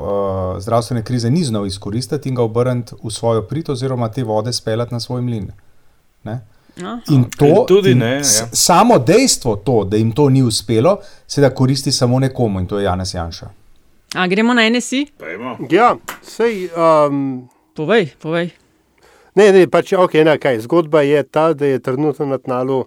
zdravstvene 0.62 1.04
krize 1.06 1.30
ni 1.30 1.44
znal 1.44 1.66
izkoristiti 1.66 2.28
in 2.28 2.34
ga 2.34 2.42
obrniti 2.42 2.96
v 3.02 3.10
svojo 3.14 3.44
prid, 3.46 3.68
oziroma 3.70 4.08
te 4.10 4.24
vode 4.24 4.52
speljati 4.52 4.94
na 4.94 5.00
svoj 5.00 5.22
mlin. 5.22 5.50
Ne? 6.24 6.40
In 7.10 7.24
to, 7.30 7.46
in 7.46 7.54
tudi 7.68 7.90
in 7.90 7.98
ne. 7.98 8.14
Ja. 8.16 8.48
Samo 8.52 8.98
dejstvo, 8.98 9.56
to, 9.56 9.84
da 9.84 9.96
jim 9.96 10.12
to 10.12 10.28
ni 10.28 10.42
uspelo, 10.42 10.98
se 11.26 11.40
da 11.40 11.50
koristi 11.54 11.92
samo 11.92 12.18
nekomu 12.18 12.60
in 12.60 12.66
to 12.66 12.78
je 12.78 12.84
Janes 12.84 13.14
Janša. 13.14 13.50
A 14.14 14.26
gremo 14.26 14.54
na 14.54 14.70
NSI? 14.70 15.06
Ja, 15.70 15.96
sej. 16.22 16.70
Um... 17.08 17.48
Povej, 17.74 18.14
povej. 18.18 18.50
Ne, 19.38 19.52
ne, 19.54 19.68
pač 19.70 19.94
okay, 19.94 20.26
ne, 20.26 20.34
kaj. 20.42 20.58
Zgodba 20.66 21.06
je 21.06 21.22
ta, 21.22 21.52
da 21.54 21.66
je 21.66 21.78
trenutno 21.78 22.26
na 22.26 22.42
tnalu. 22.42 22.82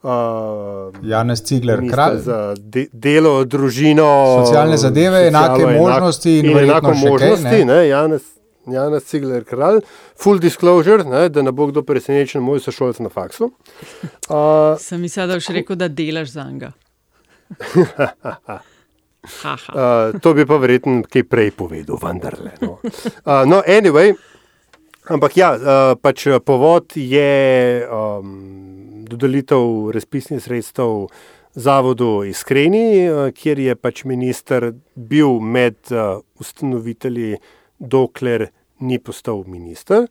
Uh, 0.00 0.94
Janez 1.04 1.42
Cigler, 1.44 1.82
kralj. 1.90 2.18
Za 2.24 2.54
de, 2.56 2.86
delo, 2.92 3.44
družino, 3.44 4.06
socialne 4.46 4.78
zadeve, 4.80 5.26
enake 5.28 5.66
možnosti 5.66 6.38
in, 6.38 6.46
in 6.52 6.58
enako 6.62 6.94
možnosti. 6.94 7.44
Kaj, 7.44 7.64
ne? 7.68 7.74
Ne, 7.74 7.88
Janez, 7.88 8.22
Janez 8.70 9.04
Cigler, 9.10 9.44
kralj. 9.44 9.82
Full 10.16 10.40
disclosure, 10.40 11.04
ne, 11.04 11.28
da 11.28 11.44
ne 11.44 11.52
bo 11.52 11.66
kdo 11.68 11.82
presenečen, 11.84 12.40
moj 12.40 12.64
sošolc 12.64 12.96
na 13.04 13.12
faksu. 13.12 13.50
Uh, 13.50 14.78
Sem 14.86 15.04
mislil, 15.04 15.28
da 15.28 15.36
boš 15.36 15.52
rekel, 15.58 15.76
da 15.76 15.90
delaš 15.92 16.32
za 16.38 16.44
njega. 16.48 16.72
uh, 17.76 17.84
to 20.22 20.28
bi 20.38 20.48
pa 20.48 20.56
verjetno 20.56 21.02
kaj 21.12 21.28
prej 21.28 21.52
povedal, 21.60 22.00
vendarle. 22.00 22.56
No, 22.64 22.78
uh, 22.80 23.44
no 23.44 23.60
anyway. 23.68 24.16
Ampak 25.10 25.36
ja, 25.36 25.50
pač 25.98 26.28
povod 26.46 26.94
je 26.94 27.82
um, 27.90 29.04
dodelitev 29.10 29.90
razpisnih 29.90 30.38
sredstev 30.42 31.08
zavodu 31.58 32.22
Iskreni, 32.30 33.10
kjer 33.34 33.58
je 33.58 33.74
pač 33.74 34.04
minister 34.06 34.70
bil 34.94 35.40
med 35.42 35.90
ustanovitelji, 36.38 37.40
dokler 37.80 38.50
ni 38.86 39.00
postal 39.02 39.42
minister. 39.50 40.06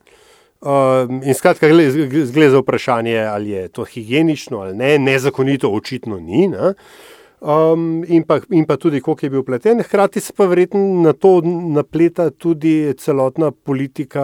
Um, 0.60 1.22
in 1.24 1.32
skratka, 1.38 1.70
gre 1.72 2.50
za 2.52 2.60
vprašanje, 2.60 3.16
ali 3.24 3.56
je 3.56 3.68
to 3.72 3.86
higienično 3.88 4.60
ali 4.60 4.76
ne, 4.76 4.98
nezakonito, 5.00 5.72
očitno 5.72 6.20
ni. 6.20 6.50
Ne? 6.52 6.74
Um, 7.40 8.04
in, 8.04 8.26
pa, 8.28 8.42
in 8.52 8.66
pa 8.68 8.76
tudi, 8.76 9.00
koliko 9.00 9.26
je 9.26 9.30
bil 9.30 9.44
pleten. 9.48 9.80
Hkrati 9.80 10.20
se 10.20 10.34
pa 10.36 10.44
verjetno 10.46 10.80
na 11.04 11.14
to 11.14 11.40
napleta 11.46 12.30
tudi 12.30 12.94
celotna 13.00 13.52
politika 13.52 14.24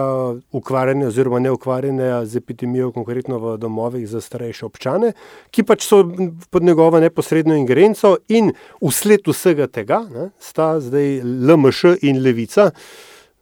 ukvarjanja 0.52 1.06
oziroma 1.08 1.38
ne 1.40 1.50
ukvarjanja 1.50 2.26
z 2.26 2.36
epidemijo, 2.36 2.90
konkretno 2.92 3.38
v 3.38 3.54
domovih 3.58 4.04
za 4.08 4.20
starejše 4.20 4.66
občane, 4.66 5.14
ki 5.50 5.64
pač 5.64 5.88
so 5.88 6.02
pod 6.50 6.62
njegovo 6.62 7.00
neposredno 7.00 7.56
ingerenco 7.56 8.18
in 8.28 8.52
usled 8.84 9.24
vsega 9.24 9.66
tega 9.66 10.02
ne, 10.12 10.28
sta 10.36 10.74
zdaj 10.80 11.22
LMŠ 11.24 11.96
in 12.04 12.20
Levica. 12.20 12.70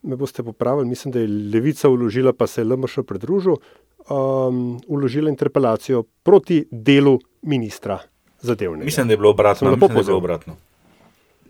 Me 0.07 0.15
boste 0.17 0.47
popravili, 0.47 0.87
mislim, 0.87 1.13
da 1.13 1.19
je 1.19 1.35
Levica 1.51 1.91
uložila, 1.91 2.33
pa 2.33 2.47
se 2.47 2.61
je 2.61 2.71
LMŠ 2.71 3.03
pridružil, 3.09 3.59
um, 4.07 4.81
uložila 4.87 5.35
interpelacijo 5.35 6.05
proti 6.23 6.63
delu 6.71 7.19
ministra 7.43 7.99
zadevnega. 8.45 8.85
Mislim, 8.85 9.09
da 9.09 9.13
je 9.13 9.17
bilo 9.17 9.31
obratno. 9.31 9.71
Lepo 9.71 9.87
je 9.87 10.05
bilo 10.05 10.17
obratno. 10.17 10.57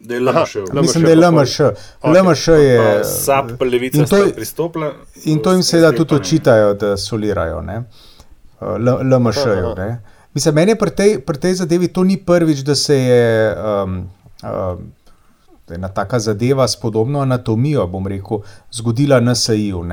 Da 0.01 0.15
je 0.15 0.21
LMŠ. 0.21 0.57
Mislim, 0.73 1.05
da 1.05 1.11
je 1.11 1.17
LMŠ. 1.17 1.61
LMŠ 2.05 2.49
je. 2.49 3.05
SAP, 3.05 3.51
pa 3.59 3.65
levica 3.65 4.07
sta 4.07 4.17
pristopila. 4.35 4.93
In 5.25 5.43
to 5.43 5.53
jim 5.53 5.63
seveda 5.63 5.93
tudi 5.97 6.15
očitajo, 6.15 6.75
da 6.75 6.97
solirajo. 6.97 7.63
LMŠ-ju. 8.61 9.75
Mislim, 10.35 10.55
meni 10.55 10.73
je 10.73 10.79
pri 10.79 10.91
tej, 10.91 11.21
pri 11.23 11.39
tej 11.39 11.55
zadevi 11.55 11.89
to 11.89 12.05
ni 12.05 12.17
prvič, 12.17 12.59
da 12.67 12.75
se 12.75 12.97
je 12.99 13.55
um, 13.55 14.09
uh, 14.43 14.79
ena 15.71 15.89
taka 15.89 16.19
zadeva 16.19 16.69
s 16.69 16.77
podobno 16.77 17.21
anatomijo, 17.21 17.87
bom 17.87 18.07
rekel, 18.07 18.43
zgodila 18.73 19.21
na 19.21 19.35
SAI-ju. 19.35 19.79
Uh, 19.79 19.87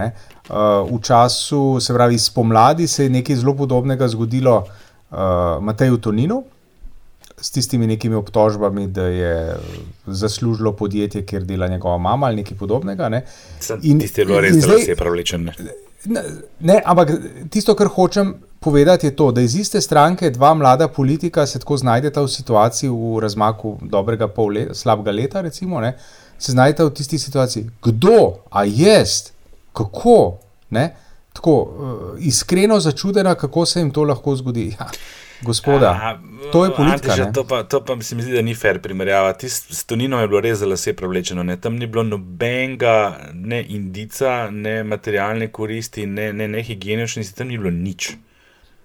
v 0.89 1.01
času, 1.01 1.79
se 1.79 1.93
pravi, 1.93 2.19
spomladi 2.19 2.87
se 2.87 3.03
je 3.03 3.09
nekaj 3.09 3.35
zelo 3.35 3.53
podobnega 3.55 4.07
zgodilo 4.07 4.65
uh, 4.65 5.17
Mateju 5.61 5.97
Toninu. 5.97 6.43
S 7.41 7.51
tistimi 7.51 7.87
nekimi 7.87 8.15
obtožbami, 8.15 8.87
da 8.87 9.05
je 9.05 9.55
zaslužilo 10.05 10.75
podjetje, 10.77 11.25
kjer 11.25 11.43
dela 11.43 11.67
njegova 11.67 11.97
mama 11.97 12.27
ali 12.27 12.35
nekaj 12.35 12.57
podobnega. 12.57 13.09
Ne. 13.09 13.25
In 13.81 13.99
tisti 13.99 14.21
je 14.21 14.25
bilo 14.25 14.41
res, 14.41 14.55
da 14.55 14.77
se 14.77 14.91
je 14.91 14.95
pravlečen. 14.95 15.49
Ne, 16.05 16.23
ne, 16.59 16.81
ampak 16.85 17.11
tisto, 17.49 17.75
kar 17.75 17.87
hočem 17.87 18.35
povedati, 18.59 19.07
je 19.07 19.15
to, 19.15 19.31
da 19.31 19.41
iz 19.41 19.55
iste 19.55 19.81
stranke 19.81 20.29
dva 20.29 20.53
mlada 20.53 20.87
politika 20.87 21.45
se 21.45 21.59
tako 21.59 21.77
znajdeta 21.77 22.21
v 22.21 22.27
situaciji, 22.29 22.89
v 22.89 23.19
razmaku 23.21 23.77
dobrega 23.81 24.27
pol 24.27 24.53
leta, 24.53 24.73
slabega 24.73 25.11
leta, 25.11 25.41
recimo, 25.41 25.81
ne, 25.81 25.95
se 26.39 26.51
znajdeta 26.51 26.85
v 26.85 26.93
tisti 26.93 27.19
situaciji. 27.19 27.69
Kdo, 27.83 28.17
a 28.49 28.63
jaz, 28.65 29.31
kako, 29.73 30.37
ne, 30.69 30.91
tako 31.33 31.55
uh, 31.61 31.99
iskreno 32.19 32.79
začudena, 32.79 33.35
kako 33.35 33.65
se 33.65 33.79
jim 33.79 33.91
to 33.91 34.03
lahko 34.03 34.35
zgodi. 34.35 34.75
Ja. 34.79 34.89
Gospoda, 35.41 35.89
A, 35.89 36.17
to 36.51 36.65
je 36.65 36.71
politika. 36.75 37.11
Antiša, 37.11 37.31
to, 37.31 37.43
pa, 37.43 37.63
to 37.63 37.81
pa 37.85 38.01
se 38.01 38.15
mi 38.15 38.23
zdi, 38.23 38.33
da 38.33 38.41
ni 38.41 38.55
fair 38.55 38.79
primerjava. 38.81 39.33
S 39.41 39.83
Toninom 39.83 40.21
je 40.21 40.27
bilo 40.27 40.41
res 40.41 40.59
zelo 40.59 40.75
vse 40.75 40.93
prevlečeno. 40.93 41.43
Ne? 41.43 41.57
Tam 41.61 41.75
ni 41.75 41.87
bilo 41.87 42.03
nobenega, 42.03 43.17
ne 43.33 43.63
indica, 43.69 44.49
ne 44.51 44.83
materialne 44.83 45.47
koristi, 45.51 46.05
ne, 46.05 46.33
ne, 46.33 46.47
ne 46.47 46.63
higieničnosti, 46.63 47.35
tam 47.37 47.47
ni 47.47 47.57
bilo 47.57 47.71
nič. 47.71 48.13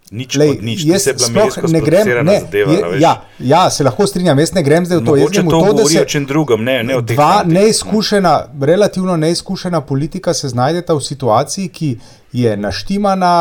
Nič 0.06 0.36
Lej, 0.38 0.60
nič, 0.62 0.84
jaz 0.86 1.08
sploh 1.18 1.56
ne 1.66 1.80
grem, 1.82 2.06
ne, 2.22 2.36
zadeva, 2.44 2.72
je, 2.94 3.00
ja, 3.02 3.12
ja, 3.42 3.64
se 3.74 3.82
lahko 3.82 4.06
strinjam, 4.06 4.38
jaz 4.38 4.52
ne 4.54 4.62
grem 4.62 4.84
zdaj 4.86 5.00
v 5.00 5.02
to. 5.02 5.16
Jaz 5.18 5.32
grem 5.34 5.48
v 5.48 5.50
to, 5.50 5.72
da 5.74 5.86
se 5.90 6.20
drugom, 6.28 6.62
ne, 6.62 6.76
ne 6.86 7.00
dva 7.02 7.42
neizkušena, 7.42 8.34
relativno 8.62 9.16
neizkušena 9.18 9.80
politika 9.82 10.34
se 10.34 10.48
znajdeta 10.54 10.94
v 10.94 11.02
situaciji, 11.02 11.68
ki 11.68 11.90
je 12.38 12.54
naštimana, 12.56 13.32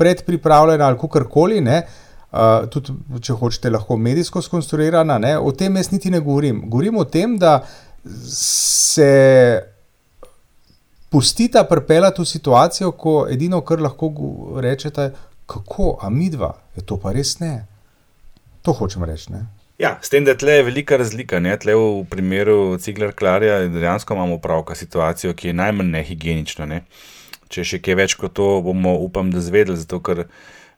predpripravljena 0.00 0.86
ali 0.88 0.98
kakorkoli. 0.98 1.60
Uh, 2.34 2.64
tudi, 2.66 2.90
če 3.22 3.36
hočete, 3.38 3.70
lahko 3.70 3.94
medijsko 3.94 4.42
skonstruirana. 4.42 5.20
Ne? 5.22 5.36
O 5.38 5.52
tem 5.54 5.76
jaz 5.78 5.92
niti 5.92 6.10
ne 6.10 6.18
govorim. 6.18 6.64
Govorim 6.66 6.98
o 6.98 7.04
tem, 7.06 7.36
da 7.38 7.60
se 8.26 9.06
pustita 11.14 11.62
pripeljati 11.70 12.22
v 12.22 12.26
situacijo, 12.26 12.90
ko 12.98 13.14
edino, 13.30 13.60
kar 13.62 13.78
lahko 13.84 14.10
rečete, 14.58 15.12
kako, 15.46 15.98
a 16.02 16.10
mi 16.10 16.26
dva, 16.30 16.50
je 16.74 16.82
to 16.82 16.98
pa 16.98 17.12
res 17.14 17.38
ne. 17.38 17.52
To 18.64 18.72
hočem 18.72 19.04
reči. 19.04 19.30
Ne? 19.30 19.44
Ja, 19.78 19.98
s 20.02 20.10
tem, 20.10 20.24
da 20.24 20.34
tle 20.38 20.58
je 20.58 20.66
velika 20.66 20.96
razlika. 20.96 21.38
Ne? 21.42 21.52
Tle 21.60 21.74
v 21.76 22.04
primeru 22.10 22.78
Ciglar 22.80 23.12
Klarja 23.12 23.60
dejansko 23.68 24.14
imamo 24.16 24.38
pravka 24.38 24.74
situacijo, 24.74 25.34
ki 25.36 25.52
je 25.52 25.58
najmanj 25.60 25.90
nehigienična. 25.98 26.66
Ne? 26.70 26.80
Če 27.52 27.64
še 27.68 27.80
kaj 27.84 27.98
več 28.00 28.14
kot 28.18 28.32
to, 28.38 28.48
bomo 28.64 28.96
upam, 29.04 29.30
da 29.34 29.42
zvedeli. 29.44 29.76
Zato, 29.82 30.00
ker 30.00 30.24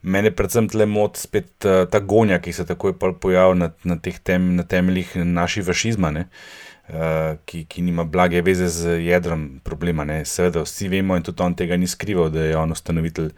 Mene 0.02 0.30
predvsem 0.30 0.68
tle 0.68 0.86
moti 0.86 1.20
spet 1.20 1.66
uh, 1.66 1.84
ta 1.90 2.00
gonja, 2.00 2.38
ki 2.42 2.52
se 2.52 2.66
takoj 2.66 2.94
pojavlja 2.98 3.58
na, 3.58 3.70
na 3.84 3.96
teh 4.02 4.18
tem, 4.18 4.54
na 4.58 4.64
temeljih 4.66 5.16
našega 5.24 5.70
fašizma, 5.70 6.12
uh, 6.20 7.38
ki, 7.48 7.64
ki 7.70 7.86
nima 7.86 8.04
blage 8.04 8.42
veze 8.44 8.68
z 8.72 8.98
jedrom 9.06 9.48
problema. 9.64 10.04
Ne? 10.04 10.24
Seveda, 10.24 10.66
vsi 10.66 10.90
vemo, 10.92 11.16
in 11.16 11.26
tudi 11.26 11.42
on 11.42 11.56
tega 11.58 11.78
ni 11.80 11.88
skrival, 11.90 12.30
da 12.30 12.44
je 12.44 12.56
on 12.56 12.76
ustanovitelj. 12.76 13.32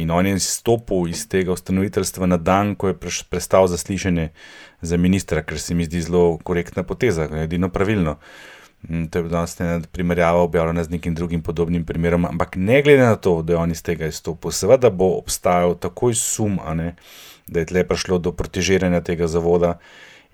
In 0.00 0.10
on 0.10 0.24
je 0.24 0.38
izstopil 0.38 1.10
iz 1.12 1.26
tega 1.28 1.52
ustanoviteljstva 1.52 2.26
na 2.30 2.38
dan, 2.40 2.72
ko 2.80 2.88
je 2.88 2.96
prestal 3.28 3.66
zaslišanje 3.68 4.30
za 4.80 4.96
ministra, 4.96 5.42
ker 5.44 5.60
se 5.60 5.74
mi 5.76 5.84
zdi 5.84 6.00
zelo 6.00 6.38
korektna 6.40 6.86
poteza, 6.88 7.28
edino 7.42 7.68
pravilno. 7.68 8.16
Uh, 8.16 8.61
to 9.10 9.18
je 9.18 9.22
bila 9.22 9.46
ena 9.58 9.80
primerjava 9.92 10.40
objavljena 10.42 10.84
z 10.84 10.90
nekim 10.90 11.14
drugim 11.14 11.42
podobnim 11.42 11.84
primerom. 11.84 12.24
Ampak 12.24 12.56
ne 12.56 12.82
glede 12.82 13.02
na 13.02 13.16
to, 13.16 13.42
da 13.42 13.52
je 13.52 13.56
on 13.56 13.70
iz 13.70 13.82
tega 13.82 14.06
izstopil, 14.06 14.50
seveda 14.50 14.90
bo 14.90 15.12
obstajal 15.18 15.74
takoj 15.78 16.14
sum, 16.14 16.58
ne, 16.74 16.94
da 17.46 17.60
je 17.60 17.66
tle 17.66 17.84
prišlo 17.88 18.18
do 18.18 18.32
protežiranja 18.32 19.00
tega 19.00 19.26
zavoda 19.26 19.78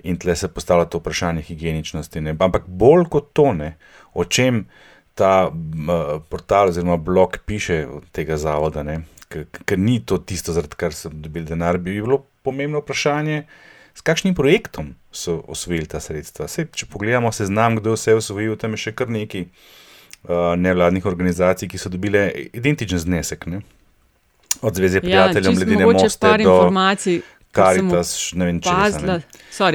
in 0.02 0.16
tle 0.16 0.36
se 0.36 0.48
postavlja 0.48 0.84
to 0.84 0.98
vprašanje 0.98 1.42
higieničnosti. 1.42 2.20
Ne. 2.20 2.36
Ampak 2.38 2.66
bolj 2.66 3.04
kot 3.10 3.32
to, 3.32 3.52
ne, 3.52 3.76
o 4.14 4.24
čem 4.24 4.66
ta 5.14 5.50
uh, 5.50 6.22
portal 6.28 6.68
oziroma 6.68 6.96
blog 6.96 7.38
piše 7.46 7.86
tega 8.12 8.36
zavoda, 8.36 8.84
ker 9.28 9.78
ni 9.78 10.00
to 10.00 10.18
tisto, 10.18 10.52
zaradi 10.52 10.78
kar 10.78 10.94
so 10.94 11.10
dobili 11.12 11.44
denar, 11.44 11.78
bi 11.78 11.98
bilo 12.00 12.22
pomembno 12.42 12.80
vprašanje 12.80 13.42
s 13.98 14.00
kakšnim 14.00 14.34
projektom 14.34 14.94
so 15.10 15.40
osvojili 15.50 15.86
ta 15.90 15.98
sredstva. 16.00 16.46
Sej, 16.46 16.68
če 16.70 16.86
pogledamo 16.86 17.32
seznam, 17.34 17.80
kdo 17.80 17.96
vse 17.96 18.14
je 18.14 18.20
osvojil, 18.20 18.54
tam 18.60 18.76
je 18.76 18.82
še 18.84 18.92
kar 18.94 19.10
nekaj 19.10 19.48
uh, 19.48 20.54
nevladnih 20.54 21.06
organizacij, 21.10 21.66
ki 21.72 21.80
so 21.82 21.90
dobile 21.90 22.28
identičen 22.54 23.02
znesek. 23.02 23.48
Ne? 23.50 23.64
Od 24.62 24.78
Zveze 24.78 25.02
ja, 25.02 25.02
prijateljev, 25.02 25.50
ja, 25.50 25.56
Mladine 25.56 25.90
Moste 25.90 26.30
do 26.44 26.54
Karitas, 27.58 28.12
ne 28.38 28.46
vem, 28.46 28.62
če 28.62 28.70
je 28.70 29.02
to. 29.02 29.18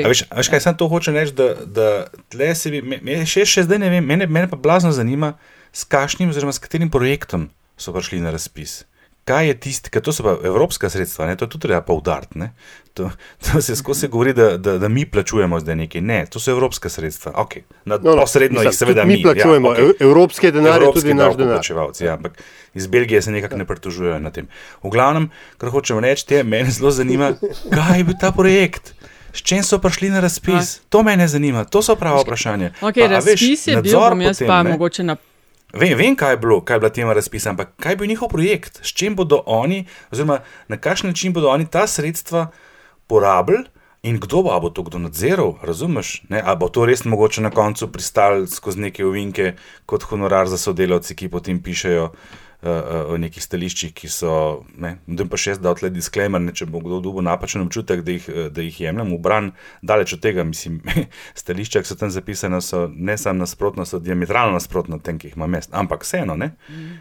Veš, 0.08 0.24
veš, 0.30 0.52
kaj 0.54 0.64
sem 0.64 0.80
to 0.80 0.88
hoče 0.88 1.12
reči, 1.12 1.36
da, 1.36 1.50
da 1.66 1.90
tle 2.32 2.54
se 2.56 2.72
bi, 2.72 2.80
me, 2.86 3.02
me, 3.04 3.20
še, 3.28 3.44
še 3.50 3.66
zdaj 3.68 3.82
ne 3.82 3.92
vem, 3.92 4.08
mene, 4.08 4.30
mene 4.30 4.48
pa 4.48 4.60
blazno 4.62 4.94
zanima, 4.96 5.34
s 5.74 5.84
kakšnim 5.90 6.32
oziroma 6.32 6.54
s 6.56 6.64
katerim 6.64 6.94
projektom 6.94 7.50
so 7.76 7.92
prišli 7.92 8.22
na 8.24 8.32
razpis 8.32 8.84
kaj 9.24 9.48
je 9.48 9.60
tisti, 9.60 9.90
ker 9.90 10.04
to 10.04 10.14
so 10.14 10.24
pa 10.26 10.36
evropska 10.44 10.90
sredstva, 10.90 11.28
ne? 11.28 11.36
to 11.36 11.46
je 11.46 11.50
tudi 11.50 11.68
treba 11.68 11.82
poudariti. 11.82 12.50
To, 12.94 13.10
to 13.42 13.62
se 13.62 13.76
skozi 13.76 14.08
govori, 14.08 14.34
da, 14.34 14.58
da, 14.58 14.78
da 14.78 14.88
mi 14.88 15.06
plačujemo 15.06 15.60
zdaj 15.60 15.76
nekaj. 15.76 16.02
Ne, 16.02 16.26
to 16.26 16.40
so 16.40 16.52
evropska 16.52 16.90
sredstva. 16.90 17.32
Okay. 17.32 17.64
Na, 17.86 17.98
no, 17.98 18.16
no, 18.16 18.22
posredno 18.22 18.60
mislim, 18.60 18.72
jih 18.72 18.78
seveda 18.78 19.06
mi 19.06 19.22
plačujemo. 19.24 19.74
Ja, 19.74 19.80
okay. 19.80 19.94
Evropske 20.00 20.52
denarje, 20.52 20.92
tudi 20.94 21.14
naš 21.14 21.38
denar. 21.38 21.62
Ja, 22.00 22.14
ampak 22.14 22.44
iz 22.74 22.88
Belgije 22.88 23.22
se 23.22 23.32
nekako 23.32 23.58
ne 23.58 23.66
pritožujejo 23.66 24.20
na 24.20 24.32
tem. 24.32 24.48
V 24.84 24.90
glavnem, 24.90 25.32
kar 25.58 25.70
hočem 25.70 26.00
reči, 26.00 26.34
je, 26.34 26.44
mene 26.44 26.72
zelo 26.72 26.92
zanima, 26.92 27.34
kaj 27.74 27.98
je 27.98 28.04
bil 28.04 28.20
ta 28.22 28.32
projekt. 28.32 28.94
S 29.34 29.42
čim 29.42 29.64
so 29.64 29.80
prišli 29.82 30.12
na 30.14 30.20
razpis? 30.20 30.78
A? 30.78 30.90
To 30.90 31.04
me 31.04 31.28
zanima, 31.28 31.64
to 31.66 31.82
so 31.82 31.96
prava 31.96 32.22
vprašanja. 32.22 32.70
Okay, 32.82 33.08
pa, 33.08 33.16
razpis 33.16 33.66
veš, 33.66 33.68
je 33.68 33.82
bil, 33.82 34.00
bom 34.00 34.22
jaz 34.22 34.38
potem, 34.38 34.48
pa 34.48 34.64
ne? 34.64 34.72
mogoče 34.72 35.04
na 35.04 35.16
Vem, 35.74 35.98
vem, 35.98 36.16
kaj 36.16 36.32
je 36.32 36.38
bilo, 36.38 36.60
kaj 36.62 36.76
je 36.76 36.80
bila 36.80 36.90
tema 36.94 37.14
razpisana, 37.14 37.52
ampak 37.52 37.72
kaj 37.82 37.92
je 37.92 37.98
bil 37.98 38.08
njihov 38.08 38.30
projekt, 38.30 38.80
s 38.86 38.94
čim 38.94 39.16
bodo 39.16 39.42
oni, 39.46 39.88
oziroma 40.12 40.44
na 40.68 40.78
kakšen 40.78 41.10
način 41.10 41.34
bodo 41.34 41.50
oni 41.50 41.66
ta 41.66 41.88
sredstva 41.88 42.52
porabili 43.08 43.64
in 44.04 44.20
kdo 44.20 44.44
bo, 44.44 44.60
bo 44.60 44.70
to 44.70 44.84
kdo 44.84 45.00
nadziral, 45.00 45.56
razumeš? 45.64 46.22
Ali 46.30 46.58
bo 46.58 46.70
to 46.70 46.86
res 46.86 47.06
mogoče 47.06 47.42
na 47.42 47.50
koncu 47.50 47.88
pristali 47.92 48.48
skozi 48.48 48.80
neke 48.80 49.06
uvinke 49.06 49.56
kot 49.86 50.04
honorar 50.04 50.48
za 50.48 50.58
sodelavce, 50.58 51.16
ki 51.16 51.30
potem 51.30 51.64
pišejo 51.64 52.12
o 52.64 53.18
nekih 53.20 53.44
stališčih, 53.44 53.92
ki 53.96 54.10
so. 54.12 54.34
Ne 54.80 54.96
vem 55.08 55.30
pa 55.30 55.40
še, 55.40 55.58
da 55.60 55.74
odle 55.74 55.90
disclaimer, 55.94 56.42
ne, 56.42 56.54
če 56.56 56.68
bo 56.72 56.80
kdo 56.84 57.02
dobil 57.04 57.26
napačen 57.28 57.66
občutek, 57.66 58.04
da 58.06 58.16
jih, 58.16 58.30
da 58.56 58.64
jih 58.64 58.80
jemljem 58.86 59.12
v 59.16 59.20
bran, 59.24 59.52
daleč 59.84 60.16
od 60.16 60.24
tega, 60.24 60.46
mislim, 60.48 60.80
stališča, 61.42 61.84
ki 61.84 61.92
so 61.92 62.00
tam 62.00 62.14
zapisane, 62.14 62.62
so 62.64 62.86
ne 62.88 63.18
samo 63.20 63.44
nasprotno, 63.44 63.88
so 63.90 64.00
diametralno 64.04 64.56
nasprotno 64.56 65.02
tem, 65.04 65.20
ki 65.20 65.32
jih 65.32 65.38
ima 65.40 65.50
mest. 65.52 65.74
Ampak 65.76 66.08
vseeno, 66.08 66.38
ne, 66.40 66.54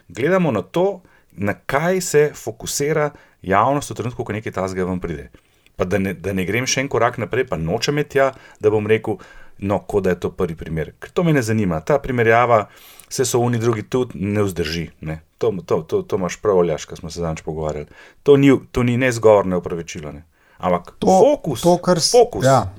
gledamo 0.09 0.55
na 0.55 0.65
to, 0.67 1.03
na 1.33 1.55
kaj 1.55 2.01
se 2.01 2.25
fokusira 2.35 3.13
javnost 3.43 3.91
v 3.91 3.99
trenutku, 4.03 4.25
ko 4.25 4.35
nekaj 4.35 4.59
tasga 4.59 4.85
vam 4.85 5.01
pride. 5.01 5.31
Pa 5.77 5.87
da 5.89 5.99
ne, 5.99 6.13
da 6.15 6.35
ne 6.37 6.45
grem 6.45 6.67
še 6.69 6.85
en 6.85 6.91
korak 6.93 7.17
naprej, 7.19 7.47
pa 7.49 7.57
nočem 7.57 8.03
tja, 8.05 8.33
da 8.61 8.71
bom 8.71 8.87
rekel, 8.87 9.23
no, 9.63 9.79
kot 9.89 10.05
da 10.05 10.15
je 10.15 10.21
to 10.27 10.33
prvi 10.37 10.59
primer. 10.59 10.93
Ker 11.01 11.15
to 11.15 11.25
me 11.27 11.33
ne 11.33 11.43
zanima. 11.43 11.81
Ta 11.81 11.99
primerjava, 12.03 12.67
vse 13.09 13.27
so 13.29 13.41
oni 13.43 13.61
drugi 13.63 13.87
tudi, 13.89 14.19
ne 14.19 14.45
vzdrži. 14.47 14.89
Ne 15.09 15.23
to, 15.43 15.63
to, 15.67 15.83
to, 15.83 16.03
to 16.03 16.17
imaš 16.17 16.37
prav, 16.37 16.65
Ljaš, 16.65 16.85
ko 16.85 16.97
smo 16.97 17.11
se 17.11 17.21
danes 17.21 17.43
pogovarjali. 17.43 17.87
To 18.23 18.37
ni, 18.37 18.59
to 18.73 18.83
ni 18.83 18.97
ne 18.97 19.13
zgor, 19.13 19.47
ne 19.47 19.57
upravičilo. 19.57 20.13
Ne. 20.13 20.23
Ampak 20.59 20.93
to, 20.99 21.07
fokus, 21.07 21.63
to, 21.63 21.77
kar 21.83 22.01
si 22.01 22.15
fokus. 22.19 22.47
Ja. 22.47 22.71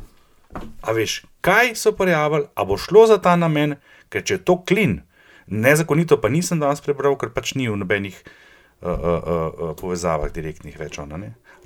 A 0.81 0.91
veš, 0.91 1.25
kaj 1.41 1.75
so 1.75 1.91
prijavili, 1.91 2.47
a 2.55 2.63
bo 2.63 2.77
šlo 2.77 3.07
za 3.07 3.17
ta 3.17 3.35
namen, 3.35 3.75
ker 4.09 4.23
če 4.23 4.37
je 4.37 4.43
to 4.47 4.61
klin, 4.63 5.01
nezakonito 5.47 6.21
pa 6.21 6.31
nisem 6.31 6.61
danes 6.61 6.81
prebral, 6.81 7.17
ker 7.19 7.33
pač 7.35 7.55
ni 7.59 7.67
v 7.67 7.75
nobenih 7.81 8.15
uh, 8.15 8.87
uh, 8.87 8.95
uh, 8.95 9.73
povezavah 9.79 10.31
direktnih 10.31 10.79
več. 10.79 11.01
Ona, 11.03 11.19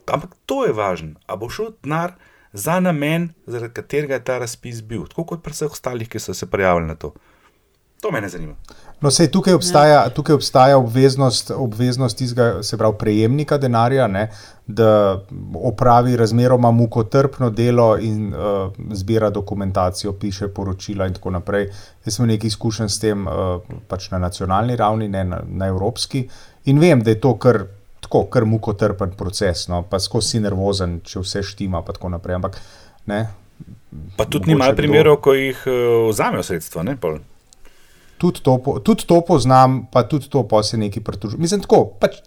Ampak 0.08 0.34
to 0.48 0.64
je 0.66 0.74
važno, 0.74 1.20
a 1.28 1.36
bo 1.36 1.52
šel 1.52 1.76
denar 1.84 2.16
za 2.58 2.80
namen, 2.80 3.30
zaradi 3.46 3.74
katerega 3.74 4.18
je 4.18 4.24
ta 4.24 4.38
razpis 4.42 4.82
bil, 4.82 5.06
tako 5.08 5.26
kot 5.34 5.44
pri 5.46 5.54
vseh 5.54 5.72
ostalih, 5.72 6.10
ki 6.10 6.20
so 6.20 6.34
se 6.34 6.50
prijavili 6.50 6.88
na 6.88 6.96
to. 6.96 7.14
To 8.02 8.12
me 8.12 8.30
zanima. 8.30 8.54
No, 9.02 9.10
sej, 9.12 9.28
tukaj, 9.34 9.54
obstaja, 9.58 10.10
tukaj 10.14 10.36
obstaja 10.36 10.78
obveznost, 10.78 11.52
obveznost 11.52 12.22
izga, 12.22 12.64
se 12.64 12.78
pravi, 12.78 12.98
prejemnika 13.00 13.58
denarja, 13.58 14.08
ne, 14.08 14.28
da 14.68 15.22
opravi 15.56 16.16
razmeroma 16.18 16.72
mukotrpno 16.72 17.50
delo 17.50 17.98
in 17.98 18.34
uh, 18.34 18.74
zbira 18.94 19.30
dokumentacijo, 19.30 20.14
piše 20.14 20.48
poročila 20.48 21.08
in 21.08 21.14
tako 21.14 21.34
naprej. 21.40 21.70
Jaz 22.06 22.20
sem 22.20 22.30
nekaj 22.30 22.48
izkušen 22.48 22.90
s 22.90 23.00
tem 23.02 23.26
uh, 23.28 23.34
pač 23.88 24.12
na 24.12 24.22
nacionalni 24.22 24.76
ravni, 24.76 25.10
ne 25.10 25.24
na, 25.24 25.42
na 25.46 25.70
evropski. 25.74 26.28
In 26.66 26.80
vem, 26.80 27.02
da 27.02 27.14
je 27.14 27.22
to 27.22 27.34
kar, 27.38 27.64
tako, 28.08 28.26
kar 28.32 28.48
mukotrpen 28.50 29.14
proces, 29.20 29.68
no, 29.70 29.84
pa 29.86 30.00
skozi 30.02 30.38
si 30.38 30.42
nervozen, 30.44 31.02
če 31.06 31.22
vse 31.22 31.44
štima. 31.52 31.84
Ampak 31.84 32.62
ne, 33.12 33.26
Pa 34.18 34.26
tudi 34.26 34.52
ni 34.52 34.56
malo 34.58 34.76
primerov, 34.76 35.22
ko 35.24 35.34
jih 35.34 35.58
uh, 35.70 36.10
vzamejo 36.12 36.44
sredstva. 36.44 36.84
Ne, 36.84 36.98
tudi, 38.18 38.42
to, 38.44 38.58
tudi 38.84 39.06
to 39.08 39.22
poznam, 39.26 39.86
pa 39.92 40.04
tudi 40.04 40.30
to 40.30 40.44
pa 40.48 40.64
se 40.64 40.78
neki 40.78 41.02
pritožujejo. 41.02 41.42
Mislim, 41.42 41.64
tako. 41.64 41.86
Pač, 42.00 42.20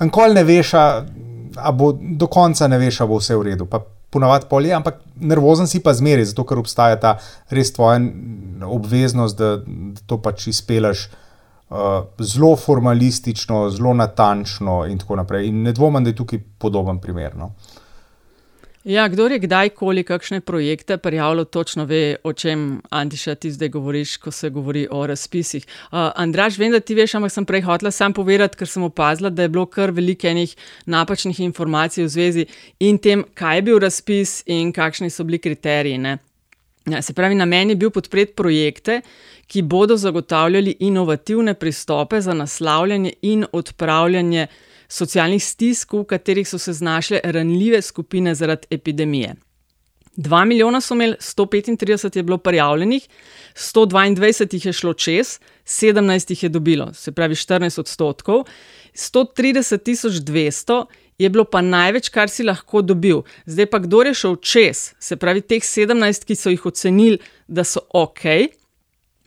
Ankoli 0.00 0.34
ne 0.34 0.44
veš, 0.48 0.74
a 1.60 1.72
bo 1.76 1.92
do 1.92 2.28
konca 2.30 2.68
ne 2.68 2.78
veš, 2.80 3.02
a 3.02 3.08
bo 3.08 3.18
vse 3.20 3.36
v 3.36 3.50
redu. 3.50 3.66
Pa 3.68 3.82
ponavadi 4.10 4.48
polje, 4.50 4.72
ampak 4.74 5.02
nervozen 5.20 5.68
si 5.68 5.82
pa 5.84 5.92
zmeri, 5.94 6.24
zato 6.24 6.46
ker 6.48 6.58
obstaja 6.62 6.96
ta 7.00 7.16
res 7.52 7.72
tvoja 7.76 8.00
obveznost, 8.64 9.36
da, 9.38 9.58
da 9.60 10.06
to 10.08 10.18
pač 10.22 10.48
izpelaš 10.54 11.08
zelo 12.20 12.56
formalistično, 12.56 13.70
zelo 13.70 13.94
natančno 13.94 14.86
in 14.86 14.98
tako 14.98 15.16
naprej. 15.16 15.46
In 15.48 15.62
ne 15.62 15.72
dvomim, 15.72 16.04
da 16.04 16.10
je 16.10 16.16
tukaj 16.16 16.38
podoben 16.58 17.00
primer. 17.00 17.36
No. 17.36 17.52
Ja, 18.84 19.08
kdo 19.08 19.26
je 19.28 19.38
kdajkoli 19.38 20.04
kakšne 20.04 20.40
projekte 20.40 20.96
prijavljal, 20.96 21.44
točno 21.44 21.84
ve, 21.84 22.16
o 22.24 22.32
čem 22.32 22.80
Antiša 22.90 23.34
ti 23.34 23.50
zdaj 23.52 23.68
govoriš, 23.68 24.16
ko 24.16 24.30
se 24.30 24.50
govori 24.50 24.86
o 24.90 25.06
razpisih. 25.06 25.66
Uh, 25.92 25.98
Andraš, 26.16 26.56
vem, 26.58 26.72
da 26.72 26.80
ti 26.80 26.94
veš, 26.94 27.14
ampak 27.14 27.32
sem 27.32 27.44
prej 27.44 27.60
hotela 27.60 27.90
sam 27.90 28.12
povedati, 28.16 28.56
ker 28.56 28.68
sem 28.68 28.82
opazila, 28.82 29.30
da 29.30 29.42
je 29.42 29.52
bilo 29.52 29.66
kar 29.66 29.90
veliko 29.90 30.26
enih 30.26 30.56
napačnih 30.86 31.40
informacij 31.40 32.04
v 32.04 32.08
zvezi 32.08 32.46
in 32.80 32.98
tem, 32.98 33.24
kaj 33.34 33.56
je 33.56 33.62
bil 33.62 33.78
razpis 33.78 34.42
in 34.46 34.72
kakšni 34.72 35.10
so 35.10 35.28
bili 35.28 35.38
kriteriji. 35.38 35.98
Ne? 35.98 36.16
Ja, 36.90 37.02
se 37.02 37.12
pravi, 37.12 37.34
namen 37.34 37.70
je 37.70 37.76
bil 37.76 37.90
podpreti 37.90 38.32
projekte, 38.34 39.00
ki 39.46 39.62
bodo 39.62 39.96
zagotavljali 39.96 40.76
inovativne 40.80 41.54
pristope 41.54 42.20
za 42.20 42.34
naslavljanje 42.34 43.12
in 43.22 43.44
odpravljanje 43.52 44.46
socialnih 44.88 45.44
stisk, 45.44 45.92
v 45.92 46.04
katerih 46.04 46.48
so 46.48 46.58
se 46.58 46.72
znašle 46.72 47.20
ranljive 47.24 47.82
skupine 47.82 48.34
zaradi 48.34 48.66
epidemije. 48.70 49.34
2 50.16 50.44
milijona 50.44 50.80
so 50.80 50.94
imeli, 50.94 51.14
135 51.20 52.16
je 52.16 52.22
bilo 52.22 52.38
prijavljenih, 52.38 53.08
122 53.54 54.54
jih 54.54 54.66
je 54.66 54.72
šlo 54.72 54.92
čez, 54.94 55.38
17 55.64 56.30
jih 56.30 56.42
je 56.42 56.48
dobilo, 56.48 56.94
se 56.94 57.12
pravi 57.12 57.34
14 57.34 57.80
odstotkov, 57.80 58.44
130 58.94 60.20
200 60.20 60.84
je 61.20 61.28
bilo 61.28 61.44
pa 61.44 61.60
največ, 61.60 62.08
kar 62.08 62.32
si 62.32 62.44
lahko 62.46 62.80
dobil. 62.82 63.22
Zdaj 63.44 63.66
pa 63.68 63.78
kdo 63.84 64.00
je 64.08 64.14
šel 64.16 64.36
čez, 64.40 64.94
se 64.98 65.16
pravi 65.20 65.42
teh 65.44 65.60
17, 65.60 66.24
ki 66.24 66.36
so 66.36 66.52
jih 66.52 66.64
ocenili, 66.66 67.20
da 67.46 67.64
so 67.64 67.82
ok, 67.92 68.24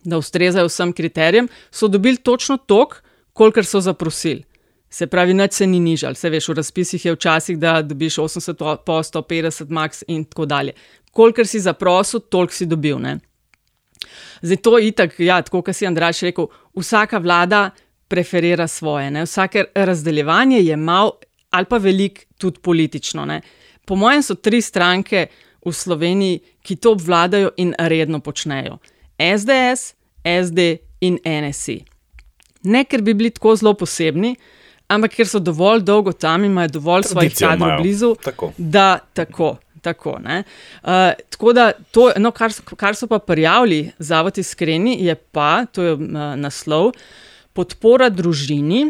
da 0.04 0.18
ustrezajo 0.18 0.72
vsem 0.72 0.94
kriterijem, 0.94 1.50
so 1.72 1.88
dobili 1.88 2.18
točno 2.18 2.58
toliko, 2.58 3.04
kolikor 3.34 3.66
so 3.66 3.82
zaprosili. 3.82 4.44
Se 4.89 5.08
pravi, 5.08 5.34
nič 5.34 5.54
se 5.54 5.68
ni 5.68 5.80
nižal. 5.80 6.14
Se 6.16 6.30
veš, 6.30 6.52
v 6.52 6.58
razpisih 6.60 7.06
je 7.06 7.14
včasih, 7.16 7.58
da 7.58 7.82
dobiš 7.82 8.20
80 8.22 8.60
po 8.86 8.98
150 9.02 9.70
max 9.74 10.04
in 10.08 10.26
tako 10.26 10.46
dalje. 10.46 10.74
Kolikor 11.12 11.48
si 11.48 11.60
zaprosil, 11.60 12.20
toliko 12.20 12.54
si 12.54 12.66
dobil. 12.70 13.00
Ne? 13.02 13.20
Zdaj 14.41 14.58
to 14.58 14.78
je 14.78 14.88
itak, 14.88 15.16
ja, 15.20 15.41
tako 15.41 15.62
kot 15.62 15.76
si 15.76 15.88
Andraš 15.88 16.22
rekel, 16.28 16.50
vsaka 16.78 17.18
vlada 17.18 17.70
preferira 18.08 18.68
svoje. 18.68 19.12
Ne? 19.12 19.26
Vsake 19.26 19.66
razdeljevanje 19.76 20.62
je 20.62 20.78
mal 20.78 21.12
ali 21.54 21.70
pa 21.70 21.78
velik 21.78 22.26
tudi 22.38 22.60
politično. 22.60 23.26
Ne? 23.26 23.41
Po 23.86 23.95
mojem 23.95 24.24
so 24.24 24.36
tri 24.36 24.62
stranke 24.62 25.28
v 25.66 25.72
Sloveniji, 25.72 26.39
ki 26.64 26.76
to 26.76 26.95
obvladajo 26.97 27.54
in 27.58 27.74
redno 27.78 28.20
počnejo. 28.20 28.80
SDS, 29.20 29.93
SD 30.24 30.68
in 31.01 31.20
NSI. 31.24 31.78
Ne, 32.64 32.84
ker 32.88 33.04
bi 33.04 33.14
bili 33.14 33.32
tako 33.32 33.56
zelo 33.60 33.74
posebni, 33.78 34.34
ampak 34.91 35.18
ker 35.18 35.28
so 35.28 35.39
dovolj 35.43 35.84
dolgo 35.84 36.14
tam 36.16 36.43
in 36.43 36.51
imajo 36.51 36.78
dovolj 36.80 37.10
svojih 37.12 37.36
kadrov 37.36 37.78
blizu, 37.82 38.16
tako. 38.24 38.54
da 38.58 38.97
tako. 39.14 39.58
Tako, 39.84 40.12
uh, 40.16 41.12
tako 41.30 41.54
da, 41.54 41.72
to, 41.91 42.06
no, 42.16 42.30
kar, 42.32 42.54
kar 42.80 42.95
so 42.95 43.08
pa 43.12 43.18
prijavili 43.20 43.91
Zavod 43.99 44.38
Iskreni, 44.39 44.93
je 45.04 45.16
pa, 45.16 45.66
to 45.66 45.84
je 45.84 45.93
uh, 45.93 45.99
naslov, 46.39 46.93
podpora 47.51 48.08
družini 48.10 48.86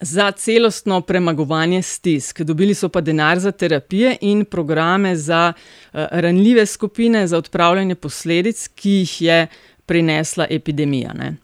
za 0.00 0.30
celostno 0.32 1.00
premagovanje 1.00 1.82
stisk. 1.82 2.40
Dobili 2.40 2.74
so 2.74 2.88
pa 2.88 3.00
denar 3.00 3.38
za 3.38 3.52
terapije 3.52 4.16
in 4.20 4.44
programe 4.44 5.16
za 5.16 5.52
uh, 5.52 6.00
ranljive 6.10 6.66
skupine, 6.66 7.26
za 7.26 7.38
odpravljanje 7.38 7.94
posledic, 7.94 8.68
ki 8.68 8.90
jih 8.90 9.22
je 9.22 9.46
prinesla 9.86 10.46
epidemija. 10.50 11.12
Ne. 11.12 11.36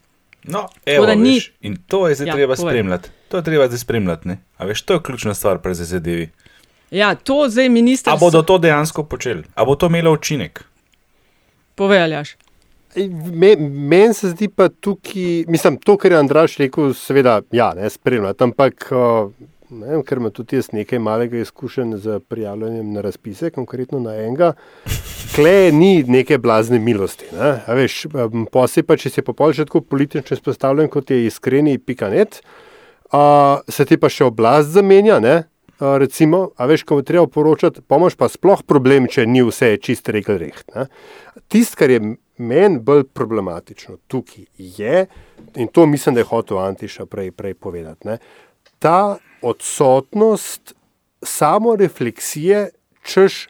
No, 0.43 0.67
evo, 0.85 1.05
da, 1.05 1.15
ni... 1.15 1.41
In 1.61 1.77
to 1.87 2.07
je 2.07 2.15
zdaj 2.15 2.27
ja, 2.27 2.33
treba 2.33 2.55
spremljati. 2.55 3.09
To 3.29 3.37
je 3.37 3.43
treba 3.43 3.67
zdaj 3.67 3.79
spremljati. 3.79 4.27
Ne? 4.27 4.37
A 4.57 4.65
veš, 4.65 4.81
to 4.81 4.93
je 4.93 5.03
ključna 5.03 5.33
stvar 5.33 5.57
pri 5.57 5.75
ZDV. 5.75 6.23
Ja, 6.91 7.15
to 7.15 7.49
zdaj 7.49 7.69
ministr. 7.69 8.09
A 8.09 8.15
bodo 8.15 8.41
to 8.41 8.57
dejansko 8.57 9.03
počeli? 9.03 9.43
A 9.55 9.65
bo 9.65 9.75
to 9.75 9.85
imelo 9.85 10.11
učinek? 10.11 10.63
Povej, 11.75 12.03
Aljaš. 12.03 12.35
Meni 12.95 14.13
se 14.13 14.29
zdi 14.29 14.47
pa 14.49 14.69
tukaj, 14.69 15.45
mislim, 15.47 15.77
to, 15.77 15.97
kar 15.97 16.11
je 16.11 16.19
Andraš 16.19 16.57
rekel, 16.61 16.93
seveda, 16.97 17.41
ja, 17.51 17.71
ne 17.77 17.89
spremljati, 17.89 18.43
ampak 18.43 18.91
ne 19.73 19.87
vem, 19.87 20.03
ker 20.05 20.19
ima 20.21 20.29
tudi 20.33 20.57
jaz 20.59 20.69
nekaj 20.73 20.99
malega 21.01 21.39
izkušenj 21.41 21.95
z 22.03 22.19
prijavljanjem 22.29 22.91
na 22.93 23.01
razpise, 23.01 23.49
konkretno 23.49 23.99
na 23.99 24.15
enega. 24.21 24.53
Kle 25.35 25.71
ni 25.73 26.03
neke 26.07 26.37
blazne 26.37 26.79
milosti. 26.79 27.31
Ne? 27.33 27.55
Veš, 27.79 28.03
posebej 28.53 28.87
pa, 28.87 28.97
če 28.99 29.09
si 29.09 29.25
popolnoma 29.25 29.57
že 29.57 29.65
tako 29.69 29.81
politično 29.81 30.37
izpostavljen, 30.37 30.91
kot 30.93 31.09
je 31.09 31.25
iskreni 31.25 31.77
pikanet, 31.79 32.41
uh, 33.13 33.63
se 33.69 33.85
ti 33.89 33.97
pa 33.97 34.11
še 34.13 34.29
oblast 34.29 34.75
zamenja. 34.75 35.19
Ne? 35.23 35.43
Uh, 35.83 35.97
recimo, 35.99 36.53
a 36.55 36.65
veš, 36.69 36.85
ko 36.87 37.01
treba 37.03 37.27
poročati, 37.27 37.81
pomoč 37.83 38.15
pa 38.15 38.29
sploh 38.31 38.61
problem, 38.63 39.09
če 39.11 39.25
ni 39.27 39.41
vse 39.43 39.73
čist 39.83 40.07
rekel 40.15 40.37
reht. 40.39 40.63
Tisto, 41.51 41.75
kar 41.81 41.91
je 41.91 41.99
meni 42.39 42.79
bolj 42.79 43.03
problematično 43.11 43.97
tukaj, 44.07 44.45
je, 44.55 45.01
in 45.59 45.67
to 45.67 45.83
mislim, 45.85 46.15
da 46.15 46.23
je 46.23 46.29
hotel 46.29 46.61
Antiša 46.63 47.05
prej, 47.05 47.33
prej 47.35 47.57
povedati, 47.59 48.07
ne? 48.07 48.17
ta 48.79 49.17
odsotnost 49.41 50.73
samo 51.19 51.75
refleksije, 51.75 52.69
češ 53.03 53.47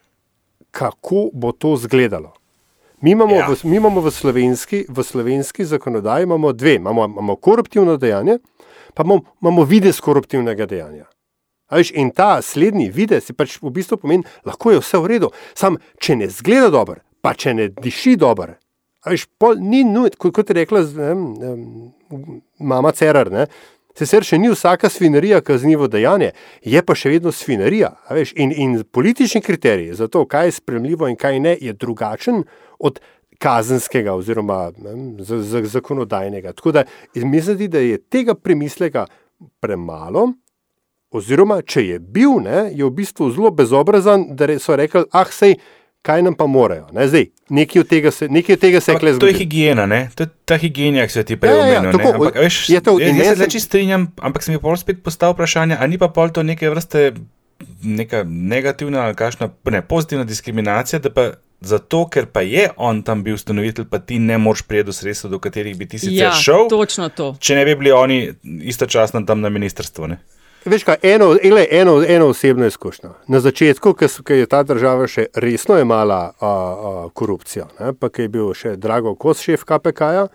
kako 0.72 1.30
bo 1.34 1.52
to 1.52 1.74
izgledalo. 1.78 2.34
Mi 3.02 3.12
imamo, 3.12 3.36
ja. 3.36 3.48
v, 3.50 3.62
mi 3.64 3.78
imamo 3.78 4.02
v, 4.02 4.12
slovenski, 4.12 4.86
v 4.90 5.04
slovenski 5.04 5.66
zakonodaji 5.66 6.24
imamo 6.24 6.54
dve, 6.54 6.76
imamo, 6.76 7.06
imamo 7.06 7.36
koruptivno 7.36 7.98
dejanje, 7.98 8.38
pa 8.94 9.04
imamo, 9.04 9.22
imamo 9.42 9.64
videz 9.64 10.02
koruptivnega 10.02 10.66
dejanja. 10.66 11.13
Veš, 11.74 11.94
in 11.98 12.12
ta 12.16 12.38
slednji 12.42 12.90
videz 12.94 13.32
pač 13.38 13.58
v 13.62 13.72
bistvu 13.74 14.00
pomeni, 14.02 14.28
da 14.46 14.56
je 14.72 14.82
vse 14.82 15.02
v 15.02 15.12
redu. 15.16 15.32
Sam, 15.56 15.80
če 16.00 16.18
ne 16.22 16.30
zgleda 16.30 16.70
dobro, 16.74 17.02
pa 17.22 17.34
če 17.34 17.54
ne 17.58 17.70
diši 17.70 18.16
dobro, 18.20 18.56
veš, 19.06 19.28
pol, 19.40 19.58
ni 19.60 19.84
nujno, 19.84 20.12
kot, 20.18 20.34
kot 20.36 20.52
je 20.52 20.60
rekla 20.62 20.84
ne, 20.96 21.14
ne, 21.16 21.56
mama 22.60 22.94
Cerar. 22.96 23.32
Ne, 23.34 23.48
Sicer 23.94 24.26
še 24.26 24.40
ni 24.42 24.50
vsaka 24.50 24.90
svinarija 24.90 25.44
kaznivo 25.46 25.86
dejanje, 25.92 26.32
je 26.66 26.82
pa 26.82 26.96
še 26.98 27.12
vedno 27.14 27.30
svinarija. 27.30 27.92
In, 28.42 28.50
in 28.50 28.80
politični 28.90 29.42
kriterij 29.46 29.92
za 30.00 30.08
to, 30.10 30.24
kaj 30.26 30.50
je 30.50 30.56
spremljivo 30.58 31.10
in 31.12 31.18
kaj 31.20 31.38
ne, 31.44 31.54
je 31.62 31.76
drugačen 31.78 32.42
od 32.82 32.98
kazenskega 33.44 34.16
oziroma 34.18 34.72
ne, 34.82 34.96
z, 35.22 35.44
z, 35.46 35.62
zakonodajnega. 35.76 36.56
Tako 36.58 36.74
da 36.74 36.86
mislim, 37.14 37.68
da 37.70 37.84
je 37.86 38.02
tega 38.02 38.34
premisleka 38.34 39.06
premalo. 39.62 40.32
Oziroma, 41.14 41.62
če 41.62 41.86
je 41.86 42.00
bil, 42.00 42.40
ne, 42.42 42.68
je 42.74 42.84
v 42.86 42.92
bistvu 42.98 43.30
zelo 43.36 43.52
bezobrazen, 43.54 44.32
da 44.38 44.48
so 44.60 44.78
rekli, 44.80 45.04
ah, 45.14 45.30
sej, 45.30 45.60
kaj 46.04 46.24
nam 46.26 46.36
pa 46.36 46.48
morajo. 46.50 46.88
Ne? 46.92 47.06
Zdaj, 47.08 47.28
nekaj 47.54 47.84
od 47.84 47.92
tega 47.92 48.12
se, 48.12 48.28
nekaj 48.30 48.58
od 48.58 48.64
tega 48.66 48.82
se 48.82 48.92
je 48.92 48.98
zgodilo. 48.98 49.20
To 49.24 49.30
je 49.30 49.38
higiena, 49.38 49.86
ne? 49.86 50.10
to 50.16 50.26
je 50.26 50.32
ta 50.46 50.58
higiena, 50.58 51.06
ki 51.08 51.14
se 51.14 51.24
ti 51.24 51.38
prej 51.40 51.54
omenja. 51.54 51.78
Ja, 51.78 51.84
ja, 51.84 52.12
ampak, 52.16 52.42
veš, 52.42 52.58
je 52.74 52.82
to, 52.84 52.98
jaz 53.00 53.38
se 53.38 53.50
sem... 53.50 53.64
strinjam, 53.68 54.10
ampak 54.20 54.44
se 54.44 54.52
mi 54.52 54.60
pol 54.60 54.76
spet 54.78 55.04
postavlja 55.04 55.38
vprašanje, 55.38 55.78
ali 55.80 55.96
ni 55.96 56.02
pa 56.02 56.10
pol 56.12 56.34
to 56.34 56.44
neke 56.44 56.70
vrste 56.74 57.14
neka 57.84 58.24
negativna 58.28 59.06
ali 59.06 59.16
kakšna 59.16 59.50
ne, 59.72 59.82
pozitivna 59.82 60.24
diskriminacija, 60.24 61.00
da 61.00 61.10
pa 61.14 61.30
zato, 61.62 62.08
ker 62.12 62.26
pa 62.26 62.42
je 62.42 62.68
on 62.78 63.04
tam 63.04 63.24
bil 63.24 63.36
ustanovitelj, 63.36 63.86
pa 63.90 64.00
ti 64.00 64.20
ne 64.20 64.38
moreš 64.38 64.62
prijeti 64.68 64.86
do 64.86 64.94
sredstev, 64.94 65.32
do 65.32 65.40
katerih 65.40 65.78
bi 65.78 65.88
ti 65.88 66.00
sicer 66.00 66.28
ja, 66.28 66.32
šel. 66.32 66.68
Točno 66.70 67.10
to. 67.10 67.36
Če 67.40 67.56
ne 67.56 67.66
bi 67.66 67.76
bili 67.76 67.92
oni 67.92 68.34
istočasno 68.44 69.22
tam 69.28 69.42
na 69.42 69.50
ministrstvu. 69.50 70.08
Ne? 70.08 70.20
Veš, 70.66 70.84
kaj, 70.84 70.96
eno, 71.04 71.36
ele, 71.44 71.66
eno, 71.72 72.04
eno 72.08 72.28
osebno 72.28 72.66
izkušnjo. 72.66 73.10
Na 73.28 73.40
začetku, 73.40 73.96
ko 74.24 74.34
je 74.34 74.46
ta 74.46 74.64
država 74.64 75.08
še 75.12 75.26
resno 75.36 75.76
imela 75.80 76.32
a, 76.40 76.48
a, 76.48 77.08
korupcijo, 77.14 77.66
pa 78.00 78.08
je 78.18 78.28
bil 78.32 78.54
še 78.56 78.78
Drago 78.80 79.12
Kos, 79.20 79.42
šef 79.44 79.66
KPK-ja, 79.68 80.30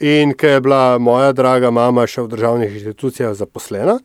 in 0.00 0.36
ko 0.38 0.52
je 0.52 0.60
bila 0.62 0.98
moja 1.02 1.32
draga 1.32 1.72
mama 1.74 2.06
še 2.06 2.22
v 2.22 2.30
državnih 2.36 2.76
institucijah 2.78 3.34
zaposlena, 3.34 3.98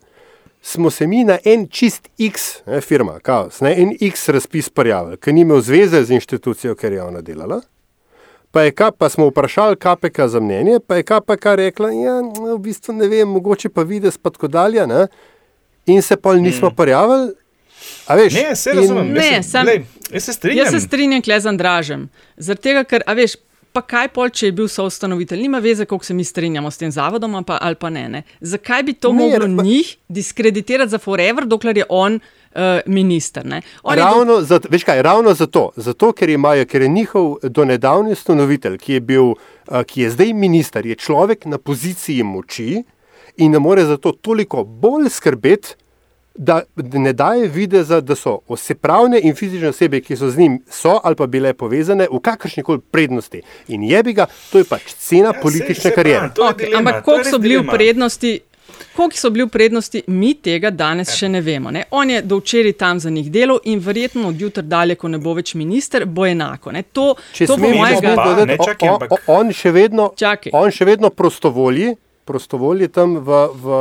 smo 0.62 0.90
se 0.90 1.06
mi 1.08 1.22
na 1.24 1.38
en 1.46 1.68
čist 1.70 2.10
X, 2.18 2.64
ne, 2.66 2.80
firma, 2.82 3.20
kaos, 3.22 3.60
ne, 3.62 3.76
en 3.78 3.92
X 4.02 4.30
razpis 4.34 4.70
prijavili, 4.74 5.20
ker 5.22 5.34
ni 5.34 5.46
imel 5.46 5.62
zveze 5.62 6.02
z 6.02 6.18
inštitucijo, 6.18 6.74
ker 6.74 6.96
je 6.98 7.04
ona 7.04 7.22
delala. 7.22 7.60
Pa, 8.52 8.66
je, 8.66 8.74
pa 8.74 9.10
smo 9.10 9.30
vprašali 9.30 9.78
KPK 9.78 10.26
za 10.28 10.42
mnenje, 10.42 10.80
pa 10.88 10.98
je 10.98 11.06
KPK 11.08 11.54
rekla, 11.62 11.92
da 11.94 12.02
ja, 12.02 12.18
v 12.50 12.58
bistvu 12.66 12.98
ne 12.98 13.08
vem, 13.08 13.30
mogoče 13.30 13.70
pa 13.70 13.86
vidiš 13.88 14.18
pa 14.18 14.34
tako 14.34 14.50
dalje. 14.52 14.88
Ne? 14.90 15.06
In 15.92 16.02
se 16.02 16.16
pol 16.16 16.42
nismo 16.42 16.70
mm. 16.70 16.76
prijavili. 16.76 17.32
Veš, 18.10 18.34
ne, 18.34 18.56
se 18.56 18.74
razumem. 18.74 19.14
Ne, 19.14 19.44
sem, 19.44 19.68
Jaz 20.12 20.24
se 20.24 20.34
strinjam. 20.34 20.66
Jaz 20.66 20.74
se 20.74 20.80
strinjam 20.80 21.22
kle 21.22 21.40
z 21.40 21.46
Andražem. 21.48 22.10
Zaradi 22.38 22.62
tega, 22.62 22.84
ker, 22.84 23.04
a 23.08 23.16
veš, 23.16 23.38
pa 23.72 23.82
kaj 23.88 24.10
pol, 24.16 24.30
če 24.34 24.50
je 24.50 24.56
bil 24.56 24.68
soustanovitelj, 24.72 25.46
nima 25.46 25.62
veze, 25.64 25.86
koliko 25.88 26.06
se 26.06 26.14
mi 26.14 26.24
strinjamo 26.28 26.72
s 26.72 26.82
tem 26.82 26.92
zavodom 26.92 27.36
ali 27.40 27.48
pa, 27.48 27.58
ali 27.62 27.80
pa 27.80 27.90
ne, 27.90 28.04
ne. 28.10 28.24
Zakaj 28.42 28.84
bi 28.84 28.94
to 28.94 29.14
Ne, 29.14 29.24
moglo 29.24 29.48
pa- 29.58 29.64
njih 29.64 29.96
diskreditirati 30.08 30.92
za 30.92 31.00
forever, 31.00 31.46
dokler 31.48 31.78
je 31.78 31.86
on 31.90 32.20
uh, 32.20 32.62
minister? 32.86 33.46
Ne? 33.46 33.62
On 33.84 33.98
Ravno, 33.98 34.42
zato, 34.42 34.68
veš 34.72 34.84
kaj, 34.84 35.02
ravno 35.02 35.34
zato, 35.34 35.70
zato 35.76 36.12
ker, 36.12 36.30
imajo, 36.30 36.66
ker 36.66 36.82
je 36.82 36.88
njihov 36.88 37.38
donedavni 37.44 38.12
ustanovitelj, 38.12 38.78
ki 38.78 39.00
je, 39.00 39.00
bil, 39.00 39.34
a, 39.68 39.84
ki 39.84 40.02
je 40.02 40.16
zdaj 40.18 40.34
minister, 40.34 40.86
je 40.86 40.96
človek 40.96 41.46
na 41.46 41.58
poziciji 41.58 42.24
moči 42.24 42.84
in 43.38 43.52
ne 43.52 43.60
more 43.60 43.86
zato 43.88 44.12
toliko 44.12 44.64
bolj 44.64 45.10
skrbeti, 45.10 45.78
da 46.42 46.62
ne 46.76 47.14
daje 47.14 47.48
videza, 47.48 48.00
da 48.02 48.16
so 48.16 48.40
vse 48.50 48.74
pravne 48.76 49.20
in 49.22 49.36
fizične 49.36 49.70
osebe, 49.70 50.00
ki 50.02 50.16
so 50.16 50.30
z 50.30 50.38
njim, 50.38 50.60
so 50.68 51.00
ali 51.04 51.16
pa 51.16 51.28
bile 51.28 51.54
povezane 51.54 52.08
v 52.10 52.20
kakršni 52.20 52.64
koli 52.64 52.82
prednosti. 52.82 53.42
In 53.68 53.84
jebi 53.84 54.14
ga, 54.14 54.26
to 54.52 54.58
je 54.58 54.66
pač 54.66 54.94
cena 54.98 55.34
politične 55.34 55.92
karijere. 55.92 56.32
Okay, 56.36 56.74
ampak 56.74 57.04
koliko 57.04 57.30
so 57.30 57.40
bili 57.40 57.58
v 57.58 57.68
prednosti? 57.70 58.40
Koliko 58.96 59.18
so 59.18 59.30
bili 59.30 59.46
v 59.46 59.50
prednosti, 59.50 60.02
mi 60.08 60.34
tega 60.36 60.72
danes 60.72 61.14
še 61.14 61.30
ne 61.30 61.42
vemo. 61.42 61.70
Ne? 61.72 61.84
On 61.92 62.10
je 62.10 62.22
do 62.22 62.38
včeraj 62.38 62.74
tam 62.74 63.00
za 63.00 63.10
njih 63.10 63.30
delal 63.32 63.60
in 63.64 63.80
verjetno 63.80 64.28
od 64.28 64.42
jutra 64.42 64.64
dalje, 64.64 64.96
ko 64.96 65.08
ne 65.08 65.18
bo 65.18 65.34
več 65.34 65.54
minister, 65.56 66.06
bo 66.06 66.26
enako. 66.26 66.72
Ne? 66.72 66.82
To, 66.92 67.12
Če 67.34 67.48
to 67.48 67.56
smem 67.56 67.78
mojega. 67.78 68.16
dodati, 68.16 68.58
o- 68.82 68.96
o- 68.96 69.08
o- 69.10 69.22
on 69.38 69.54
še 69.54 69.72
vedno, 69.72 70.10
on 70.54 70.72
še 70.72 70.86
vedno 70.86 71.10
prostovolji, 71.10 71.94
prostovolji 72.26 72.88
tam 72.88 73.16
v, 73.18 73.30
v, 73.54 73.78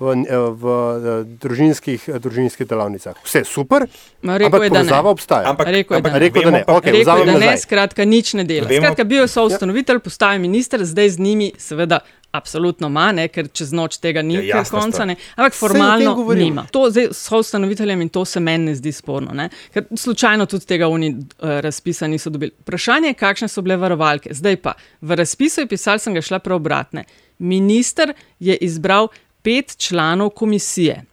v, 0.00 0.14
v, 0.26 0.64
v 1.02 1.14
družinskih, 1.40 2.08
družinskih 2.20 2.66
delavnicah. 2.68 3.16
Vse 3.24 3.44
super, 3.44 3.86
Ma, 4.22 4.36
rekel 4.36 4.46
ampak 4.46 4.62
je, 4.62 4.70
da 4.70 4.78
ne. 4.78 4.84
povezava 4.84 5.10
obstaja. 5.10 5.50
Ampak, 5.50 5.66
rekel 5.68 5.96
je, 5.96 6.02
da 6.02 6.10
ne. 6.12 6.18
rekel, 6.18 6.42
da 6.42 6.50
ne. 6.50 6.64
Okay, 6.66 6.92
rekel 6.92 7.24
da 7.26 7.38
ne, 7.38 7.56
skratka, 7.58 8.04
nič 8.04 8.34
ne 8.34 8.44
dela. 8.44 8.68
Vemo- 8.68 8.84
Skratka, 8.84 9.04
bil 9.04 9.24
je 9.24 9.28
soustanovitelj, 9.28 9.98
postal 10.04 10.32
je 10.32 10.38
minister, 10.38 10.84
zdaj 10.84 11.10
z 11.10 11.18
njimi, 11.18 11.52
seveda. 11.58 12.00
Absolutno 12.32 12.90
ima, 12.92 13.12
ne, 13.16 13.28
ker 13.32 13.46
čez 13.48 13.70
noč 13.72 13.96
tega 13.96 14.20
ni, 14.20 14.34
Ja, 14.34 14.40
ja, 14.42 14.56
jasna 14.60 14.80
konca 14.80 15.04
ne. 15.08 15.14
Ampak 15.36 15.54
formalno 15.56 16.34
nima. 16.34 16.66
To 16.68 16.90
zdaj 16.90 17.06
so 17.16 17.38
ustanoviteljem 17.40 18.02
in 18.04 18.08
to 18.12 18.24
se 18.24 18.40
meni 18.40 18.64
ne 18.64 18.74
zdi 18.76 18.92
sporno. 18.92 19.32
Ne. 19.32 19.48
Ker 19.72 19.86
slučajno 19.96 20.44
tudi 20.46 20.66
tega 20.68 20.88
oni 20.88 21.14
uh, 21.16 21.24
razpisa 21.64 22.04
niso 22.06 22.28
dobili. 22.30 22.52
Vprašanje 22.60 23.08
je, 23.08 23.14
kakšne 23.14 23.48
so 23.48 23.64
bile 23.64 23.78
varovalke. 23.80 24.34
Zdaj 24.36 24.56
pa, 24.60 24.74
v 25.00 25.16
razpisu 25.16 25.64
je 25.64 25.70
pisal, 25.70 25.96
sem 26.02 26.12
ga 26.12 26.20
šla 26.20 26.42
preobratne. 26.44 27.06
Minister 27.38 28.12
je 28.40 28.56
izbral 28.60 29.08
pet 29.46 29.76
članov 29.78 30.30
komisije. 30.30 31.04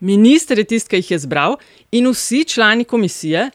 Minister 0.00 0.58
je 0.58 0.64
tisti, 0.64 0.90
ki 0.90 0.96
jih 0.96 1.10
je 1.10 1.16
izbral, 1.20 1.56
in 1.92 2.08
vsi 2.10 2.44
člani 2.44 2.84
komisije 2.84 3.50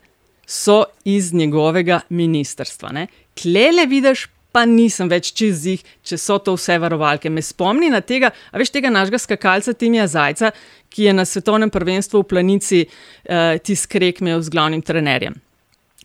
so 0.46 0.84
iz 1.04 1.34
njegovega 1.34 2.00
ministrstva. 2.08 2.92
Ne. 2.92 3.06
Klele 3.42 3.84
vidiš, 3.86 4.28
pa 4.52 4.64
nisem 4.64 5.10
več 5.12 5.34
čez 5.36 5.66
jih, 5.68 5.82
če 6.02 6.16
so 6.16 6.38
to 6.40 6.54
vse 6.56 6.78
varovalke. 6.80 7.28
Me 7.28 7.42
spomni 7.44 7.90
na 7.92 8.00
tega, 8.00 8.30
a 8.32 8.56
veš 8.56 8.72
tega 8.72 8.88
našega 8.88 9.20
skakalca 9.20 9.74
Timija 9.76 10.06
Zajca, 10.08 10.54
ki 10.88 11.10
je 11.10 11.12
na 11.12 11.26
svetovnem 11.28 11.70
prvenstvu 11.70 12.22
v 12.22 12.28
planici 12.30 12.84
uh, 12.86 13.58
tiskrek 13.60 14.24
imel 14.24 14.40
z 14.40 14.56
glavnim 14.56 14.80
trenerjem. 14.80 15.36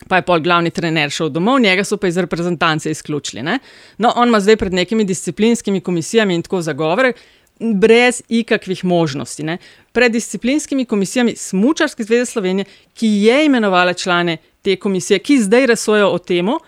Pa 0.09 0.19
je 0.19 0.26
pol 0.28 0.41
glavni 0.43 0.74
trener 0.76 1.13
šel 1.13 1.30
domov, 1.32 1.61
njega 1.63 1.86
so 1.88 1.95
pa 2.01 2.09
iz 2.09 2.17
reprezentance 2.17 2.91
izključili. 2.91 3.45
Ne? 3.45 3.59
No, 4.01 4.11
on 4.17 4.28
ima 4.28 4.41
zdaj 4.41 4.57
pred 4.57 4.74
nekimi 4.74 5.05
disciplinskimi 5.07 5.80
komisijami 5.86 6.36
in 6.36 6.41
tako 6.41 6.61
zagovore, 6.65 7.13
brez 7.62 8.22
ikakvih 8.30 8.86
možnosti. 8.86 9.43
Ne? 9.43 9.57
Pred 9.91 10.12
disciplinskimi 10.12 10.86
komisijami 10.86 11.36
Smučarske 11.36 12.03
zveze 12.03 12.26
Slovenije, 12.26 12.66
ki 12.93 13.07
je 13.07 13.45
imenovala 13.45 13.93
člane 13.93 14.38
te 14.62 14.76
komisije, 14.76 15.20
ki 15.20 15.41
zdaj 15.41 15.66
razsojajo 15.66 16.09
o 16.09 16.18
temu, 16.18 16.59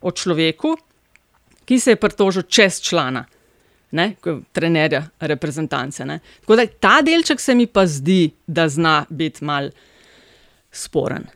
o 0.00 0.10
človeku, 0.10 0.76
ki 1.64 1.80
se 1.80 1.90
je 1.90 1.96
pritožil 1.96 2.42
čez 2.42 2.80
člana. 2.80 3.24
Ne, 3.92 4.14
ko- 4.24 4.40
trenerja 4.52 5.02
reprezentance. 5.20 6.04
Ne. 6.04 6.18
Tako 6.40 6.56
da 6.56 6.66
ta 6.66 7.02
delček 7.02 7.40
se 7.40 7.54
mi 7.54 7.66
pa 7.66 7.86
zdi, 7.86 8.30
da 8.46 8.68
zna 8.68 9.04
biti 9.10 9.44
mal 9.44 9.70
sporen. 10.72 11.26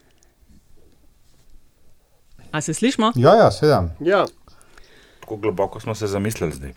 A 2.50 2.60
se 2.60 2.74
slišmo? 2.74 3.12
Ja, 3.16 3.34
ja, 3.34 3.50
sedem. 3.50 3.90
Ja. 4.00 4.24
Tako 5.20 5.36
globoko 5.36 5.80
smo 5.80 5.94
se 5.94 6.06
zamislili 6.06 6.52
zdaj. 6.52 6.72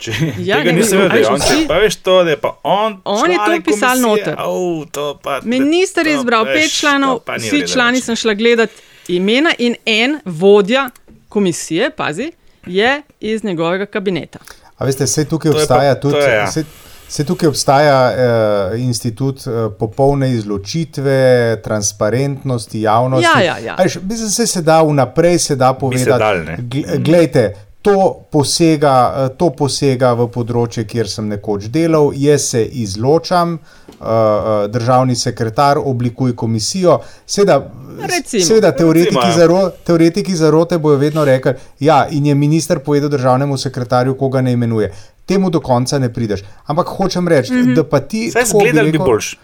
Če 0.00 0.12
Ja, 0.40 0.56
tega 0.56 0.72
nisem 0.72 0.98
vedel, 0.98 1.26
on, 1.28 1.40
če 1.40 1.66
pa 1.68 1.76
veš 1.76 1.96
to, 2.00 2.14
da 2.24 2.30
je 2.30 2.38
pa 2.40 2.54
on. 2.64 2.94
On 3.04 3.30
je 3.30 3.36
to 3.36 3.58
pisal 3.64 4.00
noter. 4.00 4.34
Au, 4.38 4.84
to 4.86 5.18
pa, 5.22 5.40
Minister 5.44 6.06
je 6.06 6.14
izbral 6.14 6.44
veš, 6.44 6.54
pet 6.56 6.72
članov, 6.72 7.18
pa 7.20 7.36
vsi 7.36 7.66
člani 7.68 8.00
sem 8.00 8.16
šla 8.16 8.34
gledati 8.34 8.72
imena 9.10 9.52
in 9.58 9.74
en 9.86 10.18
vodja 10.24 10.88
komisije, 11.28 11.90
pazi, 11.90 12.30
je 12.66 13.02
iz 13.20 13.44
njegovega 13.44 13.86
kabineta. 13.86 14.38
A 14.78 14.84
veste, 14.84 15.04
vse 15.04 15.24
tukaj 15.24 15.50
To 15.50 15.54
pa- 15.54 15.60
obstaja 15.60 15.94
to 15.94 16.00
tudi. 16.00 16.16
je, 16.16 16.30
ja. 16.30 16.46
Vse, 16.46 16.64
vse 17.08 17.24
tukaj 17.24 17.48
obstaja 17.48 17.98
uh, 18.06 18.80
institut 18.80 19.36
uh, 19.40 19.52
popolne 19.78 20.32
izločitve, 20.32 21.20
transparentnosti, 21.64 22.80
javnosti. 22.80 23.28
Ja, 23.36 23.42
ja, 23.42 23.58
ja. 23.58 23.76
Mislim, 24.02 24.28
se, 24.30 24.46
se 24.46 24.62
da 24.62 24.82
vnaprej 24.82 25.38
se 25.38 25.56
da 25.56 25.72
povedati. 25.74 26.24
Gl- 26.62 26.98
Glejte, 26.98 27.54
to 27.82 28.26
posega, 28.30 29.14
eh, 29.16 29.28
to 29.36 29.50
posega 29.56 30.12
v 30.14 30.26
področje, 30.32 30.84
kjer 30.84 31.08
sem 31.08 31.28
nekoč 31.28 31.70
delal, 31.72 32.12
jaz 32.16 32.50
se 32.52 32.64
izločam, 32.64 33.56
uh, 33.56 34.06
uh, 34.06 34.66
državni 34.72 35.16
sekretar 35.16 35.78
oblikuje 35.78 36.36
komisijo. 36.36 36.98
Seveda, 37.26 37.58
Recimo. 38.00 38.44
seveda 38.44 38.72
teoretiki, 38.72 39.16
Recimo, 39.16 39.32
ja. 39.32 39.38
zaro, 39.38 39.60
teoretiki 39.84 40.36
zarote 40.36 40.78
bojo 40.78 40.96
vedno 41.00 41.24
rekli, 41.24 41.54
ja, 41.80 42.06
in 42.10 42.26
je 42.26 42.34
minister 42.34 42.78
povedal 42.84 43.10
državnemu 43.10 43.56
sekretarju, 43.56 44.16
koga 44.16 44.40
ne 44.40 44.52
imenuje. 44.52 44.92
Temu 45.26 45.50
do 45.50 45.60
konca 45.60 45.98
ne 45.98 46.12
prideš. 46.12 46.42
Ampak 46.66 46.88
hočem 46.96 47.28
reči, 47.28 47.52
mm 47.52 47.64
-hmm. 47.64 47.74
da 47.76 47.84
pa 47.84 48.00
ti. 48.00 48.30
Saj 48.30 48.44
tako 48.44 48.58
bi 48.58 48.70
zgledal 48.70 48.92
bi 48.92 48.98
boljš. 48.98 49.38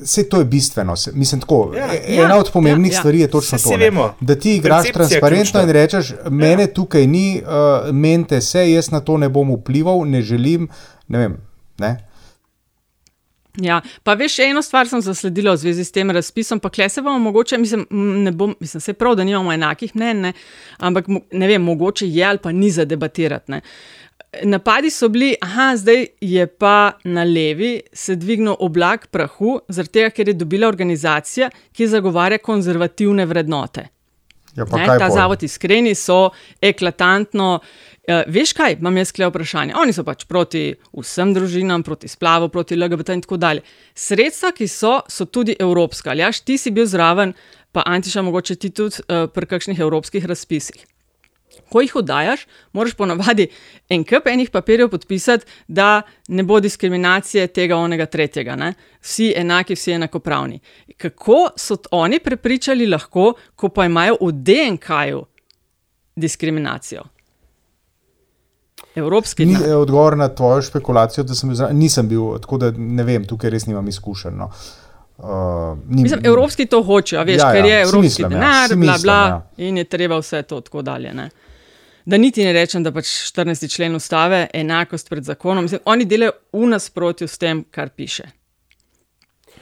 Vse 0.00 0.28
to 0.28 0.38
je 0.38 0.44
bistveno. 0.44 0.94
Mislim, 1.12 1.40
tako, 1.40 1.72
Ja. 1.76 1.94
e- 1.94 2.02
ena 2.08 2.34
Ja, 2.34 2.38
od 2.38 2.50
pomembnih 2.52 2.92
ja, 2.92 2.96
ja. 2.96 2.98
stvari 2.98 3.20
je 3.20 3.30
točno 3.30 3.58
to, 3.58 3.76
vemo. 3.76 4.14
da 4.20 4.34
ti 4.34 4.56
igraš 4.56 4.82
Percepcija 4.82 4.92
transparentno 5.08 5.60
in 5.62 5.70
rečeš, 5.70 6.12
mene 6.30 6.66
tukaj 6.66 7.06
ni, 7.06 7.42
uh, 7.42 7.94
mente 7.94 8.40
se, 8.40 8.72
jaz 8.72 8.90
na 8.90 9.00
to 9.00 9.16
ne 9.16 9.28
bom 9.28 9.54
vplival, 9.56 10.04
ne 10.06 10.22
želim. 10.22 10.68
Ne 11.08 11.18
vem, 11.18 11.36
ne? 11.78 12.08
Ja, 13.60 13.80
pa 14.02 14.14
veš, 14.14 14.38
eno 14.38 14.62
stvar 14.62 14.88
sem 14.88 15.00
zasledila 15.02 15.52
v 15.52 15.56
zvezi 15.56 15.84
s 15.84 15.92
tem 15.92 16.10
razpisom, 16.10 16.60
pa 16.60 16.70
kle 16.70 16.88
se 16.88 17.02
bomo 17.02 17.18
mogoče, 17.18 17.58
mislim, 17.58 17.86
ne 17.90 18.32
bom, 18.32 18.54
mislim, 18.60 18.80
se 18.80 18.92
prav, 18.92 19.16
da 19.18 19.24
nimamo 19.24 19.52
enakih 19.52 19.96
mnen, 19.96 20.20
ne, 20.20 20.32
ampak 20.78 21.06
ne 21.32 21.46
vem, 21.46 21.62
mogoče 21.62 22.06
je 22.08 22.24
ali 22.24 22.38
pa 22.38 22.52
ni 22.52 22.70
za 22.70 22.84
debatirati. 22.84 23.50
Ne. 23.50 23.60
Napadi 24.44 24.90
so 24.92 25.08
bili, 25.08 25.32
aha, 25.40 25.70
zdaj 25.76 26.06
je 26.20 26.46
pa 26.46 26.92
na 27.04 27.24
levi 27.24 27.80
se 27.92 28.16
dvignil 28.16 28.56
oblak 28.60 29.06
prahu, 29.06 29.60
zaradi 29.68 29.92
tega, 29.92 30.10
ker 30.10 30.28
je 30.28 30.34
dobila 30.36 30.68
organizacija, 30.68 31.48
ki 31.72 31.86
zagovarja 31.88 32.38
konzervativne 32.38 33.24
vrednote. 33.26 33.86
Ja, 34.56 34.64
Ne, 34.64 34.86
ta 34.86 34.98
pol? 34.98 35.14
zavod 35.14 35.42
iskreni 35.42 35.94
so 35.94 36.30
eklatantno. 36.60 37.60
Uh, 38.08 38.22
veš 38.32 38.52
kaj, 38.56 38.78
imam 38.80 38.96
jaz 38.96 39.12
kle 39.12 39.28
vprašanje. 39.28 39.74
Oni 39.80 39.92
so 39.92 40.04
pač 40.04 40.24
proti 40.28 40.74
vsem 40.96 41.32
družinam, 41.36 41.84
proti 41.84 42.08
splavu, 42.08 42.48
proti 42.48 42.76
LGBT 42.76 43.16
in 43.16 43.24
tako 43.24 43.36
dalje. 43.36 43.64
Sredstva, 43.94 44.52
ki 44.56 44.68
so, 44.68 44.98
so 45.08 45.24
tudi 45.24 45.56
evropska. 45.60 46.10
Ali 46.10 46.24
jaš, 46.24 46.40
ti 46.40 46.58
si 46.58 46.72
bil 46.74 46.88
zraven, 46.88 47.32
pa 47.72 47.84
Antiša, 47.86 48.24
mogoče 48.24 48.56
ti 48.56 48.72
tudi 48.72 49.04
uh, 49.06 49.28
pri 49.32 49.46
kakšnih 49.46 49.80
evropskih 49.80 50.24
razpisih. 50.24 50.86
Ko 51.68 51.80
jih 51.80 51.96
oddajaš, 51.96 52.46
moraš 52.72 52.94
ponavadi 52.94 53.48
en 53.88 54.04
kup 54.04 54.26
enih 54.26 54.50
papirjev 54.50 54.88
podpisati, 54.88 55.46
da 55.68 56.02
ne 56.28 56.42
bo 56.42 56.60
diskriminacije 56.60 57.46
tega, 57.46 57.76
onega, 57.76 58.06
tretjega. 58.06 58.56
Ne? 58.56 58.72
Vsi 59.00 59.32
enaki, 59.36 59.74
vsi 59.74 59.92
enakopravni. 59.92 60.60
Kako 60.96 61.48
so 61.56 61.76
oni 61.90 62.20
prepričali 62.24 62.86
lahko, 62.86 63.32
ko 63.56 63.68
pa 63.68 63.84
imajo 63.84 64.16
v 64.20 64.32
DNK-ju 64.32 65.24
diskriminacijo? 66.16 67.02
Evropski 68.94 69.46
Ni 69.46 69.54
eh, 69.54 69.74
odgovor 69.74 70.16
na 70.16 70.28
tvojo 70.28 70.62
špekulacijo, 70.62 71.24
da 71.24 71.34
sem 71.34 71.48
bil 71.48 71.56
zraven. 71.56 71.78
Nisem 71.78 72.08
bil, 72.08 72.38
tako 72.42 72.58
da 72.58 72.70
ne 72.76 73.04
vem, 73.04 73.24
tukaj 73.26 73.50
res 73.50 73.66
nimam 73.66 73.88
izkušenj. 73.88 74.34
No. 74.36 74.46
Uh, 74.46 74.87
ni, 75.86 76.02
Mislim, 76.02 76.20
evropski 76.24 76.66
to 76.66 76.82
hočejo, 76.82 77.20
a 77.20 77.24
veš, 77.24 77.36
Ja, 77.36 77.46
ja, 77.46 77.52
ker 77.52 77.64
ja, 77.64 77.70
je 77.70 77.84
si 77.84 77.88
evropski 77.88 78.02
mislim, 78.02 78.24
ja, 78.24 78.28
denar, 78.30 78.68
si 78.68 78.76
bla, 78.76 78.80
mislim, 78.82 79.02
bla, 79.02 79.14
ja. 79.14 79.42
in 79.58 79.76
je 79.76 79.84
treba 79.84 80.18
vse 80.18 80.42
to 80.42 80.60
tako 80.60 80.82
dalje. 80.82 81.14
Ne? 81.14 81.30
Da 82.04 82.16
niti 82.16 82.44
ne 82.44 82.52
rečem, 82.52 82.82
da 82.82 82.92
pač 82.92 83.04
14. 83.04 83.68
člen 83.68 83.94
ustave, 83.94 84.46
enakost 84.54 85.08
pred 85.08 85.24
zakonom, 85.24 85.64
mislim, 85.64 85.80
oni 85.84 86.04
delajo 86.04 86.32
v 86.52 86.66
nasprotju 86.66 87.28
s 87.28 87.38
tem, 87.38 87.64
kar 87.70 87.88
piše. 87.90 88.24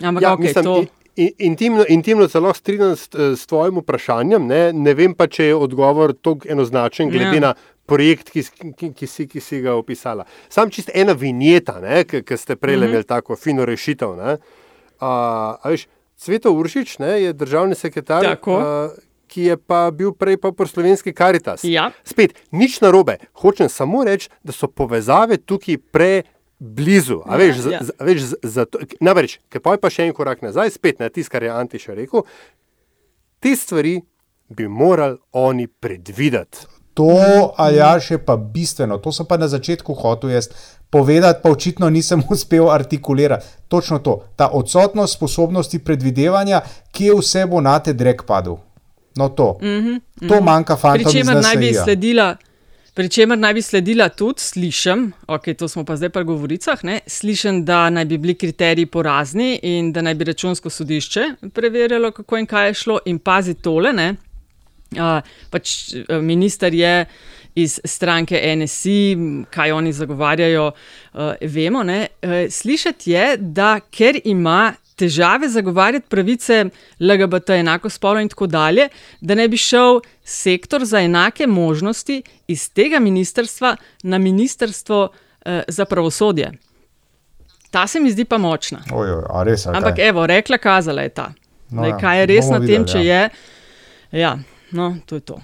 Ampak 0.01 0.23
Ja, 0.23 0.33
ok, 0.33 0.39
mislim, 0.41 0.65
to. 0.65 0.83
i- 0.83 0.89
i- 1.19 1.35
Intimno, 1.39 1.85
intimno 1.89 2.29
se 2.29 2.41
lahko 2.41 2.59
strinjam 2.59 2.97
s, 2.97 3.09
s 3.37 3.47
tvojim 3.47 3.77
vprašanjem. 3.77 4.47
Ne, 4.47 4.73
ne 4.73 4.95
vem 4.95 5.15
pa, 5.15 5.27
če 5.27 5.45
je 5.45 5.55
odgovor 5.55 6.13
tako 6.15 6.49
enoznačen, 6.49 7.11
glede 7.11 7.25
Ja. 7.25 7.35
ja. 7.35 7.41
na 7.41 7.55
projekt, 7.87 8.31
ki, 8.31 8.43
ki, 8.77 8.93
ki, 8.93 9.07
si, 9.07 9.29
ki 9.29 9.41
si 9.41 9.61
ga 9.61 9.75
opisala. 9.75 10.25
Sam 10.49 10.71
čist 10.71 10.91
ena 10.95 11.13
vinjeta, 11.13 11.81
ki 12.05 12.37
ste 12.37 12.57
prej 12.57 12.73
Mhm. 12.73 12.81
mm 12.81 12.85
-hmm. 12.85 12.89
imeli 12.89 13.05
tako 13.05 13.37
fino 13.37 13.65
rešitev. 13.65 14.17
Ne, 14.17 14.37
a, 15.01 15.13
a 15.57 15.69
veš, 15.69 15.87
Cveto 16.17 16.53
Uršič 16.53 16.99
ne, 16.99 17.23
je 17.23 17.33
državni 17.33 17.75
sekretar, 17.75 18.25
Tako. 18.25 18.55
uh, 18.55 18.95
ki 19.27 19.43
je 19.43 19.57
pa 19.59 19.91
bil 19.91 20.13
prej 20.13 20.37
pa 20.37 20.49
pri 20.49 20.65
slovenski 20.65 21.13
Karitas. 21.13 21.61
Ja. 21.65 21.91
Spet, 22.05 22.33
nič 22.51 22.81
narobe. 22.81 23.19
Hočem 23.35 23.69
samo 23.69 24.05
reči, 24.05 24.31
da 24.43 24.53
so 24.53 24.65
povezave 24.67 25.37
tukaj 25.37 25.77
preblizu. 25.93 27.21
A 27.27 27.37
veš, 27.37 27.57
Ja, 27.59 27.63
ja. 27.63 27.71
ja, 27.71 27.81
ja. 27.91 28.05
veš, 28.05 28.23
zato, 28.43 28.79
namreč, 29.01 29.39
ker 29.49 29.61
pa 29.61 29.75
je 29.75 29.83
pa 29.83 29.91
še 29.91 30.07
en 30.07 30.15
korak 30.15 30.41
nazaj, 30.41 30.71
spet 30.71 30.99
na 30.99 31.09
tisto, 31.09 31.31
kar 31.31 31.43
je 31.43 31.53
Anti 31.53 31.79
še 31.79 31.95
rekel, 31.95 32.25
te 33.39 33.53
stvari 33.53 33.99
bi 34.49 34.69
morali 34.69 35.19
oni 35.33 35.67
predvideti. 35.69 36.65
To, 36.97 37.13
Aljaš, 37.57 38.11
je 38.11 38.19
pa 38.19 38.37
bistveno. 38.37 38.97
To 38.97 39.13
sem 39.13 39.27
pa 39.27 39.37
na 39.37 39.49
začetku 39.49 39.93
hotel 39.95 40.31
jaz 40.33 40.49
povedati, 40.91 41.41
pa 41.43 41.51
očitno 41.51 41.91
nisem 41.91 42.23
uspel 42.33 42.71
artikulirati. 42.71 43.47
Točno 43.69 43.99
to, 43.99 44.25
ta 44.37 44.49
odsotnost 44.53 45.15
sposobnosti 45.15 45.79
predvidevanja, 45.79 46.61
kje 46.93 47.15
vse 47.19 47.47
bo 47.47 47.61
na 47.61 47.79
te 47.79 47.93
drek 47.93 48.23
padel. 48.27 48.57
No, 49.17 49.29
to. 49.29 49.59
Mm 49.63 49.67
-hmm, 49.67 50.29
To 50.29 50.41
manjka 50.41 50.77
fantom 50.77 51.01
iz 51.01 51.07
Pričemer 51.07 51.43
naj 51.43 51.57
bi 51.57 51.75
sledila. 51.85 52.37
Pričemer 52.95 53.39
naj 53.39 53.55
bi 53.55 53.63
sledila 53.63 54.09
tudi, 54.09 54.41
slišim, 54.41 55.13
ok, 55.27 55.43
to 55.59 55.69
smo 55.69 55.85
pa 55.85 55.97
zdaj 55.97 56.09
pri 56.09 56.25
govoricah, 56.25 56.85
ne, 56.85 57.01
slišim, 57.07 57.65
da 57.65 57.91
naj 57.91 58.05
bi 58.05 58.19
bili 58.19 58.35
kriteriji 58.35 58.87
porazni 58.87 59.61
in 59.63 59.93
da 59.93 60.03
naj 60.03 60.15
bi 60.15 60.25
računsko 60.25 60.71
sodišče 60.71 61.21
preverjalo, 61.55 62.11
kako 62.11 62.39
in 62.39 62.47
kaj 62.47 62.67
je 62.67 62.75
šlo. 62.75 62.99
In 63.05 63.19
pazi 63.19 63.55
tole, 63.55 63.93
ne, 63.93 64.15
uh, 64.97 65.21
pač 65.51 65.95
eh, 65.95 66.21
minister 66.23 66.75
je 66.75 67.05
iz 67.57 67.79
stranke 67.85 68.41
NSI, 68.57 69.17
kaj 69.51 69.73
oni 69.73 69.93
zagovarjajo, 69.93 70.71
uh, 70.71 71.21
vemo. 71.41 71.83
Ne, 71.83 72.07
uh, 72.23 72.31
slišati 72.51 73.11
je, 73.11 73.37
da 73.37 73.79
ker 73.91 74.21
ima 74.25 74.75
težave 74.97 75.49
zagovarjati 75.49 76.09
pravice 76.09 76.65
LGBT, 77.01 77.51
enako 77.51 77.89
spolo 77.91 78.21
in 78.21 78.29
tako 78.29 78.47
dalje, 78.47 78.89
da 79.21 79.35
ne 79.35 79.49
bi 79.49 79.57
šel 79.57 80.01
sektor 80.25 80.85
za 80.85 81.01
enake 81.01 81.47
možnosti 81.47 82.23
iz 82.49 82.73
tega 82.73 82.99
ministrstva 82.99 83.77
na 84.03 84.19
ministrstvo 84.19 85.09
eh, 85.45 85.63
za 85.69 85.85
pravosodje. 85.85 86.53
Ta 87.71 87.87
se 87.87 88.01
mi 88.01 88.11
zdi 88.11 88.25
pa 88.25 88.39
močna. 88.39 88.83
Oj, 88.93 89.11
oj, 89.11 89.25
a 89.31 89.43
res, 89.43 89.67
ali 89.67 89.77
Ampak 89.77 89.97
kaj? 89.97 90.09
evo, 90.09 90.27
rekla, 90.27 90.59
kazala 90.59 91.03
je 91.03 91.09
ta. 91.09 91.33
No 91.71 91.83
No, 91.83 91.89
ja, 91.89 91.99
kaj 91.99 92.21
je 92.21 92.27
res 92.27 92.49
na 92.49 92.59
tem, 92.59 92.67
videli, 92.67 92.89
če 92.89 93.05
ja. 93.05 93.21
je. 93.21 93.31
Ja, 94.21 94.39
no, 94.71 94.97
to 95.07 95.15
je 95.15 95.21
to. 95.21 95.41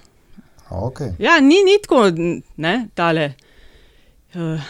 Okay. 0.74 1.12
Ja, 1.18 1.40
ni, 1.40 1.54
ni 1.64 1.78
tako, 1.82 2.10
ne, 2.56 2.88
tale 2.94 3.32
uh, 4.34 4.60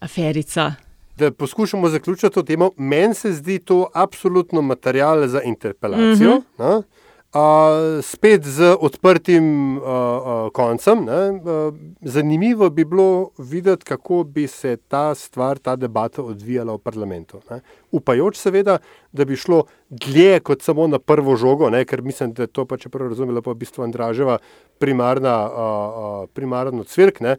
aferica. 0.00 0.74
Da 1.16 1.30
poskušamo 1.30 1.88
zaključiti 1.88 2.34
to 2.34 2.42
temo, 2.42 2.70
meni 2.76 3.14
se 3.14 3.32
zdi 3.32 3.58
to 3.58 3.86
absolutno 3.94 4.62
material 4.62 5.28
za 5.28 5.42
interpelacijo. 5.42 6.34
Mm. 6.34 6.42
-hmm. 6.58 6.82
Uh, 7.36 8.00
spet 8.00 8.44
z 8.44 8.76
odprtim 8.80 9.76
uh, 9.76 9.84
uh, 9.84 10.50
koncem. 10.56 11.04
Ne? 11.04 11.30
Uh, 11.30 11.74
zanimivo 12.00 12.70
bi 12.70 12.84
bilo 12.84 13.30
videti, 13.38 13.84
kako 13.84 14.24
bi 14.24 14.46
se 14.46 14.76
ta 14.88 15.14
stvar, 15.14 15.58
ta 15.58 15.76
debata 15.76 16.22
odvijala 16.22 16.72
v 16.74 16.78
parlamentu. 16.78 17.40
Ne? 17.50 17.60
Upajoč, 17.92 18.38
seveda, 18.40 18.78
da 19.12 19.24
bi 19.24 19.36
šlo 19.36 19.66
dlje 19.90 20.40
kot 20.40 20.62
samo 20.62 20.86
na 20.86 20.98
prvo 20.98 21.36
žogo, 21.36 21.68
ne? 21.70 21.84
ker 21.84 22.02
mislim, 22.02 22.32
da 22.32 22.46
je 22.46 22.54
to, 22.56 22.64
pa, 22.64 22.78
če 22.80 22.88
prav 22.88 23.10
razumela, 23.12 23.42
pa 23.44 23.52
v 23.52 23.60
bistvu 23.66 23.84
Andraževa 23.84 24.38
primarna, 24.80 25.36
uh, 25.44 25.50
uh, 25.52 26.30
primarno 26.32 26.84
cvirk, 26.88 27.20
ne? 27.20 27.36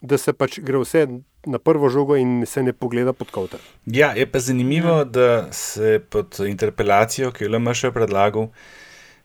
da 0.00 0.18
se 0.18 0.32
pač 0.32 0.60
gre 0.62 0.78
vse 0.84 1.08
na 1.46 1.58
prvo 1.58 1.88
žogo 1.90 2.16
in 2.16 2.44
se 2.46 2.62
ne 2.62 2.72
pogleda 2.72 3.12
pod 3.12 3.32
kavter. 3.34 3.60
Ja, 3.86 4.12
je 4.14 4.28
pa 4.30 4.38
zanimivo, 4.38 5.02
da 5.04 5.48
se 5.52 5.98
pod 6.10 6.38
interpelacijo, 6.46 7.32
ki 7.32 7.44
jo 7.44 7.56
LMŠ 7.56 7.90
predlagal, 7.94 8.48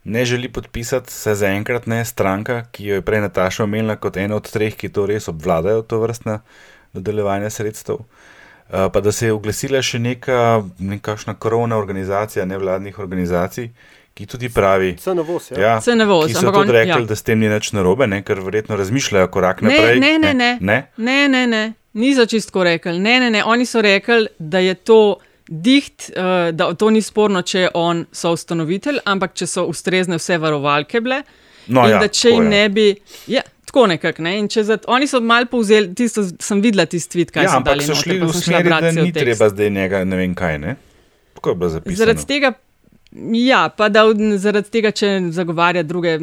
ne 0.05 0.25
želi 0.25 0.49
podpisati, 0.49 1.11
se 1.11 1.33
zaenkrat 1.35 1.87
ne 1.87 2.05
stranka, 2.05 2.63
ki 2.71 2.85
jo 2.85 2.95
je 2.95 3.01
prej 3.01 3.21
Nataša 3.21 3.63
omenila 3.63 3.95
kot 3.95 4.17
ena 4.17 4.35
od 4.35 4.45
treh, 4.45 4.75
ki 4.75 4.89
to 4.89 5.05
res 5.05 5.27
obvladajo, 5.27 5.81
to 5.81 5.99
vrstna 5.99 6.39
dodeljevanja 6.93 7.49
sredstev. 7.49 7.95
Uh, 7.95 8.05
pa 8.89 9.01
da 9.01 9.11
se 9.11 9.25
je 9.25 9.33
oglasila 9.33 9.81
še 9.81 9.99
neka 9.99 10.37
nekakšna 10.79 11.35
krovna 11.35 11.77
organizacija 11.77 12.45
nevladnih 12.45 12.99
organizacij, 12.99 13.69
ki 14.13 14.25
tudi 14.25 14.49
pravi, 14.49 14.93
CNVOS, 14.97 15.51
ja. 15.51 15.59
ja, 15.59 15.73
CNVOS, 15.81 16.27
ki 16.27 16.33
so 16.33 16.39
ampak 16.39 16.55
tudi 16.55 16.69
on- 16.69 16.75
rekli, 16.75 17.01
ja. 17.01 17.05
da 17.05 17.15
s 17.15 17.21
tem 17.21 17.39
ni 17.39 17.49
nič 17.49 17.71
narobe, 17.71 18.07
ne, 18.07 18.21
ker 18.23 18.39
verjetno 18.39 18.75
razmišljajo 18.75 19.27
korak 19.27 19.61
Ne, 19.61 19.69
naprej. 19.69 19.99
ne, 19.99 20.17
ne, 20.17 20.33
ne. 20.33 20.57
ne? 20.61 20.77
Ne, 20.97 21.27
ne, 21.27 21.47
ne. 21.47 21.63
Niso 21.93 22.25
čistko 22.25 22.63
rekli. 22.63 22.99
Ne, 22.99 23.19
ne, 23.19 23.29
ne. 23.29 23.43
Oni 23.43 23.65
so 23.65 23.81
rekli, 23.81 24.27
da 24.39 24.59
je 24.59 24.73
to 24.75 25.17
diht, 25.47 26.11
uh, 26.17 26.51
da 26.55 26.73
to 26.73 26.89
ni 26.89 27.01
sporno, 27.01 27.41
če 27.41 27.59
je 27.59 27.73
on 27.73 28.05
soustanovitelj, 28.11 29.01
ampak 29.05 29.35
če 29.37 29.47
so 29.47 29.65
ustrezne 29.69 30.17
vse 30.21 30.37
varovalke 30.41 31.01
bile. 31.01 31.23
No 31.67 31.85
in 31.85 31.95
ja, 31.95 31.99
da 31.99 32.07
če 32.07 32.29
jim 32.33 32.43
je. 32.43 32.49
ne 32.49 32.69
bi. 32.69 32.87
Ja, 33.27 33.41
Tako 33.65 33.87
nekako, 33.87 34.21
ne? 34.23 34.37
in 34.39 34.45
če 34.47 34.61
za, 34.63 34.77
oni 34.87 35.07
so 35.09 35.19
malo 35.19 35.49
povzeli, 35.51 35.89
tisto 35.97 36.21
sem 36.23 36.61
videla 36.63 36.85
tisti 36.87 37.17
tweet, 37.17 37.31
kaj 37.33 37.43
Ja, 37.43 37.55
so 37.57 37.63
dali 37.65 37.83
so 37.83 37.91
noter, 37.91 38.03
šli 38.03 38.19
pa 38.21 38.27
v 38.29 38.35
smeri, 38.37 38.69
da 38.69 38.91
ni 38.91 39.07
tekst. 39.09 39.17
treba 39.19 39.49
zdaj 39.51 39.71
njega 39.73 40.03
ne 40.05 40.19
vem 40.19 40.35
kaj. 40.37 40.59
Ne? 40.61 40.75
Tako 41.35 41.49
je 41.49 41.55
bilo 41.55 41.69
zapisano. 41.73 41.97
Zaradi 41.97 42.25
tega, 42.29 42.51
ja, 43.41 43.69
pa 43.69 43.89
da 43.89 44.05
zaradi 44.37 44.71
tega, 44.71 44.91
če 44.95 45.09
zagovarja 45.35 45.83
druge 45.83 46.13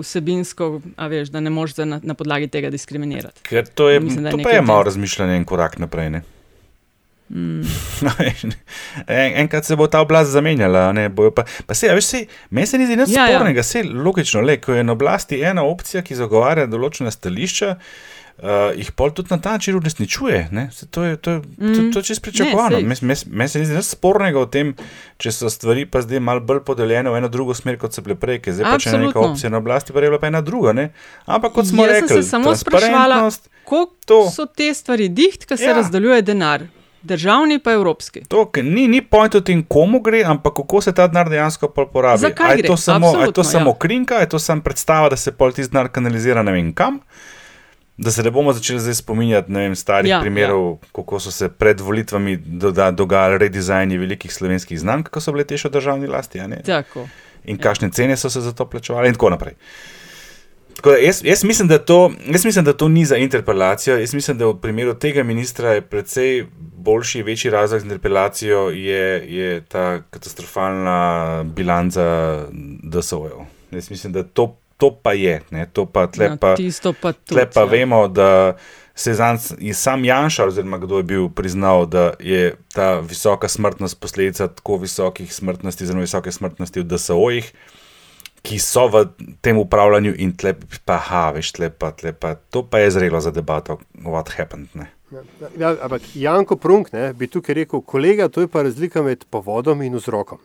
vsebinsko, 0.00 0.68
a 0.96 1.08
veš, 1.10 1.32
da 1.34 1.40
ne 1.40 1.50
moreš 1.50 1.80
na, 1.82 1.98
na 2.02 2.14
podlagi 2.14 2.46
tega 2.52 2.70
diskriminirati. 2.70 3.42
Ker 3.48 3.66
to, 3.66 3.88
je, 3.90 4.00
Mislim, 4.00 4.28
to 4.28 4.36
pa 4.36 4.44
nekaj 4.44 4.60
je 4.60 4.62
malo 4.62 4.86
razmišljanje 4.92 5.40
in 5.40 5.48
korak 5.48 5.78
naprej. 5.82 6.10
Ne? 6.10 6.22
Mm. 7.30 7.62
en, 8.40 8.52
enkrat 9.36 9.64
se 9.64 9.76
bo 9.76 9.86
ta 9.86 10.00
oblast 10.00 10.30
zamenjala, 10.30 10.92
ne 10.92 11.08
pa. 11.10 11.30
Pa 11.66 11.74
se, 11.74 11.86
a 11.86 11.94
veš, 11.94 12.04
se, 12.06 12.20
meni 12.50 12.66
se 12.66 12.78
ni 12.78 12.86
zdi 12.86 12.96
nič 12.96 13.08
Ja, 13.08 13.24
ja. 13.24 13.36
spornega, 13.36 13.62
se 13.62 13.82
logično, 13.84 14.40
le, 14.42 14.56
ko 14.56 14.72
je 14.72 14.82
na 14.82 14.92
oblasti 14.92 15.42
ena 15.42 15.62
opcija, 15.64 16.02
ki 16.02 16.16
zagovarja 16.16 16.66
določena 16.66 17.10
stališča. 17.10 17.76
Uh, 18.40 18.46
jih 18.72 18.88
pol 18.92 19.10
tudi 19.12 19.28
na 19.28 19.36
ta 19.36 19.50
način 19.52 19.76
uresničuje. 19.76 20.38
Saj 20.72 20.88
To 20.90 21.02
je, 21.04 21.16
to, 21.18 21.30
je- 21.30 21.40
to, 21.42 21.58
Mm. 21.60 21.90
to 21.92 21.98
je 21.98 22.02
čisto 22.04 22.22
pričakovano. 22.22 22.78
Meni 22.80 23.48
se 23.48 23.58
ni 23.58 23.66
zdi 23.66 23.76
nič 23.76 23.84
spornega 23.86 24.40
v 24.40 24.48
tem, 24.48 24.70
če 25.18 25.28
so 25.30 25.46
stvari 25.46 25.84
pa 25.84 26.00
zdaj 26.00 26.20
malo 26.20 26.40
bolj 26.40 26.62
podeljene 26.62 27.10
v 27.10 27.16
eno 27.16 27.28
drugo 27.28 27.52
smer, 27.52 27.76
kot 27.76 27.92
so 27.92 28.00
bile 28.00 28.16
prej, 28.16 28.40
ker 28.40 28.54
zdaj 28.54 28.64
pač 28.66 28.86
je 28.86 28.90
ena 28.90 28.98
neka 28.98 29.10
Absolutno. 29.10 29.30
opcija 29.30 29.50
na 29.50 29.58
oblasti, 29.58 29.92
pa 29.92 30.00
je 30.00 30.08
bila 30.08 30.18
pa 30.18 30.26
ena 30.26 30.40
druga. 30.40 30.72
Ne? 30.72 30.88
Ampak 31.26 31.52
kot 31.52 31.66
smo 31.66 31.84
Jaz 31.84 31.92
rekli, 31.92 32.08
sem 32.08 32.22
se 32.22 32.28
samo 32.30 32.56
sprašvala, 32.56 33.28
kako 33.62 34.30
so 34.30 34.46
te 34.48 34.74
stvari 34.74 35.08
diht, 35.10 35.44
se 35.46 35.60
Ja. 35.60 35.68
ja. 35.68 35.76
razdeljuje 35.76 36.22
denar, 36.24 36.64
državni 37.02 37.58
pa 37.58 37.72
evropski. 37.72 38.22
To, 38.28 38.44
ker 38.52 38.64
ni, 38.64 38.88
ni 38.88 39.00
point 39.02 39.34
v 39.34 39.42
tem, 39.44 39.62
komu 39.64 40.00
gre, 40.04 40.22
ampak 40.26 40.54
kako 40.60 40.80
se 40.80 40.92
ta 40.94 41.06
denar 41.08 41.30
dejansko 41.30 41.68
porabi. 41.68 42.20
Za 42.20 42.30
kaj 42.36 42.54
A 42.54 42.56
je 42.56 42.66
to 42.66 42.76
samo, 42.76 43.12
a 43.16 43.26
je 43.26 43.32
to 43.32 43.44
samo 43.44 43.70
ja. 43.70 43.78
krinka, 43.78 44.20
je 44.20 44.28
to 44.28 44.38
samo 44.38 44.62
predstava, 44.62 45.08
da 45.08 45.16
se 45.16 45.32
pol 45.32 45.52
ti 45.52 45.66
denar 45.66 45.88
kanalizira 45.88 46.42
ne 46.42 46.52
vem 46.52 46.72
kam. 46.74 47.00
Da 48.00 48.10
se 48.10 48.22
ne 48.22 48.30
bomo 48.30 48.52
začeli 48.56 48.80
zdaj 48.80 48.94
spominjati 48.94 49.52
vem, 49.52 49.74
starih 49.76 50.10
Ja, 50.10 50.16
ja, 50.16 50.20
primerov, 50.20 50.70
ja. 50.70 50.92
kako 50.96 51.20
so 51.20 51.30
se 51.30 51.48
pred 51.48 51.80
volitvami 51.80 52.36
dogajali 52.96 53.38
redizajni 53.38 53.98
velikih 53.98 54.32
slovenskih 54.32 54.80
znamk, 54.80 55.10
kako 55.10 55.20
so 55.20 55.32
bile 55.36 55.44
te 55.44 55.58
še 55.60 55.68
v 55.68 55.76
državni 55.76 56.08
lasti. 56.08 56.40
In 57.44 57.58
kakšne 57.58 57.90
cene 57.92 58.16
so 58.16 58.30
se 58.30 58.40
za 58.40 58.52
to 58.52 58.64
plačevali, 58.68 59.08
in 59.08 59.16
tako 59.16 59.30
naprej. 59.30 59.56
Tako 60.76 60.90
da 60.90 60.96
jaz, 60.96 61.20
jaz, 61.24 61.44
mislim, 61.44 61.68
da 61.68 61.78
to, 61.78 62.12
jaz 62.26 62.44
mislim, 62.44 62.64
da 62.64 62.72
to 62.72 62.88
ni 62.88 63.04
za 63.04 63.16
interpelacijo. 63.16 63.98
Jaz 63.98 64.14
mislim, 64.14 64.38
da 64.38 64.46
v 64.46 64.60
primeru 64.60 64.94
tega 64.94 65.22
ministra 65.22 65.72
je 65.72 65.80
precej 65.80 66.46
boljši, 66.76 67.22
večji 67.22 67.50
razlog 67.50 67.80
za 67.80 67.86
interpelacijo 67.86 68.68
je, 68.70 69.34
je 69.34 69.60
ta 69.60 70.02
katastrofalna 70.10 71.44
bilanca 71.44 72.36
DSO-jev. 72.82 73.44
Jaz 73.70 73.90
mislim, 73.90 74.12
da 74.12 74.22
to, 74.22 74.56
to 74.76 74.94
pa 75.02 75.12
je. 75.12 75.42
Ne, 75.50 75.66
to 75.72 75.86
pa 75.86 76.06
tle 76.06 76.24
Ja, 76.24 76.36
pa, 76.40 76.54
tisto 76.56 76.92
pa 76.92 77.12
tudi, 77.12 77.34
tle 77.34 77.50
pa 77.50 77.60
ja. 77.60 77.66
vemo, 77.66 78.08
da 78.08 78.56
se 78.94 79.10
je 79.10 79.14
zanj 79.14 79.38
in 79.58 79.74
sam 79.74 80.04
Janša, 80.04 80.46
oziroma 80.46 80.78
kdo 80.78 80.96
je 80.96 81.02
bil 81.02 81.28
priznal, 81.28 81.86
da 81.86 82.12
je 82.20 82.54
ta 82.74 82.98
visoka 83.00 83.48
smrtnost 83.48 84.00
posledica 84.00 84.48
tako 84.48 84.76
visokih 84.76 85.34
smrtnosti, 85.34 85.86
zelo 85.86 86.00
visoke 86.00 86.32
smrtnosti 86.32 86.80
v 86.80 86.84
DSO-jih, 86.84 87.52
ki 88.42 88.58
so 88.58 88.88
v 88.88 89.04
tem 89.40 89.58
upravljanju 89.58 90.14
in 90.18 90.32
tle 90.32 90.54
pa, 90.84 90.96
ha, 90.98 91.30
veš, 91.30 91.52
tle 91.52 91.70
pa, 91.70 91.90
tle 91.92 92.12
pa, 92.12 92.34
to 92.50 92.62
pa 92.62 92.78
je 92.78 92.90
zrelo 92.90 93.20
za 93.20 93.30
debato, 93.30 93.78
what 94.02 94.28
happened. 94.38 94.68
Ne. 94.74 94.88
Ja, 95.58 95.74
ampak 95.82 96.02
Janko 96.14 96.56
Prunk 96.56 96.92
ne, 96.92 97.12
bi 97.12 97.26
tukaj 97.26 97.54
rekel, 97.54 97.80
kolega, 97.82 98.28
to 98.28 98.40
je 98.40 98.48
pa 98.48 98.62
razlika 98.62 99.02
med 99.02 99.24
povodom 99.26 99.82
in 99.82 99.94
vzrokom. 99.94 100.38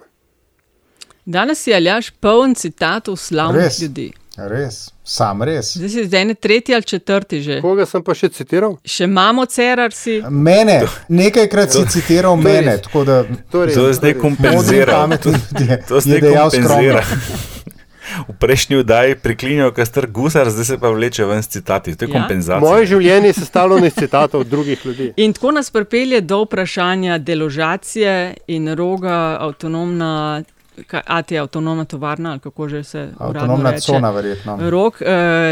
Danes 1.25 1.67
je 1.67 1.75
Aljaš 1.75 2.09
poln 2.11 2.55
citatov 2.55 3.15
slavnih 3.17 3.63
Res. 3.63 3.79
ljudi. 3.81 4.11
Res, 4.37 4.91
sam 5.03 5.43
res. 5.43 5.69
Zdaj 5.77 5.89
si 5.89 6.03
zdaj 6.05 6.25
ne 6.25 6.33
tretji 6.35 6.75
ali 6.75 6.83
četrti 6.83 7.39
že. 7.41 7.61
Koga 7.61 7.85
sem 7.85 8.03
pa 8.03 8.13
še 8.13 8.27
citiral? 8.29 8.75
Še 8.83 9.03
imamo 9.03 9.45
cerar 9.45 9.93
si. 9.95 10.17
Mene, 10.29 10.81
nekajkrat 11.07 11.71
si 11.71 11.79
To- 11.79 11.87
citiral 11.87 12.35
to 12.35 12.41
mene, 12.43 12.73
res. 12.73 12.81
tako 12.81 13.03
da 13.05 13.23
To 13.51 13.61
je 13.61 13.65
res, 13.67 13.75
To 13.75 13.87
je 13.87 13.93
zdaj 13.93 14.13
kompenzira. 14.19 15.07
To 15.87 15.95
je 15.95 16.01
zdaj 16.01 16.21
kompenzira. 16.21 17.03
V 18.27 18.33
prejšnji 18.35 18.75
vdaji 18.77 19.15
priklinjal, 19.15 19.71
ker 19.71 19.85
ste 19.85 20.01
gusar, 20.03 20.49
zdaj 20.49 20.65
se 20.65 20.77
pa 20.77 20.89
vleče 20.89 21.25
ven 21.25 21.43
s 21.43 21.47
citati. 21.47 21.95
To 21.95 22.05
je 22.05 22.09
Ja. 22.09 22.13
kompenzacija. 22.13 22.59
Moje 22.61 22.85
življenje 22.85 23.27
je 23.27 23.33
sestavljeno 23.35 23.85
iz 23.85 23.93
citatov 23.93 24.43
drugih 24.45 24.85
ljudi. 24.85 25.13
In 25.17 25.33
tako 25.33 25.51
nas 25.51 25.71
pripelje 25.71 26.21
do 26.21 26.41
vprašanja 26.41 27.17
deložacije 27.17 28.15
in 28.47 28.67
roga 28.69 29.37
avtonomna 29.39 30.43
a 31.05 31.21
ti 31.21 31.33
je 31.33 31.39
avtonomna 31.39 31.85
tovarna 31.85 32.31
ali 32.31 32.39
kako 32.39 32.69
že 32.69 32.83
se 32.83 33.09
Avtonomna 33.17 33.71
reče. 33.71 33.81
cona, 33.81 34.11
verjetno. 34.11 34.57
Rok, 34.61 34.93
uh, 34.95 35.07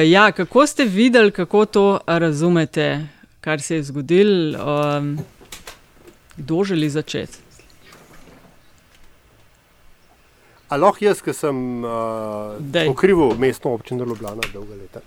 ja, 0.06 0.32
kako 0.32 0.68
ste 0.68 0.84
videli, 0.86 1.32
kako 1.32 1.66
to 1.66 2.00
razumete, 2.08 3.08
kar 3.42 3.62
se 3.62 3.76
je 3.76 3.84
zgodilo? 3.84 4.60
Um, 4.98 5.20
kdo 6.38 6.64
želi 6.64 6.90
začeti? 6.90 7.38
A 10.74 10.78
lahko 10.78 11.06
jaz, 11.06 11.20
ki 11.22 11.34
sem 11.38 11.58
uh, 11.86 12.56
Dej. 12.58 12.88
pokrival 12.90 13.36
mestno 13.38 13.76
občino 13.78 14.08
Ljubljana 14.10 14.42
dolga 14.54 14.74
leta. 14.74 15.04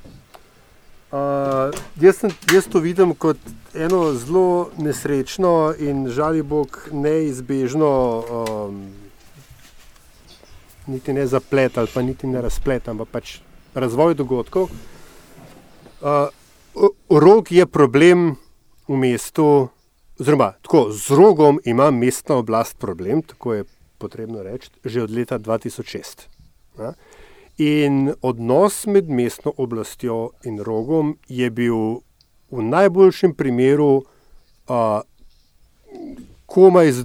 Uh, 1.11 1.75
jaz, 1.99 2.21
sem, 2.21 2.31
jaz 2.55 2.69
to 2.71 2.79
vidim 2.85 3.15
kot 3.19 3.41
eno 3.75 4.13
zelo 4.15 4.71
nesrečno 4.79 5.75
in 5.83 6.07
žali 6.07 6.43
Bog 6.47 6.79
neizbežno, 6.93 7.91
um, 8.23 8.79
niti 10.87 11.13
ne 11.13 11.27
zaplet 11.27 11.79
ali 11.79 11.91
pa 11.95 12.03
niti 12.03 12.31
ne 12.31 12.47
razplet, 12.47 12.87
ampak 12.89 13.11
pač 13.11 13.37
razvoj 13.75 14.15
dogodkov. 14.15 14.71
Uh, 15.99 16.31
rog 17.11 17.51
je 17.51 17.67
problem 17.67 18.37
v 18.87 19.01
mestu, 19.03 19.67
oziroma 20.21 20.53
tako 20.63 20.93
z 20.95 21.19
rogom 21.19 21.59
ima 21.65 21.91
mestna 21.91 22.39
oblast 22.39 22.79
problem, 22.79 23.27
tako 23.27 23.55
je 23.55 23.73
potrebno 23.99 24.43
reči, 24.43 24.71
že 24.85 25.03
od 25.03 25.11
leta 25.11 25.39
2006. 25.39 26.29
Ne? 26.79 26.93
In 27.59 28.13
odnos 28.23 28.85
med 28.87 29.09
mestno 29.09 29.53
oblastjo 29.57 30.31
in 30.45 30.61
rogom 30.61 31.17
je 31.29 31.51
bil 31.51 32.03
v 32.51 32.63
najboljšem 32.63 33.35
primeru 33.35 34.05
uh, 34.69 35.01
komaj, 36.47 36.89
iz, 36.89 37.01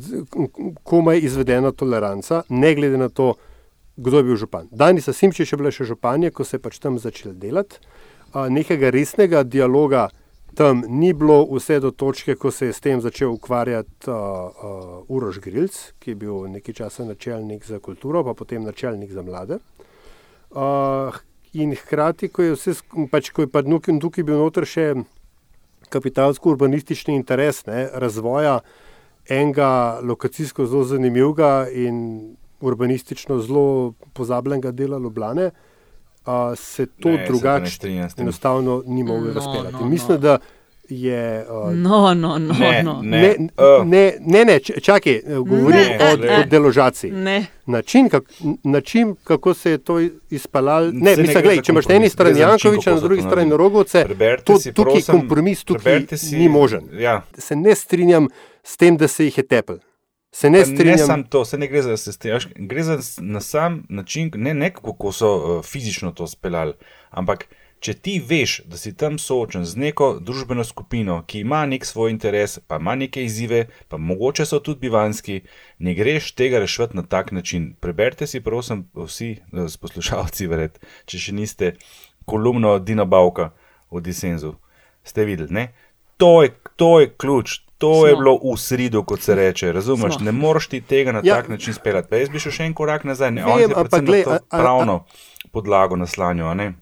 komaj 0.84 1.24
izvedena 1.24 1.72
toleranca, 1.72 2.44
ne 2.50 2.76
glede 2.76 2.98
na 2.98 3.10
to, 3.10 3.34
kdo 3.96 4.18
je 4.18 4.24
bil 4.24 4.36
župan. 4.36 4.68
Danica 4.72 5.14
Simčič 5.14 5.54
je 5.54 5.58
bila 5.58 5.72
še 5.72 5.88
županja, 5.88 6.32
ko 6.32 6.44
se 6.44 6.60
je 6.60 6.64
pač 6.64 6.80
tam 6.84 7.00
začel 7.00 7.34
delati. 7.34 7.80
Uh, 8.32 8.52
nekega 8.52 8.92
resnega 8.92 9.44
dialoga 9.44 10.10
tam 10.56 10.84
ni 10.88 11.14
bilo, 11.14 11.46
vse 11.52 11.80
do 11.80 11.92
točke, 11.92 12.36
ko 12.36 12.52
se 12.52 12.66
je 12.66 12.74
s 12.74 12.80
tem 12.80 13.02
začel 13.02 13.32
ukvarjati 13.32 14.10
uh, 14.10 14.16
uh, 14.16 15.06
Uroš 15.08 15.40
Grilc, 15.40 15.78
ki 16.00 16.12
je 16.12 16.16
bil 16.16 16.48
nekaj 16.52 16.74
časa 16.74 17.06
načelnik 17.06 17.66
za 17.66 17.80
kulturo, 17.80 18.24
pa 18.24 18.34
potem 18.34 18.64
načelnik 18.64 19.12
za 19.12 19.22
mlade. 19.22 19.60
Uh, 20.52 21.16
in 21.54 21.76
hkrati, 21.76 22.28
ko 22.28 22.44
je, 22.44 22.56
vse, 22.56 22.76
pač, 23.12 23.32
ko 23.32 23.46
je 23.46 23.52
pa 23.52 23.64
tukaj, 23.64 24.00
tukaj 24.00 24.28
bil 24.28 24.40
noter 24.44 24.68
še 24.68 24.94
kapitalsko-urbanistični 25.92 27.16
interes 27.16 27.66
ne, 27.68 27.88
razvoja 27.94 28.60
enega 29.30 30.00
lokacijsko 30.04 30.66
zelo 30.66 30.86
zanimivega 30.88 31.68
in 31.72 32.36
urbanistično 32.62 33.40
zelo 33.44 33.94
pozabljenega 34.14 34.72
dela 34.72 35.00
Ljubljane, 35.00 35.52
uh, 35.52 35.71
se 36.56 36.86
to 36.86 37.10
Ne, 37.10 37.18
ne 37.18 37.26
drugače 37.28 37.88
enostavno 38.18 38.84
ni 38.86 39.04
moglo 39.04 39.28
No, 39.28 39.34
razpeljati. 39.34 39.74
no, 39.74 39.86
Mislim, 39.86 40.12
no. 40.12 40.18
da 40.18 40.38
je. 40.90 41.46
Uh, 41.50 41.74
No, 41.74 42.14
no, 42.14 42.38
no. 42.38 42.54
Ne, 42.54 42.84
no. 42.84 43.00
ne. 43.04 43.22
Ne, 43.22 43.36
Uh. 43.58 43.88
ne, 43.88 44.14
ne, 44.20 44.46
ne, 44.46 44.60
čakaj, 44.60 45.22
govorim 45.28 45.70
Ne, 45.70 45.98
o, 46.02 46.26
eh, 46.26 46.40
o 46.40 46.44
deložaciji. 46.44 47.12
Ne. 47.12 47.46
Način, 47.66 48.10
kak, 48.10 48.24
način, 48.64 49.16
kako 49.24 49.54
se 49.54 49.72
je 49.72 49.78
to 49.78 50.00
izpeljalo. 50.30 50.86
Ne, 50.86 51.16
ne 51.16 51.22
mislim, 51.22 51.44
glej, 51.44 51.62
če 51.62 51.72
imaš 51.72 51.88
na 51.88 51.96
eni 51.96 52.10
strani 52.10 52.40
Jankoviča, 52.40 52.94
na 52.94 53.00
drugi 53.00 53.22
strani. 53.22 53.52
Rogovce, 53.52 54.06
to, 54.44 54.58
tukaj 54.66 54.84
prosim, 54.86 55.20
kompromis 55.20 55.64
tukaj 55.64 56.06
ni 56.32 56.50
možen. 56.50 56.82
Ja. 56.94 57.22
Se 57.38 57.56
ne 57.56 57.76
strinjam 57.76 58.28
s 58.64 58.78
tem, 58.78 58.98
da 58.98 59.08
se 59.08 59.26
jih 59.26 59.38
je 59.38 59.44
tepel. 59.44 59.78
Se 60.32 60.50
ne 60.50 60.62
Pa 60.62 60.70
Ne 60.70 60.76
strinjam. 60.76 60.98
samo 60.98 61.24
to, 61.30 61.46
se 61.46 61.58
ne 61.58 61.68
gre 61.68 61.82
za 61.82 61.98
sistem, 61.98 62.40
gre 62.56 62.84
za 62.84 63.00
na 63.20 63.42
sam 63.42 63.84
način, 63.90 64.32
ne, 64.36 64.54
ne 64.54 64.74
kako 64.74 65.12
so 65.12 65.36
uh, 65.36 65.66
fizično 65.66 66.12
to 66.12 66.28
speljali, 66.28 66.74
ampak 67.10 67.48
če 67.82 67.94
ti 67.94 68.20
veš, 68.28 68.62
da 68.70 68.78
si 68.78 68.94
tam 68.98 69.18
soočen 69.20 69.66
z 69.66 69.80
neko 69.82 70.08
družbeno 70.22 70.64
skupino, 70.64 71.24
ki 71.28 71.42
ima 71.42 71.64
nek 71.66 71.86
svoj 71.86 72.14
interes, 72.14 72.60
pa 72.68 72.78
ima 72.78 72.94
neke 72.96 73.24
izzive, 73.26 73.64
pa 73.90 73.98
mogoče 73.98 74.46
so 74.46 74.60
tudi 74.60 74.86
bivanski, 74.86 75.40
ne 75.80 75.96
greš 75.98 76.32
tega 76.38 76.62
reševati 76.62 76.98
na 76.98 77.04
tak 77.04 77.32
način. 77.32 77.74
Preberite 77.80 78.28
si, 78.28 78.42
prosim, 78.42 78.86
vsi 78.94 79.32
s 79.52 79.82
poslušalci, 79.82 80.48
vred, 80.48 80.78
če 81.10 81.24
še 81.26 81.34
niste 81.34 81.74
kolumno 82.30 82.78
Dina 82.80 83.06
Bavka 83.06 83.50
v 83.92 84.04
Disenzu. 84.06 84.54
Ste 85.04 85.26
videli, 85.26 85.50
ne? 85.50 85.68
To 86.22 86.44
je, 86.46 86.54
to 86.78 87.00
je 87.02 87.10
ključ. 87.18 87.60
To 87.82 87.94
Smo. 87.96 88.06
je 88.06 88.16
bilo 88.16 88.34
v 88.38 88.56
sredo, 88.56 89.02
kot 89.04 89.22
se 89.22 89.36
reče. 89.36 89.72
Razumeš, 89.72 90.16
Smo. 90.16 90.24
ne 90.24 90.32
moreš 90.34 90.68
ti 90.68 90.82
tega 90.84 91.12
na 91.12 91.22
Ja. 91.24 91.36
tak 91.36 91.50
način 91.50 91.74
speljati. 91.74 92.10
Pa 92.10 92.16
jaz 92.16 92.30
bi 92.30 92.40
šel 92.40 92.52
še 92.52 92.64
en 92.64 92.74
korak 92.74 93.04
nazaj. 93.04 93.32
Ne, 93.32 93.42
Vem, 93.42 93.52
Oni 93.52 93.60
se 93.60 93.66
ampak 93.66 93.78
predvsem 93.82 94.06
glej, 94.06 94.24
na 94.24 94.32
a- 94.32 94.36
a- 94.36 94.48
a- 94.50 94.60
pravno 94.60 95.06
podlago 95.52 95.96
ne? 96.54 96.74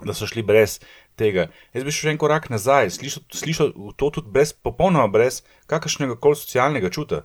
da 0.00 0.14
so 0.14 0.26
šli 0.26 0.42
brez 0.42 0.80
tega. 1.14 1.46
Jaz 1.74 1.84
bi 1.84 1.90
šel 1.90 2.00
še 2.00 2.10
en 2.10 2.18
korak 2.18 2.48
nazaj, 2.48 2.88
slišal, 2.90 3.22
slišal 3.30 3.68
to 3.92 4.10
tudi 4.10 4.28
brez, 4.28 4.52
popolnoma 4.54 5.06
brez 5.08 5.42
kakršnega 5.66 6.16
koli 6.16 6.36
socialnega 6.36 6.88
čuta. 6.90 7.22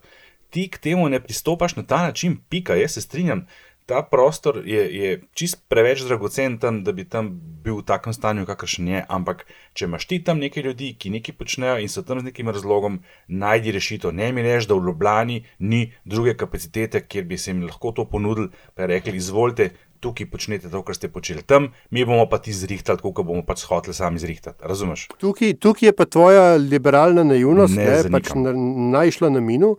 Ti 0.49 0.67
k 0.67 0.77
temu 0.77 1.09
ne 1.09 1.19
pristopaš 1.19 1.75
na 1.75 1.83
ta 1.83 2.03
način, 2.03 2.37
pika, 2.49 2.75
jaz 2.75 2.91
se 2.91 3.01
strinjam. 3.01 3.45
Ta 3.85 4.01
prostor 4.01 4.63
je, 4.65 4.81
je 4.97 5.09
čist 5.37 5.59
preveč 5.69 6.01
dragocen 6.07 6.57
tam, 6.57 6.81
da 6.83 6.91
bi 6.91 7.03
tam 7.05 7.29
bil 7.61 7.79
v 7.79 7.85
takem 7.85 8.13
stanju, 8.13 8.45
kakršen 8.49 8.87
je. 8.89 9.01
Ampak, 9.09 9.43
če 9.77 9.85
imaš 9.85 10.07
ti 10.09 10.17
tam 10.25 10.41
nekaj 10.41 10.65
ljudi, 10.65 10.93
ki 10.97 11.11
nekaj 11.13 11.37
počnejo 11.37 11.77
in 11.83 11.91
so 11.91 12.01
tam 12.01 12.23
z 12.23 12.31
nekim 12.31 12.49
razlogom, 12.49 13.03
najdi 13.29 13.75
rešitev. 13.75 14.13
Ne 14.17 14.31
mi 14.33 14.41
reči, 14.45 14.69
da 14.71 14.77
v 14.77 14.89
Ljubljani 14.89 15.43
ni 15.59 15.83
druge 16.05 16.33
kapacitete, 16.33 17.03
kjer 17.05 17.29
bi 17.29 17.37
se 17.37 17.53
jim 17.53 17.61
lahko 17.67 17.93
to 17.93 18.07
ponudili, 18.09 18.49
pa 18.73 18.89
rekli: 18.89 19.17
izvolite, 19.21 19.69
tukaj 20.05 20.29
počnete 20.29 20.69
to, 20.69 20.81
kar 20.85 20.97
ste 20.97 21.09
počeli 21.09 21.43
tam, 21.45 21.69
mi 21.89 22.05
bomo 22.05 22.25
pa 22.29 22.37
ti 22.41 22.53
zrihtali, 22.53 23.01
kot 23.01 23.21
bomo 23.25 23.41
pač 23.45 23.65
hoteli 23.69 23.93
sami 23.97 24.21
zrihtati. 24.21 24.61
Razumeš? 24.61 25.07
Tukaj, 25.21 25.55
tukaj 25.61 25.89
je 25.89 25.93
pa 25.95 26.05
tvoja 26.05 26.55
liberalna 26.61 27.25
naivnost, 27.25 27.77
Ne 27.77 27.85
ne, 27.85 28.01
pač 28.13 28.33
na, 28.37 28.53
najšla 28.97 29.31
na 29.33 29.41
minu, 29.41 29.75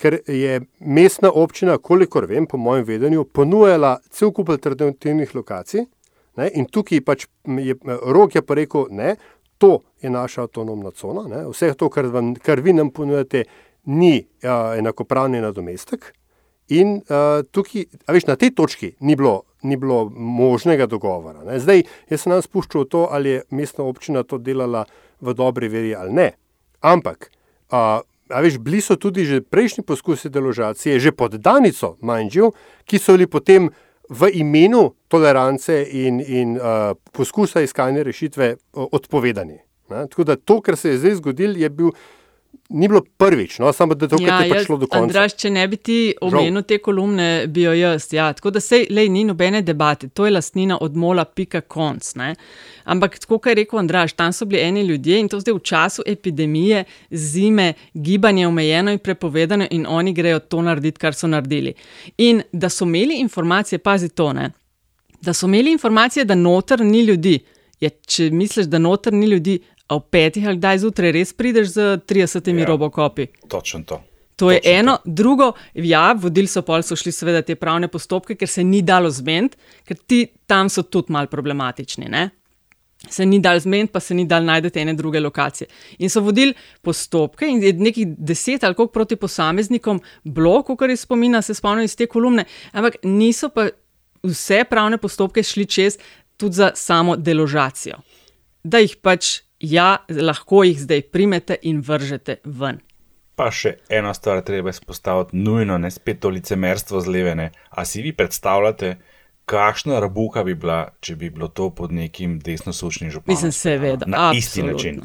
ker 0.00 0.20
je 0.26 0.60
mestna 0.80 1.30
občina, 1.30 1.76
kolikor 1.78 2.24
vem, 2.26 2.46
po 2.48 2.56
mojem 2.56 2.86
vedenju, 2.88 3.26
ponujala 3.36 3.98
cel 4.10 4.32
kup 4.32 4.48
alternativnih 4.54 5.34
lokacij. 5.36 5.84
Ne, 6.40 6.46
in 6.56 6.64
tukaj 6.70 7.02
pač 7.04 7.26
je 7.60 7.74
rok 7.84 8.34
je 8.34 8.42
pa 8.42 8.56
rekel, 8.56 8.86
ne, 8.94 9.16
to 9.60 9.80
je 10.00 10.10
naša 10.10 10.46
avtonomna 10.46 10.94
cona, 10.96 11.26
ne, 11.28 11.42
vse 11.50 11.74
to, 11.76 11.90
kar, 11.92 12.08
vam, 12.08 12.32
kar 12.38 12.62
vi 12.64 12.72
nam 12.72 12.92
ponujate, 12.94 13.44
ni 13.90 14.14
uh, 14.20 14.78
enakopravni 14.78 15.40
nadomestek. 15.42 16.12
In 16.76 17.00
uh, 17.00 17.42
tukaj, 17.50 17.84
a 18.06 18.14
veš, 18.14 18.28
na 18.28 18.36
tej 18.40 18.54
točki 18.56 18.92
ni 19.04 19.16
bilo, 19.18 19.42
ni 19.66 19.76
bilo 19.76 20.04
možnega 20.14 20.86
dogovora. 20.86 21.42
Ne. 21.44 21.58
Zdaj, 21.60 21.82
jaz 22.12 22.22
sem 22.22 22.32
nam 22.32 22.44
spuščal 22.44 22.86
to, 22.92 23.08
ali 23.10 23.34
je 23.34 23.42
mestna 23.56 23.84
občina 23.88 24.22
to 24.22 24.38
delala 24.38 24.84
v 25.20 25.34
dobri 25.36 25.68
veri 25.68 25.90
ali 25.96 26.14
ne. 26.14 26.28
Ampak, 26.86 27.32
uh, 27.72 28.04
a 28.30 28.40
veš, 28.40 28.58
bili 28.58 28.80
so 28.80 28.96
tudi 28.96 29.24
že 29.24 29.40
prejšnji 29.40 29.84
poskusi 29.84 30.30
deložacije, 30.30 31.00
že 31.00 31.12
pod 31.12 31.36
Danico, 31.36 31.96
manjživ, 32.00 32.52
ki 32.84 32.98
so 32.98 33.14
bili 33.14 33.26
potem 33.26 33.70
v 34.10 34.30
imenu 34.42 34.90
tolerance 35.08 35.74
in, 35.92 36.20
in 36.20 36.56
uh, 36.58 36.94
poskusa 37.12 37.62
iskanja 37.62 38.02
rešitve 38.02 38.56
uh, 38.56 38.86
odpovedani. 38.92 39.58
Ne. 39.90 40.06
Tako 40.10 40.24
da 40.24 40.36
to, 40.36 40.60
kar 40.60 40.76
se 40.76 40.94
je 40.94 40.98
zdaj 40.98 41.14
zgodilo, 41.22 41.58
je 41.58 41.70
bil. 41.70 41.94
Ni 42.70 42.88
bilo 42.88 43.00
prvič, 43.16 43.58
no, 43.58 43.72
samo 43.72 43.94
da 43.94 44.08
to, 44.08 44.18
kar 44.18 44.44
je 44.46 44.50
prišlo 44.50 44.76
do 44.76 44.86
konca. 44.86 45.02
Andraš, 45.02 45.34
če 45.42 45.50
ne 45.50 45.64
bi 45.68 45.76
ti 45.76 45.96
omenil 46.22 46.62
te 46.62 46.78
kolumne, 46.78 47.46
bi 47.50 47.64
jo 47.64 47.72
jaz. 47.74 48.06
Ja, 48.14 48.28
tako 48.32 48.52
da 48.54 48.60
se 48.62 48.84
lej, 48.90 49.08
ni 49.10 49.24
nobene 49.26 49.62
debate, 49.66 50.08
to 50.08 50.26
je 50.26 50.34
lastnina 50.36 50.78
od 50.80 50.94
mola, 50.96 51.24
pika 51.24 51.60
konc. 51.60 52.12
Ne? 52.14 52.28
Ampak, 52.84 53.18
kot 53.26 53.50
je 53.50 53.56
rekel 53.58 53.82
Andraš, 53.82 54.14
tam 54.14 54.32
so 54.32 54.46
bili 54.46 54.62
eni 54.62 54.84
ljudje 54.86 55.18
in 55.18 55.28
to 55.28 55.40
zdaj 55.42 55.56
v 55.58 55.64
času 55.72 56.06
epidemije, 56.06 56.84
zime, 57.10 57.72
gibanje 57.94 58.46
omejeno 58.46 58.94
in 58.94 59.02
prepovedano, 59.02 59.66
in 59.70 59.86
oni 59.88 60.14
grejo 60.14 60.38
to 60.38 60.62
narediti, 60.62 60.98
kar 61.02 61.14
so 61.14 61.26
naredili. 61.26 61.74
In 62.18 62.42
da 62.52 62.70
so 62.70 62.86
imeli 62.86 63.18
informacije, 63.18 63.78
pazi 63.78 64.08
to, 64.08 64.32
ne? 64.32 64.50
da 65.20 65.32
so 65.32 65.46
imeli 65.46 65.72
informacije, 65.72 66.24
da 66.24 66.34
noter 66.34 66.80
ni 66.80 67.02
ljudi. 67.02 67.38
Ja, 67.80 67.90
če 67.90 68.30
misliš, 68.30 68.66
da 68.66 68.78
noter 68.78 69.12
ni 69.12 69.26
ljudi, 69.26 69.58
v 69.96 70.06
petih 70.10 70.46
ali 70.46 70.60
kdaj 70.60 70.78
zjutraj 70.84 71.12
res 71.12 71.32
prideš 71.32 71.74
z 71.74 71.96
30 72.06 72.58
ja. 72.58 72.66
robokopi. 72.66 73.26
Točno 73.48 73.82
to. 73.86 74.02
To 74.40 74.50
je 74.50 74.60
eno, 74.64 74.98
drugo, 75.04 75.52
ja, 75.74 76.14
vodili 76.16 76.48
so 76.48 76.62
pol, 76.64 76.80
so 76.82 76.96
šli 76.96 77.12
seveda 77.12 77.42
te 77.44 77.58
pravne 77.60 77.90
postopke, 77.92 78.38
ker 78.40 78.48
se 78.48 78.64
ni 78.64 78.80
dalo 78.82 79.10
zmeniti, 79.12 79.58
ker 79.84 79.98
ti 80.08 80.22
tam 80.48 80.70
so 80.72 80.86
tudi 80.88 81.12
mal 81.12 81.28
problematični. 81.28 82.08
Ne? 82.08 82.22
Se 83.04 83.26
ni 83.26 83.36
dal 83.44 83.60
zmeniti, 83.60 83.92
pa 83.92 84.00
se 84.00 84.16
ni 84.16 84.24
dal 84.28 84.44
najti 84.44 84.80
ene 84.80 84.94
druge 84.96 85.20
lokacije. 85.20 85.68
In 85.98 86.08
so 86.08 86.22
vodili 86.24 86.54
postopke, 86.80 87.48
in 87.48 87.60
je 87.62 87.74
nekih 87.76 88.16
deset 88.16 88.64
ali 88.64 88.74
koliko 88.74 88.92
proti 88.92 89.16
posameznikom, 89.16 90.00
blok, 90.24 90.72
kar 90.78 90.90
je 90.90 90.96
spomina, 90.96 91.42
se 91.42 91.54
spomnim 91.54 91.84
iz 91.84 91.96
te 91.96 92.06
kolumne, 92.06 92.44
ampak 92.72 92.96
niso 93.04 93.52
pa 93.52 93.68
vse 94.24 94.64
pravne 94.70 94.96
postopke 94.98 95.42
šli 95.42 95.66
čez 95.66 95.98
tudi 96.36 96.56
za 96.56 96.72
samo 96.74 97.16
deložacijo. 97.16 98.00
Da 98.64 98.80
jih 98.80 98.96
pač, 98.96 99.40
ja, 99.60 99.96
lahko 100.10 100.62
jih 100.64 100.80
zdaj 100.80 101.02
primete 101.02 101.56
in 101.62 101.80
vržete 101.80 102.36
ven. 102.44 102.80
Pa 103.36 103.50
še 103.50 103.78
ena 103.88 104.14
stvar, 104.14 104.42
treba 104.42 104.70
izpostaviti, 104.70 105.36
nujno, 105.36 105.78
ne 105.78 105.90
spet 105.90 106.20
to 106.20 106.28
licemerstvo 106.28 107.00
zlevene. 107.00 107.50
A 107.70 107.84
si 107.84 108.02
vi 108.02 108.12
predstavljate, 108.12 108.96
kakšna 109.44 110.00
rabuka 110.00 110.44
bi 110.44 110.54
bila, 110.54 110.90
če 111.00 111.16
bi 111.16 111.30
bilo 111.30 111.48
to 111.48 111.70
pod 111.70 111.92
nekim 111.92 112.38
desnosučnim 112.38 113.10
županom? 113.10 113.32
Mislim, 113.32 113.52
seveda. 113.52 114.06
Na 114.06 114.28
absolutno. 114.28 114.38
isti 114.38 114.62
način. 114.62 115.00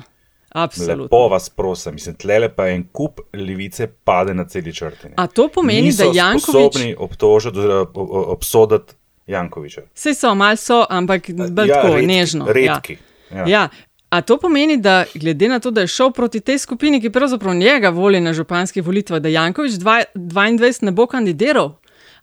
Absolutno. 0.49 1.03
Lepo 1.03 1.27
vas 1.27 1.49
prosim, 1.49 1.93
mislim, 1.93 2.15
tlele 2.15 2.49
pa 2.49 2.67
en 2.67 2.83
kup 2.85 3.19
levice 3.33 3.87
pade 3.87 4.33
na 4.33 4.45
celi 4.45 4.73
črti. 4.73 5.07
A 5.15 5.27
to 5.27 5.47
pomeni, 5.47 5.81
Niso 5.81 6.03
da 6.03 6.11
Jankovič. 6.15 6.43
sposobni 6.43 6.95
obtožiti, 6.97 7.59
o- 7.59 7.89
obsoditi 8.27 8.93
Jankoviča. 9.27 9.81
Vse 9.93 10.13
so, 10.13 10.35
malo 10.35 10.55
so, 10.55 10.85
ampak 10.89 11.29
Ja, 11.29 11.35
tako 11.67 11.87
redki, 11.89 12.07
nežno. 12.07 12.45
redki, 12.47 12.97
Ja. 13.31 13.37
ja. 13.37 13.45
Ja. 13.47 13.69
A 14.15 14.21
to 14.21 14.37
pomeni, 14.37 14.77
da 14.79 14.93
glede 15.15 15.47
na 15.49 15.59
to, 15.59 15.71
da 15.71 15.81
je 15.81 15.87
šel 15.89 16.11
proti 16.11 16.39
tej 16.39 16.57
skupini, 16.59 17.01
ki 17.01 17.09
pravzaprav 17.09 17.53
njega 17.55 17.89
voli 17.91 18.21
na 18.21 18.31
županskih 18.33 18.79
volitvah, 18.81 19.19
da 19.19 19.27
Jankovič 19.29 19.73
dva- 19.73 20.05
22 20.15 20.83
ne 20.83 20.91
bo 20.93 21.03
kandidiral? 21.05 21.73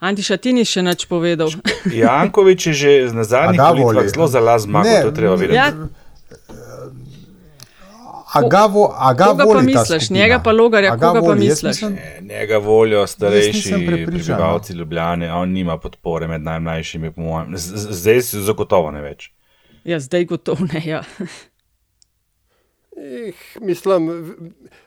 Antišatini 0.01 0.65
še 0.65 0.83
nič 0.83 1.05
povedal. 1.07 1.53
Jankovič 2.05 2.67
je 2.67 2.73
že 2.75 2.91
na 3.13 3.25
zadnjih 3.25 3.61
volitvah 3.61 3.85
voli? 3.99 4.09
zelo 4.09 4.27
zala 4.29 4.57
zmagal, 4.59 4.89
Ne, 4.91 5.03
to 5.03 5.09
je 5.09 5.15
treba 5.15 5.35
vedeti. 5.37 5.57
Ja, 5.57 5.69
A 8.31 8.41
ga, 8.43 8.65
vo, 8.67 8.89
a 8.91 9.13
ga 9.13 9.25
koga 9.27 9.39
pa 9.39 9.45
voli 9.45 9.61
ta 9.67 9.67
misliš? 9.81 10.03
skupina? 10.03 10.19
Njega 10.19 10.39
pa 10.39 10.53
Logarja, 10.53 10.89
A 10.89 10.97
ga 10.97 11.07
koga 11.07 11.21
pa 11.21 11.27
voli? 11.27 11.39
Jaz 11.43 11.63
misliš? 11.63 11.83
mislim- 11.83 11.99
Njega 12.23 12.59
volijo 12.59 13.07
starejši 13.07 13.75
prebivalci 13.87 14.73
Ljubljane, 14.73 15.29
a 15.29 15.37
on 15.37 15.49
nima 15.51 15.77
podpore 15.79 16.27
med 16.27 16.43
najmlajšimi, 16.43 17.11
po 17.11 17.21
mojem. 17.23 17.53
Z- 17.55 17.77
Zdaj 17.93 18.23
si 18.23 18.41
zagotovo 18.41 18.91
ne 18.91 19.03
več. 19.03 19.29
Ja, 19.85 20.01
zdaj 20.01 20.25
gotovo 20.27 20.65
ne. 20.67 20.81
Ja. 20.83 21.03
Eh, 22.97 23.33
mislim, 23.61 24.09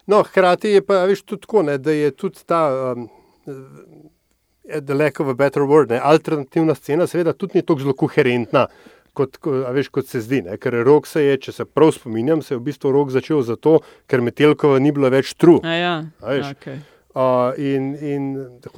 no, 0.05 0.23
hkrati 0.23 0.69
je 0.69 0.81
pa 0.85 1.05
veš, 1.09 1.21
tudi 1.21 1.41
tako, 1.41 1.63
ne, 1.63 1.77
da 1.77 1.91
je 1.91 2.11
tudi 2.11 2.43
ta, 2.45 2.93
um, 2.95 3.09
eh, 3.47 4.81
the 4.81 4.93
lack 4.93 5.19
of 5.19 5.27
a 5.27 5.33
better 5.33 5.63
word, 5.63 5.89
ne, 5.89 5.99
alternativna 6.03 6.75
scena, 6.75 7.07
seveda, 7.07 7.33
tudi 7.33 7.57
ni 7.57 7.65
tako 7.65 7.79
zelo 7.81 7.93
koherentna, 7.93 8.67
kot, 9.13 9.37
veš, 9.73 9.89
kot 9.89 10.07
se 10.07 10.21
zdi. 10.21 10.41
Ne, 10.45 10.57
ker 10.61 10.77
rok 10.85 11.07
se 11.07 11.23
je, 11.23 11.37
če 11.47 11.51
se 11.51 11.65
prav 11.65 11.95
spominjam, 11.95 12.41
se 12.45 12.53
je 12.53 12.59
v 12.59 12.67
bistvu 12.67 12.91
rok 12.93 13.13
začel 13.15 13.41
zato, 13.47 13.79
ker 14.07 14.21
Metelkova 14.21 14.79
ni 14.79 14.91
bila 14.93 15.09
več 15.09 15.33
tru. 15.33 15.57
A 15.63 15.79
ja, 15.79 15.95
A 16.21 16.35
veš, 16.37 16.51
okej. 16.59 16.83
Uh, 17.15 17.53
in, 17.57 17.83
in, 18.03 18.23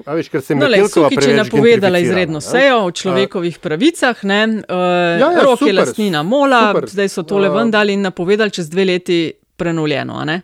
a 0.05 0.13
veš, 0.13 0.27
ker 0.29 0.43
se 0.45 0.53
je 0.53 0.59
No, 0.59 0.67
le, 0.69 0.83
Sukič 0.85 1.25
je 1.25 1.33
napovedala 1.33 1.97
izredno 1.97 2.37
sejo 2.41 2.83
o 2.85 2.91
človekovih 2.93 3.57
pravicah, 3.57 4.19
ne, 4.29 4.43
uh, 4.45 4.83
Ja, 5.17 5.31
ja, 5.33 5.41
rok 5.41 5.61
je 5.61 5.71
super, 5.71 5.75
lastnina 5.79 6.21
Mola, 6.23 6.67
super. 6.75 6.85
zdaj 6.89 7.09
so 7.09 7.23
tole 7.25 7.49
Uh, 7.49 7.55
ven 7.57 7.71
dali 7.73 7.95
in 7.97 8.05
napovedali 8.05 8.53
čez 8.53 8.69
dve 8.69 8.85
leti 8.85 9.33
prenovljeno. 9.57 10.21
ne? 10.25 10.41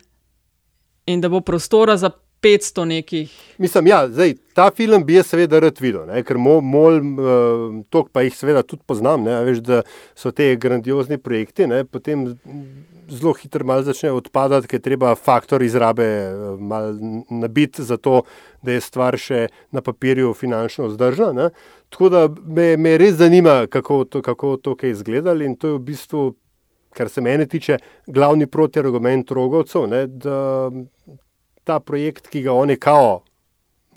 In 1.06 1.22
da 1.22 1.30
bo 1.30 1.42
prostora 1.46 1.98
za 1.98 2.10
500 2.42 2.86
nekih. 2.86 3.32
Mislim, 3.58 3.88
ja, 3.88 4.08
zdaj, 4.10 4.34
ta 4.54 4.72
film 4.76 5.06
bi 5.06 5.14
jaz 5.14 5.30
seveda 5.30 5.60
rad 5.60 5.78
videl, 5.80 6.08
ne, 6.10 6.24
ker 6.24 6.38
mo, 6.38 6.62
mol, 6.62 6.98
uh, 6.98 7.84
tok 7.94 8.10
pa 8.12 8.26
jih 8.26 8.34
seveda 8.36 8.64
tudi 8.66 8.82
poznam, 8.88 9.24
ne, 9.24 9.38
veš, 9.46 9.62
da 9.64 9.84
so 10.16 10.32
te 10.32 10.56
grandiozni 10.56 11.18
projekti, 11.22 11.68
ne, 11.70 11.84
potem 11.86 12.26
zelo 13.18 13.34
hitro 13.34 13.66
malo 13.66 13.84
začnejo 13.84 14.18
odpadati, 14.18 14.68
ker 14.68 14.80
je 14.80 14.88
treba 14.90 15.16
faktor 15.16 15.64
izrabe 15.64 16.04
eh, 16.04 16.34
malo 16.60 16.94
nabiti 17.30 17.84
za 17.84 17.98
to, 17.98 18.22
da 18.62 18.76
je 18.76 18.82
stvar 18.82 19.18
še 19.18 19.48
na 19.72 19.82
papirju 19.82 20.34
finančno 20.34 20.88
vzdržna. 20.92 21.32
Ne. 21.34 21.50
Tako 21.90 22.10
da 22.10 22.28
me, 22.46 22.78
me 22.78 22.98
res 22.98 23.18
zanima, 23.20 23.66
kako 23.70 24.04
to, 24.06 24.22
kako 24.22 24.58
to 24.58 24.76
kaj 24.76 24.96
izgledalo 24.96 25.44
in 25.46 25.56
to 25.56 25.74
je 25.74 25.78
v 25.78 25.84
bistvu, 25.92 26.24
kar 26.94 27.10
se 27.10 27.22
mene 27.22 27.46
tiče, 27.50 27.78
glavni 28.08 28.48
protiargument 28.48 29.32
rogovcev, 29.32 29.88
da 30.08 30.70
ta 31.64 31.80
projekt, 31.80 32.28
ki 32.28 32.44
ga 32.46 32.54
oni 32.54 32.78
kao, 32.78 33.24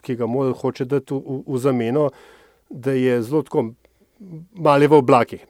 ki 0.07 0.17
ga 0.17 0.29
MOL 0.31 0.55
hoče 0.55 0.87
dati 0.87 1.15
v, 1.15 1.43
v, 1.47 1.59
zameno, 1.59 2.09
da 2.71 2.95
je 2.95 3.21
zelo 3.23 3.43
tako 3.47 3.71
mali 4.55 4.87
v 4.87 4.99
oblakih. 5.03 5.45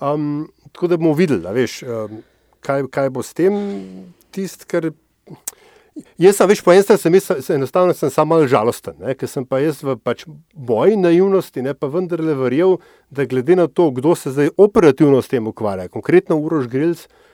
Um, 0.00 0.48
tako 0.72 0.88
da 0.88 0.96
bomo 0.96 1.12
videli, 1.14 1.46
a 1.46 1.52
veš, 1.52 1.82
um, 1.82 2.22
kaj, 2.64 2.86
kaj 2.92 3.10
bo 3.14 3.24
s 3.24 3.36
tem 3.36 3.56
tisti, 4.34 4.68
kar. 4.70 4.90
Jaz 6.20 6.38
sem, 6.38 6.48
veš, 6.48 6.62
po 6.64 6.72
strani 6.80 7.02
sem, 7.02 7.16
jaz, 7.18 7.50
enostavno 7.52 7.94
sem 7.96 8.12
samo 8.12 8.36
malo 8.36 8.46
žalosten, 8.48 8.94
ne, 9.02 9.12
ker 9.18 9.28
sem 9.28 9.44
pa 9.44 9.58
jaz 9.60 9.82
v 9.84 9.98
pač 10.00 10.22
moji 10.54 10.96
naivnosti, 10.96 11.64
ne, 11.66 11.74
pa 11.76 11.90
vendarle 11.92 12.36
verjel, 12.38 12.78
da 13.12 13.26
glede 13.28 13.58
na 13.58 13.66
to, 13.68 13.90
kdo 13.96 14.14
se 14.16 14.32
zdaj 14.32 14.54
operativno 14.56 15.20
s 15.20 15.28
tem 15.28 15.50
ukvarja, 15.50 15.90
konkretno 15.92 16.38
Uroš 16.40 16.70
Grilc, 16.72 17.04
uh, 17.04 17.29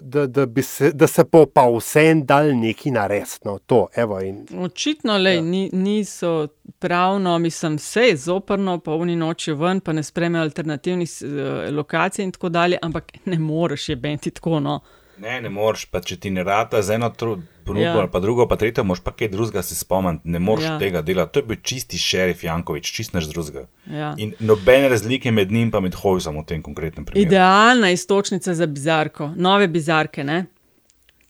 da, 0.00 0.26
da, 0.26 0.46
bi 0.46 0.62
se, 0.62 0.92
da 0.92 1.06
se 1.06 1.24
po, 1.24 1.46
pa 1.46 1.66
vsem 1.70 2.24
dal 2.26 2.56
neki 2.56 2.90
narediti. 2.90 3.38
No, 3.44 3.58
to, 3.58 3.86
evo, 3.96 4.20
in, 4.20 4.46
Očitno 4.58 5.18
le, 5.18 5.34
ja. 5.34 5.40
ni, 5.42 5.70
niso 5.72 6.48
pravno, 6.78 7.38
mislim, 7.38 7.76
vse 7.76 8.00
je 8.00 8.16
zoprno, 8.16 8.78
pa 8.78 8.92
oni 8.92 9.16
nočijo 9.16 9.56
ven, 9.56 9.80
pa 9.80 9.92
ne 9.92 10.02
sprejmejo 10.02 10.42
alternativnih 10.42 11.10
uh, 11.22 11.74
lokacij 11.74 12.24
in 12.24 12.32
tako 12.32 12.48
dalje, 12.48 12.78
ampak 12.82 13.12
ne 13.24 13.38
moreš 13.38 13.88
je 13.88 13.96
benti 13.96 14.30
tako. 14.30 14.60
No. 14.60 14.80
Ne, 15.18 15.40
ne 15.40 15.50
moreš, 15.50 15.84
pa 15.90 16.00
če 16.00 16.16
ti 16.16 16.30
ne 16.30 16.44
rata 16.44 16.82
z 16.82 16.94
eno 16.94 17.08
tru- 17.10 17.40
ponudbo, 17.68 17.84
Ja. 17.84 18.00
ja. 18.00 18.08
pa 18.10 18.20
drugo, 18.20 18.48
pa 18.48 18.56
tretjo, 18.56 18.84
moš 18.84 19.04
pa 19.04 19.12
kaj 19.12 19.28
drugega 19.28 19.62
se 19.62 19.76
spomniti, 19.76 20.28
ne 20.28 20.38
moreš 20.38 20.64
Ja. 20.64 20.78
tega 20.80 21.02
delati. 21.02 21.32
To 21.32 21.40
je 21.40 21.46
bil 21.46 21.60
čisti 21.62 21.98
šerif 22.00 22.44
Jankovič, 22.44 22.92
čist 22.92 23.14
naš 23.14 23.28
drugega. 23.30 23.66
Ja. 23.86 24.14
In 24.18 24.34
nobene 24.40 24.88
razlike 24.88 25.30
med 25.30 25.52
njim 25.52 25.70
in 25.84 25.92
Hojsom 25.92 26.40
v 26.40 26.46
tem 26.46 26.62
konkretnem 26.62 27.04
primeru. 27.04 27.28
Idealna 27.28 27.90
istočnica 27.90 28.54
za 28.54 28.66
bizarko, 28.66 29.32
nove 29.36 29.68
bizarke, 29.68 30.24
ne? 30.24 30.46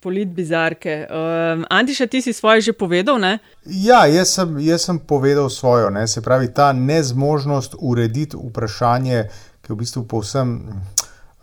polit 0.00 0.28
bizarke. 0.28 1.06
Um, 1.10 1.64
Antiša, 1.70 2.06
ti 2.06 2.22
si 2.22 2.32
svoje 2.32 2.60
že 2.60 2.72
povedal, 2.72 3.18
ne? 3.18 3.38
Ja, 3.66 4.06
jaz 4.06 4.30
sem, 4.30 4.58
jaz 4.62 4.86
sem 4.86 4.98
povedal 4.98 5.50
svojo, 5.50 5.90
ne? 5.90 6.06
se 6.06 6.22
pravi, 6.22 6.54
ta 6.54 6.72
nezmožnost 6.72 7.74
urediti 7.78 8.36
vprašanje, 8.38 9.24
ki 9.62 9.72
je 9.72 9.74
v 9.74 9.78
bistvu 9.78 10.04
povsem 10.06 10.54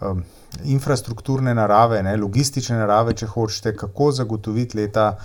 um, 0.02 0.24
infrastrukturne 0.64 1.54
narave, 1.54 2.04
ne? 2.04 2.18
logistične 2.18 2.78
narave, 2.78 3.14
če 3.14 3.28
hočete, 3.28 3.76
kako 3.76 4.12
zagotoviti 4.12 4.78
leta 4.78 5.18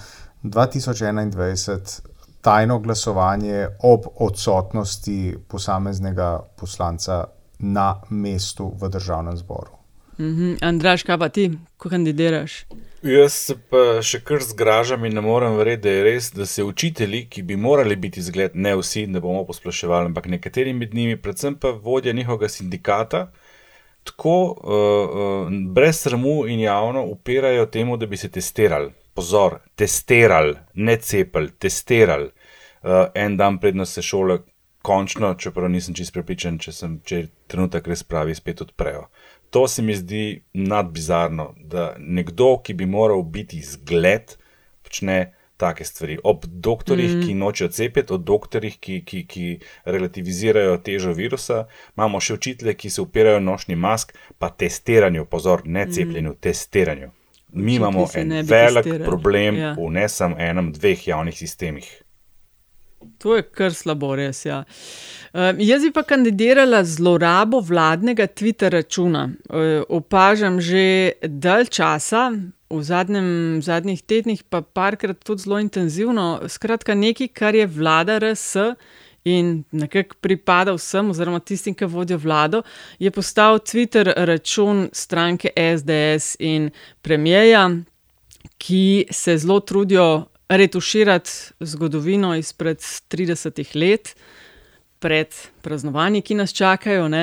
2021 0.42 2.00
tajno 2.40 2.78
glasovanje 2.78 3.66
ob 3.82 4.06
odsotnosti 4.16 5.36
posameznega 5.48 6.40
poslanca 6.56 7.24
na 7.58 8.00
mestu 8.10 8.72
v 8.80 8.88
državnem 8.88 9.36
zboru. 9.36 9.76
Mhm. 10.20 10.54
Andraš, 10.60 11.02
kaj 11.02 11.18
pa 11.18 11.28
ti, 11.28 11.50
ko 11.76 11.88
kandidiraš? 11.88 12.64
Jaz 13.02 13.32
se 13.32 13.54
pa 13.70 14.02
še 14.04 14.18
kar 14.20 14.42
zgražam 14.44 15.04
in 15.08 15.14
ne 15.16 15.22
morem 15.24 15.54
verjeti, 15.56 15.86
da 15.86 15.92
je 15.94 16.02
res, 16.04 16.26
da 16.36 16.46
se 16.46 16.64
učitelji, 16.64 17.22
ki 17.32 17.42
bi 17.48 17.56
morali 17.56 17.96
biti 17.96 18.20
zgled, 18.22 18.52
ne 18.54 18.74
vsi, 18.76 19.06
ne 19.06 19.22
bomo 19.24 19.46
posploševali, 19.48 20.10
ampak 20.12 20.28
nekateri 20.28 20.74
med 20.76 20.92
njimi, 20.94 21.16
predvsem 21.16 21.56
pa 21.56 21.72
vodja 21.72 22.12
njihovega 22.12 22.48
sindikata, 22.52 23.30
tako 24.04 24.36
uh, 24.50 25.46
uh, 25.46 25.52
brez 25.74 26.00
sramu 26.00 26.46
in 26.48 26.60
javno 26.60 27.04
upirajo 27.04 27.66
temu, 27.66 27.96
da 27.96 28.06
bi 28.06 28.16
se 28.16 28.30
testirali. 28.30 28.92
Pozor, 29.14 29.58
testirali, 29.74 30.54
ne 30.74 30.96
cepili, 30.96 31.50
testirali. 31.50 32.30
Uh, 32.82 32.90
en 33.14 33.36
dan 33.36 33.58
predno 33.58 33.84
se 33.84 34.02
šole, 34.02 34.38
končno, 34.82 35.34
čeprav 35.34 35.68
nisem 35.70 35.94
čest 35.94 36.12
prepričan, 36.12 36.58
če, 36.58 36.72
sem, 36.72 37.00
če 37.04 37.26
trenutek 37.50 37.88
res 37.90 38.02
pravi, 38.02 38.34
spet 38.34 38.62
odprejo. 38.64 39.08
To 39.50 39.66
se 39.68 39.82
mi 39.82 39.94
zdi 39.94 40.42
nadbizarno, 40.54 41.54
da 41.58 41.94
nekdo, 41.98 42.56
ki 42.64 42.74
bi 42.74 42.86
moral 42.86 43.22
biti 43.22 43.60
zgled, 43.60 44.36
počne 44.86 45.34
take 45.60 45.84
stvari. 45.84 46.18
Ob 46.24 46.46
doktorjih, 46.46 47.14
Mm. 47.14 47.20
mm. 47.20 47.26
ki 47.26 47.34
nočejo 47.34 47.68
cepiti, 47.68 48.12
od 48.12 48.24
doktorjih, 48.24 48.78
ki, 48.80 49.02
ki, 49.04 49.22
ki 49.26 49.46
relativizirajo 49.84 50.78
težo 50.84 51.12
virusa, 51.12 51.66
imamo 51.96 52.20
še 52.20 52.34
učitelje, 52.40 52.74
ki 52.74 52.90
se 52.90 53.02
upirajo 53.04 53.40
nošnji 53.40 53.76
mask, 53.76 54.14
pa 54.38 54.50
testiranju, 54.50 55.24
pozor, 55.24 55.62
ne 55.64 55.86
cepljenju, 55.86 56.36
mm. 56.36 56.40
testiranju. 56.40 57.10
Mi 57.52 57.62
Učitelji 57.62 57.76
imamo 57.76 58.06
en 58.14 58.30
velik 58.30 58.84
testirali, 58.84 59.04
problem 59.04 59.56
ja. 59.58 59.72
v 59.78 59.90
ne 59.90 60.08
samo 60.08 60.36
enem, 60.38 60.72
dveh 60.72 61.08
javnih 61.08 61.36
sistemih. 61.36 62.02
To 63.18 63.36
je 63.36 63.42
kar 63.42 63.74
slabo, 63.74 64.12
res. 64.16 64.44
Ja. 64.44 64.64
Um, 65.32 65.60
jaz 65.60 65.84
bi 65.86 65.92
pa 65.92 66.02
kandidirala 66.04 66.82
zlorabo 66.84 67.60
vladnega 67.64 68.26
Twitter 68.26 68.72
računa. 68.72 69.30
Uh, 69.48 69.82
opažam 69.88 70.60
že 70.60 71.16
dalj 71.22 71.70
časa, 71.72 72.30
v 72.70 72.82
zadnjem, 72.86 73.58
zadnjih 73.62 74.02
tednih, 74.02 74.42
pa 74.46 74.62
parkrat 74.62 75.24
tudi 75.24 75.42
zelo 75.42 75.58
intenzivno. 75.58 76.40
Skratka, 76.48 76.94
nekaj, 76.94 77.28
kar 77.34 77.54
je 77.54 77.66
vlada 77.66 78.20
RS. 78.22 78.76
In 79.24 79.64
nekako 79.72 80.16
pripada 80.20 80.72
vsem, 80.72 81.10
oziroma 81.12 81.42
tistim, 81.44 81.74
ki 81.76 81.84
vodijo 81.84 82.16
vlado, 82.18 82.62
je 82.98 83.10
postal 83.10 83.58
Twitter 83.60 84.08
račun 84.16 84.88
stranke 84.92 85.52
SDS 85.52 86.38
in 86.40 86.70
premijeja, 87.02 87.68
ki 88.56 89.06
se 89.10 89.36
zelo 89.38 89.60
trudijo 89.60 90.29
retuširati 90.50 91.30
zgodovino 91.60 92.34
izpred 92.36 92.78
30 92.78 93.76
let. 93.76 94.14
pred 95.00 95.34
praznovanji, 95.62 96.20
ki 96.20 96.34
nas 96.34 96.52
čakajo, 96.52 97.08
ne, 97.08 97.22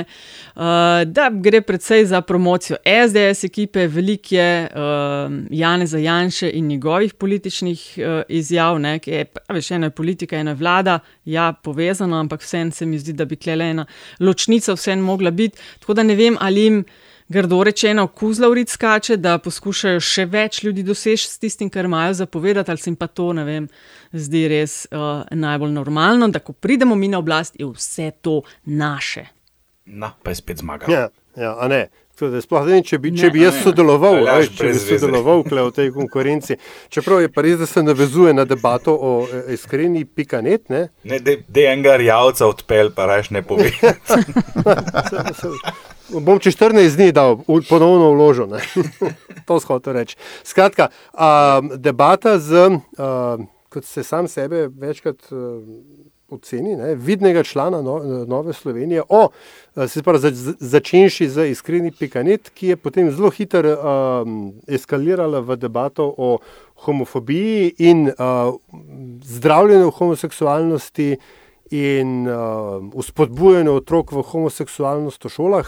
uh, 0.55 0.61
da 1.05 1.29
gre 1.33 1.61
predvsej 1.61 2.05
za 2.09 2.21
promocijo 2.21 2.77
SDS 2.81 3.43
ekipe, 3.43 3.87
velik 3.87 4.31
je 4.31 4.65
uh, 4.65 5.33
Janeza 5.49 5.97
Janše 5.97 6.49
in 6.53 6.67
njegovih 6.67 7.13
političnih 7.13 7.83
uh, 7.97 8.21
izjav, 8.29 8.79
ne, 8.79 8.97
ki 8.99 9.11
je, 9.11 9.25
veš, 9.53 9.71
ena 9.71 9.91
je 9.91 9.97
politika, 9.99 10.37
ena 10.37 10.51
je 10.51 10.61
vlada, 10.61 10.99
ja, 11.25 11.51
povezano, 11.63 12.17
ampak 12.17 12.41
vseeno 12.41 12.71
se 12.71 12.85
mi 12.85 12.99
zdi, 12.99 13.13
da 13.13 13.25
bi 13.25 13.35
klele 13.35 13.69
ena 13.69 13.85
ločnica 14.19 14.73
vseeno 14.73 15.03
mogla 15.03 15.31
biti. 15.31 15.61
Tako 15.79 15.93
da 15.93 16.03
ne 16.03 16.15
vem, 16.15 16.37
ali 16.39 16.63
jim 16.63 16.83
grdo 17.29 17.63
rečeno, 17.63 18.07
kuzlavric 18.07 18.71
skače, 18.71 19.17
da 19.17 19.37
poskušajo 19.37 19.99
še 20.03 20.25
več 20.31 20.61
ljudi 20.63 20.83
doseči 20.87 21.27
s 21.27 21.39
tistim, 21.39 21.69
kar 21.69 21.85
imajo 21.85 22.13
zapovedati, 22.23 22.71
ali 22.71 22.81
se 22.81 22.89
jim 22.89 22.95
pa 22.95 23.07
to, 23.07 23.33
ne 23.33 23.43
vem, 23.47 23.69
zdi 24.13 24.47
res 24.47 24.85
uh, 24.91 25.23
najbolj 25.31 25.75
normalno, 25.75 26.31
da 26.31 26.39
ko 26.39 26.53
pridemo 26.53 26.95
mi 26.95 27.11
na 27.11 27.19
oblast, 27.19 27.59
je 27.59 27.67
vse 27.67 28.11
to 28.21 28.41
naše. 28.65 29.27
No, 29.85 30.11
pa 30.23 30.31
je 30.31 30.41
spet 30.41 30.63
zmagal. 30.63 30.91
Ja, 30.91 31.07
ja, 31.35 31.55
a 31.59 31.67
ne. 31.71 31.87
Tudi, 32.17 32.39
sploh 32.41 32.63
ne 32.65 32.79
vem, 32.79 32.81
če 32.81 32.97
bi, 32.97 33.11
če 33.13 33.27
bi 33.29 33.43
jaz 33.43 33.59
sodeloval, 33.61 34.23
Aljaž, 34.23 34.47
veš, 34.47 34.47
če 34.49 34.63
bi 34.63 34.71
brez 34.71 34.85
veze. 34.87 34.97
sodeloval 35.03 35.43
v 35.45 35.73
tej 35.75 35.91
konkurenci. 35.93 36.55
Čeprav 36.89 37.21
je 37.21 37.29
pa 37.29 37.43
res, 37.45 37.59
da 37.61 37.67
se 37.69 37.83
navezuje 37.85 38.33
na 38.33 38.41
debato 38.49 38.95
o 38.97 39.11
eh, 39.29 39.51
iskreni 39.53 40.01
pikanet. 40.01 40.65
Ne? 40.73 40.87
Ne, 41.05 41.19
de, 41.21 41.43
de 41.45 41.67
enega 41.69 41.93
rjavca 42.01 42.49
odpel, 42.49 42.89
pa 42.89 43.05
raš 43.05 43.29
ne 43.37 43.45
pove. 43.45 43.69
Bom 46.09 46.39
čez 46.39 46.55
14 46.55 46.95
dni 46.95 47.11
dal, 47.11 47.37
ponovno 47.69 48.11
vložil. 48.15 48.47
ne. 48.47 48.59
to 49.47 49.59
shotel 49.59 49.93
reči. 49.93 50.15
Skratka, 50.43 50.87
um, 51.11 51.71
debata 51.75 52.39
z, 52.39 52.79
um, 52.95 53.47
kot 53.69 53.85
se 53.85 54.03
sam 54.03 54.27
sebe 54.27 54.67
večkrat 54.71 55.31
um, 55.31 55.83
oceni, 56.29 56.75
ne, 56.75 56.95
vidnega 56.95 57.43
člana 57.43 57.81
no, 57.81 57.99
Nove 58.27 58.53
Slovenije, 58.53 59.03
o, 59.09 59.29
eh, 59.75 59.87
se 59.87 60.03
pravi, 60.03 60.19
za, 60.19 60.31
za- 60.31 60.53
začenši 60.59 61.29
z 61.29 61.49
iskreni 61.51 61.91
pikanet, 61.91 62.49
ki 62.49 62.67
je 62.67 62.75
potem 62.75 63.11
zelo 63.11 63.29
hitro 63.29 63.75
um, 63.75 64.53
eskalirala 64.67 65.39
v 65.39 65.55
debato 65.55 66.07
o 66.17 66.37
homofobiji 66.87 67.73
in 67.79 68.07
uh, 68.07 68.55
zdravljenju 69.23 69.91
homoseksualnosti 69.91 71.17
in 71.71 72.27
uh, 72.27 72.79
vzpodbujanju 72.99 73.73
otrok 73.73 74.11
v 74.11 74.23
homoseksualnost 74.23 75.25
v 75.25 75.31
šolah. 75.31 75.67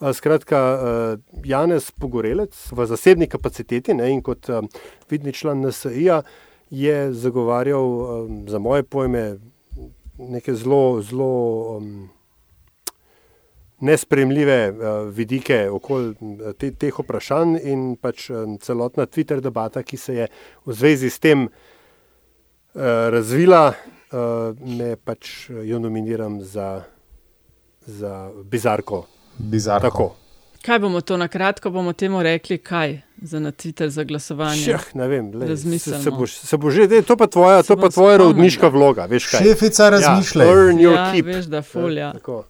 Uh, 0.00 0.10
skratka, 0.12 0.58
uh, 0.58 0.82
Janez 1.44 1.90
Pogorelec 1.90 2.54
v 2.72 2.86
zasebni 2.86 3.28
kapaciteti 3.30 3.94
ne, 3.94 4.10
in 4.12 4.22
kot 4.22 4.48
um, 4.50 4.68
vidni 5.10 5.32
član 5.32 5.62
NSA 5.62 6.22
je 6.70 6.98
zagovarjal 7.12 7.86
um, 7.86 8.44
za 8.48 8.58
moje 8.58 8.82
pojme 8.82 9.38
neke 10.18 10.54
zelo, 10.54 11.02
zelo 11.02 11.76
um, 11.78 12.10
nespremljive 13.80 14.60
uh, 14.70 15.08
vidike 15.08 15.70
okoli 15.70 16.14
uh, 16.20 16.52
te, 16.58 16.72
teh 16.74 16.94
vprašanj 16.94 17.58
in 17.62 17.88
pač 17.96 18.30
um, 18.30 18.58
celotna 18.58 19.06
Twitter 19.06 19.40
debata, 19.40 19.82
ki 19.82 19.96
se 19.96 20.14
je 20.14 20.30
v 20.66 20.74
zvezi 20.74 21.10
s 21.10 21.22
tem 21.22 21.46
uh, 21.46 21.67
razvila, 23.10 23.72
uh, 24.12 24.18
me 24.78 24.96
pač 24.96 25.50
jo 25.64 25.78
nominiram 25.78 26.40
za, 26.42 26.82
za 27.86 28.30
bizarko. 28.44 29.06
Bizarko. 29.38 29.88
Tako. 29.88 30.14
Kaj 30.62 30.78
bomo 30.78 31.00
to 31.00 31.16
na 31.16 31.28
kratko, 31.28 31.70
bomo 31.70 31.92
temu 31.92 32.22
rekli, 32.22 32.58
kaj 32.58 33.00
za 33.22 33.40
na 33.40 33.52
Twitter 33.52 33.88
za 33.88 34.04
glasovanje? 34.04 34.62
Šeh, 34.62 34.94
ne 34.94 35.08
vem, 35.08 35.30
lej, 35.34 35.56
se, 35.56 35.78
se, 36.02 36.10
boš, 36.10 36.34
se 36.34 36.56
bo 36.56 36.70
že, 36.70 36.86
dej, 36.86 37.02
to 37.02 37.16
pa 37.16 37.26
tvoja, 37.26 37.62
Se 37.62 37.68
to 37.68 37.76
pa 37.76 37.88
tvoja 37.88 38.16
rodniška 38.16 38.68
vloga, 38.68 39.06
veš 39.06 39.30
kaj. 39.30 39.46
Šefica. 39.46 39.84
Ja, 40.02 40.18
earn 40.44 40.78
your 40.82 40.94
Ja, 40.98 41.12
keep. 41.12 41.26
veš, 41.26 41.46
da 41.46 41.62
ful, 41.62 41.96
ja. 41.96 42.12
tako. 42.12 42.44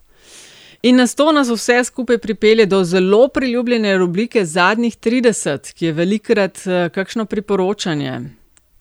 In 0.81 0.95
nas 0.95 1.15
to 1.15 1.31
nas 1.31 1.49
vse 1.51 1.83
skupaj 1.83 2.17
pripelje 2.17 2.65
do 2.65 2.83
zelo 2.83 3.27
priljubljene 3.27 3.97
rubrike 3.97 4.45
Zadnjih 4.45 4.97
30, 4.97 5.73
ki 5.73 5.85
je 5.85 5.93
velikrat 5.93 6.61
uh, 6.65 6.91
kakšno 6.91 7.25
priporočanje. 7.25 8.19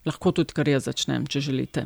Lahko 0.09 0.33
tudi 0.33 0.55
kar 0.57 0.69
jaz 0.71 0.87
začnem, 0.89 1.27
če 1.29 1.43
želite. 1.45 1.83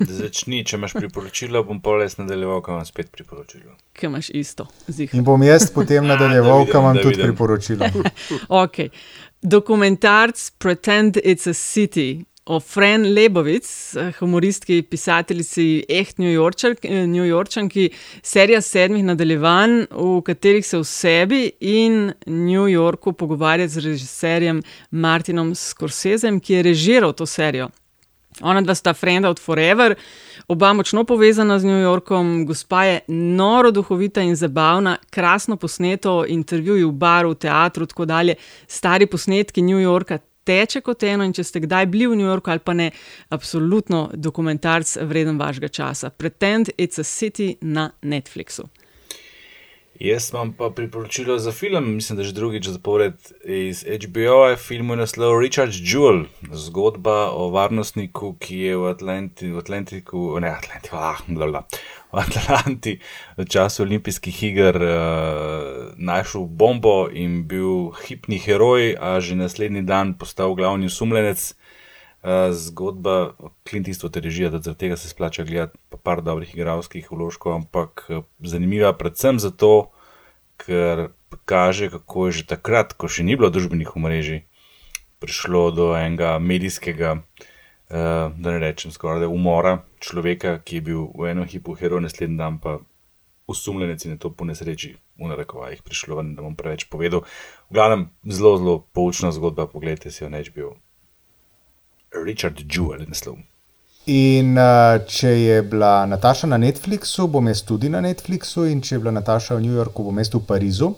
Začni, 0.00 0.64
če 0.66 0.76
imaš 0.80 0.96
priporočilo, 0.98 1.62
bom 1.68 1.78
pa 1.84 1.94
res 2.00 2.16
nadaljeval, 2.18 2.62
kam 2.66 2.80
imam 2.80 2.88
spet 2.88 3.12
priporočilo. 3.14 3.76
Ki 3.94 4.08
imaš 4.10 4.32
isto. 4.34 4.66
Zih. 4.90 5.14
In 5.14 5.22
bom 5.26 5.42
jaz 5.46 5.68
potem 5.74 6.06
nadaljeval, 6.12 6.64
da 6.66 6.72
kam 6.72 6.88
imam 6.88 6.98
tudi 7.02 7.14
vidim. 7.20 7.30
priporočilo. 7.30 7.90
Okay. 8.64 8.90
Dokumentarc 9.44 10.50
Pretend 10.58 11.16
It's 11.22 11.46
a 11.46 11.54
City 11.54 12.24
o 12.46 12.60
Fran 12.60 13.02
Lebovic, 13.02 13.96
eh, 13.96 14.12
humoristki, 14.18 14.82
pisateljici, 14.82 15.84
echt 15.88 16.18
New 16.18 16.28
Yorkčank- 16.28 16.84
eh, 16.84 17.06
New 17.06 17.24
Yorkčanki, 17.24 17.90
serija 18.22 18.60
sedmih 18.60 19.04
nadaljevanj, 19.04 19.86
v 19.90 20.22
katerih 20.22 20.66
se 20.66 20.78
v 20.78 20.84
sebi 20.84 21.52
in 21.60 22.12
New 22.26 22.66
Yorku 22.68 23.12
pogovarja 23.12 23.68
z 23.68 23.76
režiserjem 23.76 24.62
Martinom 24.90 25.54
Scorsesem, 25.54 26.40
ki 26.40 26.54
je 26.54 26.62
režiral 26.62 27.12
to 27.12 27.26
serijo. 27.26 27.68
Ona 28.40 28.60
dva 28.60 28.74
sta 28.74 28.92
frenda 28.92 29.30
od 29.30 29.38
Forever, 29.38 29.94
oba 30.48 30.72
močno 30.72 31.04
povezana 31.04 31.58
z 31.58 31.64
New 31.64 31.82
Yorkom, 31.82 32.46
gospa 32.46 32.84
je 32.84 33.00
noro 33.08 33.70
duhovita 33.70 34.20
in 34.20 34.36
zabavna, 34.36 34.96
krasno 35.10 35.56
posneto, 35.56 36.24
intervjuji 36.28 36.84
v 36.84 36.92
baru, 36.92 37.30
v 37.30 37.34
teatru, 37.34 37.86
tako 37.86 38.04
dalje. 38.04 38.34
Stari 38.66 39.06
posnetki 39.06 39.62
New 39.62 39.78
Yorka 39.78 40.18
teče 40.44 40.80
kot 40.80 41.02
eno 41.02 41.24
in 41.24 41.32
če 41.32 41.44
ste 41.44 41.60
kdaj 41.64 41.86
bili 41.92 42.06
v 42.06 42.18
New 42.20 42.28
Yorku 42.28 42.50
ali 42.50 42.62
pa 42.64 42.74
ne, 42.76 42.90
absolutno 43.28 44.10
dokumentarc 44.14 44.96
vreden 45.02 45.38
vašega 45.38 45.68
časa. 45.68 46.10
Pretend 46.10 46.70
it's 46.78 47.00
a 47.00 47.04
city 47.04 47.54
na 47.60 47.90
Netflixu. 48.02 48.68
Jaz 50.00 50.30
imam 50.32 50.52
pa 50.52 50.70
priporočilo 50.70 51.38
za 51.38 51.52
film, 51.52 51.94
mislim, 51.94 52.16
da 52.16 52.22
že 52.22 52.32
drugič 52.32 52.66
zapored 52.66 53.14
iz 53.44 53.84
HBO, 53.84 54.46
je 54.50 54.56
film 54.56 54.90
v 54.90 54.96
naslovu 54.96 55.40
Richard 55.40 55.70
Jewell, 55.70 56.24
zgodba 56.52 57.30
o 57.30 57.48
varnostniku, 57.50 58.34
ki 58.40 58.58
je 58.58 58.76
v, 58.76 58.88
Atlanti, 58.90 59.52
v 59.52 59.58
Atlantiku, 59.58 60.40
ne 60.40 60.50
Atlanti, 60.50 60.88
ah, 60.92 61.22
bla, 61.28 61.46
bla, 61.46 61.62
v 62.12 62.18
Atlanti 62.18 62.98
v 63.38 63.46
času 63.46 63.86
olimpijskih 63.86 64.42
iger 64.42 64.76
uh, 64.82 65.94
našel 65.96 66.46
bombo 66.50 67.06
in 67.06 67.44
bil 67.46 67.94
hipni 68.02 68.42
heroj, 68.42 68.98
a 68.98 69.20
že 69.20 69.38
naslednji 69.38 69.86
dan 69.86 70.18
postal 70.18 70.58
glavni 70.58 70.90
osumljenec. 70.90 71.54
Uh, 72.24 72.48
zgodba 72.56 73.36
Clint 73.68 73.88
Eastwood 73.88 74.16
je 74.16 74.22
režija, 74.24 74.48
da 74.48 74.58
zaradi 74.58 74.78
tega 74.80 74.96
se 74.96 75.08
splača 75.08 75.44
gledati 75.44 75.78
pa 75.92 75.96
par 75.96 76.22
dobrih 76.22 76.54
igralskih 76.54 77.10
vložkov, 77.12 77.52
ampak 77.52 78.06
eh, 78.08 78.22
zanimiva 78.40 78.94
predvsem 78.96 79.36
zato, 79.38 79.90
ker 80.56 81.10
kaže, 81.44 81.90
kako 81.90 82.26
je 82.26 82.32
že 82.32 82.46
takrat, 82.54 82.94
ko 82.96 83.12
še 83.12 83.26
ni 83.28 83.36
bilo 83.36 83.50
družbenih 83.52 83.92
omrežij, 83.92 84.40
prišlo 85.20 85.68
do 85.76 85.90
enega 85.98 86.38
medijskega, 86.40 87.12
uh, 87.20 88.32
da 88.32 88.48
ne 88.48 88.58
rečem 88.62 88.94
skoraj 88.94 89.26
da 89.26 89.28
umora 89.28 89.82
človeka, 90.00 90.56
ki 90.64 90.80
je 90.80 90.86
bil 90.88 91.04
v 91.12 91.28
enem 91.34 91.44
hipu 91.44 91.76
heroj, 91.76 92.00
naslednji 92.06 92.40
dan 92.40 92.56
pa 92.56 92.78
osumljenec 93.46 94.04
in 94.04 94.16
je 94.16 94.22
to 94.24 94.32
po 94.32 94.48
nesreči 94.48 94.94
v 95.20 95.28
narekovajih 95.28 95.84
prišlo, 95.84 96.22
da 96.32 96.40
bom 96.40 96.56
preveč 96.56 96.88
povedal. 96.88 97.28
V 97.68 97.76
glavnem, 97.76 98.08
zelo, 98.24 98.56
zelo 98.56 98.74
poučna 98.96 99.28
zgodba, 99.28 99.68
pogledajte 99.68 100.08
si 100.08 100.24
jo, 100.24 100.32
neč 100.32 100.48
bil. 100.56 100.72
Richard 102.24 102.60
Jewell 102.68 103.00
je 103.00 103.08
naslov. 103.08 103.36
In 104.06 104.58
uh, 104.60 105.00
če 105.08 105.30
je 105.32 105.62
bila 105.64 106.04
Nataša 106.06 106.46
na 106.46 106.58
Netflixu, 106.60 107.24
bom 107.32 107.46
jaz 107.48 107.62
tudi 107.64 107.88
na 107.88 108.02
Netflixu, 108.04 108.66
in 108.68 108.82
če 108.84 108.96
je 108.96 109.00
bila 109.00 109.14
Nataša 109.16 109.56
v 109.56 109.64
New 109.64 109.78
Yorku, 109.78 110.04
bom 110.04 110.18
jaz 110.20 110.28
v 110.34 110.42
Parizu. 110.44 110.90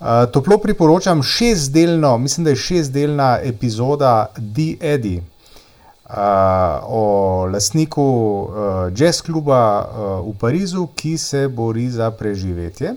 Uh, 0.00 0.24
toplo 0.32 0.56
priporočam 0.58 1.20
šestdelno, 1.22 2.14
mislim, 2.18 2.46
da 2.48 2.54
je 2.54 2.62
šestdelna 2.64 3.28
epizoda 3.44 4.30
The 4.38 4.78
Eddie 4.80 5.20
uh, 5.20 6.80
o 6.88 7.46
lastniku 7.52 8.02
uh, 8.02 8.88
jazz 8.96 9.20
kluba 9.20 9.60
uh, 9.84 10.24
v 10.24 10.32
Parizu, 10.40 10.86
ki 10.96 11.18
se 11.18 11.48
bori 11.48 11.90
za 11.90 12.10
preživetje. 12.10 12.94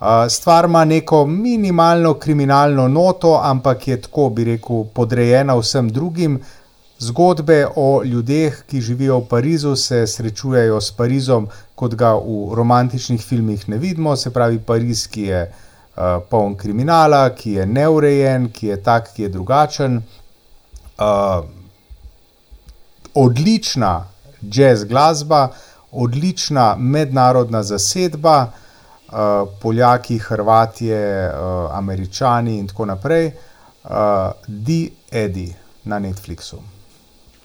Uh, 0.00 0.24
stvar 0.32 0.64
ima 0.64 0.84
neko 0.84 1.26
minimalno 1.26 2.14
kriminalno 2.14 2.88
noto, 2.88 3.36
ampak 3.42 3.88
je 3.88 4.00
tako, 4.00 4.30
bi 4.30 4.44
rekel, 4.44 4.84
podrejena 4.94 5.60
vsem 5.60 5.92
drugim. 5.92 6.40
Zgodbe 7.02 7.66
o 7.76 8.02
ljudeh, 8.04 8.60
ki 8.66 8.80
živijo 8.80 9.16
v 9.18 9.26
Parizu, 9.28 9.76
se 9.76 10.06
srečujejo 10.06 10.80
s 10.80 10.92
Parizom, 10.94 11.48
kot 11.74 11.96
ga 11.98 12.12
v 12.14 12.54
romantičnih 12.54 13.24
filmih 13.26 13.64
ne 13.68 13.78
vidimo, 13.82 14.14
se 14.16 14.30
pravi 14.30 14.60
Pariz, 14.62 15.08
ki 15.10 15.22
je 15.22 15.40
uh, 15.48 16.20
poln 16.30 16.54
kriminala, 16.54 17.24
ki 17.34 17.56
je 17.56 17.66
neurejen, 17.66 18.46
ki 18.54 18.66
je 18.66 18.76
tak, 18.82 19.10
ki 19.16 19.26
je 19.26 19.30
drugačen. 19.34 19.96
Uh, 19.98 21.42
odlična 23.18 24.04
jazz 24.42 24.84
glasba, 24.84 25.48
odlična 25.90 26.76
mednarodna 26.78 27.62
zasedba, 27.62 28.36
uh, 28.46 29.48
Poljaki, 29.62 30.18
Hrvatije, 30.18 31.02
uh, 31.30 31.76
Američani 31.78 32.58
in 32.58 32.70
tako 32.70 32.86
naprej. 32.86 33.26
Uh, 33.26 33.90
The 34.46 34.94
Eddie 35.10 35.58
na 35.84 35.98
Netflixu. 35.98 36.62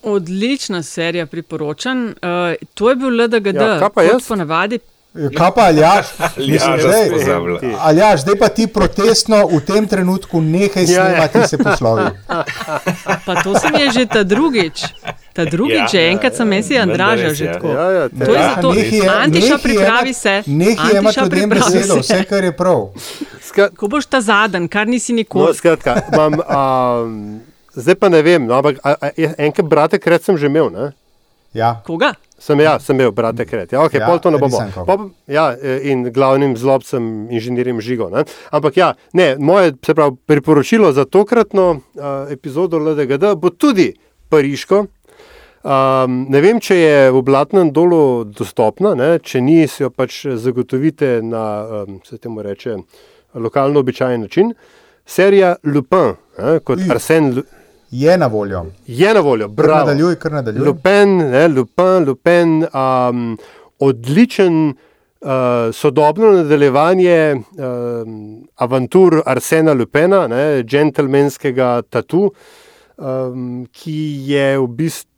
Odlična 0.07 0.83
serija 0.83 1.25
priporočam. 1.25 2.05
Uh, 2.05 2.11
to 2.73 2.89
je 2.89 2.95
bil 2.95 3.09
LDGD, 3.17 3.55
Ja, 3.55 3.79
kaj 3.79 3.89
pa 3.89 4.03
jaz? 4.03 4.27
ponavadi. 4.27 4.79
Kaj 5.31 5.51
pa 5.55 5.61
Aljaš? 5.63 6.05
Mislim, 6.39 6.71
vas 6.73 6.81
zdaj- 6.83 7.09
pozablja. 7.11 7.59
Aljaš, 7.79 8.21
zdaj 8.21 8.35
pa 8.35 8.47
ti 8.49 8.67
protestno 8.67 9.47
v 9.47 9.59
tem 9.61 9.87
trenutku 9.87 10.41
nehaj 10.41 10.69
Ja, 10.77 10.91
ja. 10.93 11.05
snemati 11.05 11.37
in 11.37 11.47
se 11.47 11.57
poslovi. 11.57 12.03
Pa 13.25 13.35
to 13.37 13.59
se 13.59 13.67
mi 13.69 13.81
je 13.81 13.91
že 13.91 14.05
ta 14.07 14.23
drugič. 14.23 14.83
Ta 15.33 15.45
drugič, 15.45 15.89
Ja, 15.89 16.01
ja, 16.01 16.11
enkrat 16.11 16.35
sem 16.35 16.47
ja, 16.47 16.55
jaz 16.55 16.69
ja, 16.69 16.81
Andraža 16.81 17.09
vendar 17.11 17.29
res, 17.29 17.37
že 17.37 17.45
ja. 17.45 17.53
tako. 17.53 17.67
Ja, 17.69 17.85
ja, 17.91 18.09
To 18.09 18.23
je 18.25 18.35
Ja, 18.35 18.53
zato, 18.55 18.73
je- 18.73 19.09
Antiša 19.09 19.57
pripravi 19.57 20.13
se. 20.13 20.43
Nehaj 20.47 20.97
Antiša 20.97 21.21
ljudem 21.21 21.29
pripravi 21.49 21.73
besedo, 21.73 21.93
se. 21.95 21.99
vse, 22.13 22.23
kar 22.25 22.43
je 22.43 22.51
prav. 22.53 22.87
Ko 23.75 23.87
boš 23.87 24.05
ta 24.05 24.21
zadnji, 24.21 24.67
kar 24.67 24.87
nisi 24.87 25.13
no, 25.13 25.15
nikoli. 25.15 25.53
skratka, 25.55 26.01
imam, 26.07 26.33
um, 26.33 27.41
zdaj 27.77 27.95
pa 27.95 28.09
ne 28.09 28.21
vem, 28.25 28.47
no, 28.47 28.57
ampak 28.57 28.81
enkrat 29.37 29.67
brate 29.69 29.99
kret 30.01 30.25
sem 30.25 30.37
že 30.37 30.49
imel. 30.49 30.71
Ne? 30.73 30.91
Ja. 31.53 31.77
Koga? 31.85 32.13
Sem 32.39 32.59
ja, 32.61 32.75
sem 32.79 32.97
imel 32.97 33.11
brate 33.17 33.45
kret. 33.49 33.71
Ja, 33.73 33.81
okay, 33.85 34.01
Ja, 34.01 34.09
pol 34.09 34.19
to 34.21 34.29
ne 34.33 34.37
bomo. 34.41 34.59
Pol, 34.85 35.09
ja, 35.31 35.49
e, 35.57 35.79
in 35.89 36.05
glavnim 36.13 36.53
zlobcem, 36.57 37.29
inženirjem 37.33 37.81
žigo. 37.81 38.11
Ne? 38.13 38.27
Ampak 38.53 38.77
ja, 38.77 38.91
ne, 39.17 39.35
moje 39.39 39.73
se 39.85 39.95
pravi, 39.97 40.17
priporočilo 40.25 40.91
za 40.93 41.05
tokratno 41.05 41.69
uh, 41.71 42.29
epizodo 42.33 42.77
LDGD 42.77 43.33
bo 43.41 43.49
tudi 43.49 43.93
pariško. 44.29 44.85
Um, 45.67 46.19
ne 46.29 46.39
vem, 46.43 46.61
če 46.61 46.75
je 46.77 46.97
v 47.11 47.21
Blatnem 47.25 47.73
dolu 47.73 48.23
dostopna, 48.29 48.93
ne? 48.95 49.17
če 49.19 49.41
ni, 49.41 49.63
si 49.67 49.81
jo 49.81 49.89
pač 49.89 50.21
zagotovite 50.37 51.17
na, 51.25 51.43
um, 51.81 51.97
se 52.05 52.21
temu 52.21 52.45
reče, 52.45 52.77
lokalno 53.33 53.81
običajen 53.81 54.21
način. 54.29 54.53
Serija 55.07 55.55
Lupin, 55.65 56.13
ne? 56.37 56.59
kot. 56.63 56.85
Arsen 56.91 57.33
Lu 57.33 57.43
Je 57.91 58.17
na 58.17 58.27
voljo. 58.27 58.65
je 58.87 59.13
na 59.13 59.19
voljo, 59.19 59.47
Kar 59.47 59.55
bravo. 59.55 59.79
nadaljuj, 59.79 60.15
kar 60.15 60.31
nadaljuj. 60.31 60.65
Lupin, 60.65 61.17
ne, 61.17 61.47
Lupin, 61.47 62.05
Lupin 62.07 62.63
um, 62.63 63.37
odličen 63.79 64.69
uh, 64.69 65.27
sodobno 65.73 66.31
nadaljevanje 66.31 67.35
um, 67.35 68.47
avantur 68.55 69.21
Arsena 69.25 69.73
Lupena, 69.73 70.27
ne, 70.27 70.63
džentlmenskega 70.63 71.81
tatu, 71.89 72.31
um, 72.97 73.67
ki 73.71 74.23
je 74.31 74.57
v 74.59 74.67
bistvu. 74.67 75.11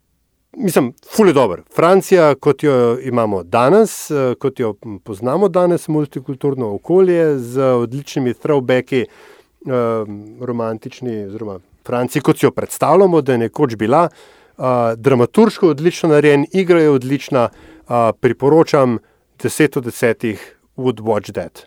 Mislim, 0.58 0.94
fulje 1.16 1.34
dober. 1.34 1.62
Francija, 1.76 2.36
kot 2.36 2.64
jo 2.64 2.98
imamo 3.02 3.44
danes, 3.44 4.12
eh, 4.12 4.34
kot 4.40 4.60
jo 4.60 4.74
poznamo 5.04 5.48
danes, 5.48 5.88
multikulturno 5.88 6.74
okolje 6.76 7.38
z 7.40 7.62
odličnimi 7.62 8.34
throwbacki, 8.34 9.06
um, 9.66 10.38
romantični, 10.42 11.26
oziroma 11.26 11.60
Franciji, 11.90 12.22
kot 12.22 12.40
si 12.40 12.46
jo 12.46 12.52
predstavljamo, 12.52 13.22
da 13.22 13.32
je 13.32 13.46
nekoč 13.48 13.76
bila. 13.76 14.08
Uh, 14.58 14.66
dramaturško 14.98 15.70
odlično 15.74 16.10
narejen, 16.10 16.46
igra 16.54 16.82
je 16.82 16.90
odlična, 16.90 17.50
uh, 17.50 18.10
priporočam 18.22 18.98
10 19.40 19.78
od 19.78 19.86
10, 19.86 20.38
would 20.78 21.02
watch 21.02 21.34
that. 21.34 21.66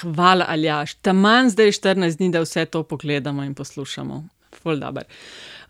Hvala, 0.00 0.46
Aljaš. 0.48 0.94
Taman 0.94 1.50
zdaj 1.50 1.66
je 1.66 1.72
14 1.72 2.16
dni, 2.16 2.30
da 2.30 2.40
vse 2.44 2.64
to 2.64 2.82
pogledamo 2.82 3.42
in 3.44 3.54
poslušamo. 3.54 4.22
Ful 4.62 4.78
dobr. 4.80 5.02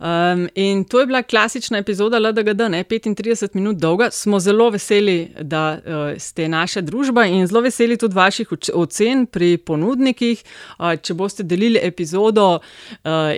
Um, 0.05 0.49
in 0.55 0.85
to 0.85 1.01
je 1.01 1.07
bila 1.07 1.23
klasična 1.23 1.79
epizoda 1.79 2.19
LDGD, 2.19 2.61
ne 2.69 2.85
35 2.85 3.55
minut 3.55 3.77
dolga. 3.77 4.11
Smo 4.11 4.41
zelo 4.41 4.69
veseli, 4.71 5.31
da 5.41 5.79
uh, 5.79 6.19
ste 6.19 6.49
naša 6.49 6.81
družba 6.81 7.25
in 7.25 7.47
zelo 7.47 7.61
veseli 7.65 7.97
tudi 7.97 8.15
vaših 8.15 8.53
ocen 8.75 9.27
pri 9.27 9.57
ponudnikih. 9.57 10.45
Uh, 10.79 10.93
če 11.01 11.15
boste 11.15 11.43
delili 11.43 11.81
epizodo 11.83 12.59
uh, 12.59 12.61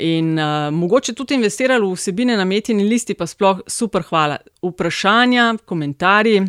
in 0.01 0.39
uh, 0.39 0.75
mogoče 0.75 1.15
tudi 1.15 1.39
investirali 1.39 1.87
v 1.87 1.95
vsebine 1.95 2.37
na 2.37 2.45
metini 2.45 2.85
listi, 2.85 3.15
pa 3.15 3.27
sploh 3.27 3.63
super 3.67 4.03
hvala. 4.03 4.39
Vprašanja, 4.63 5.55
komentarji 5.65 6.43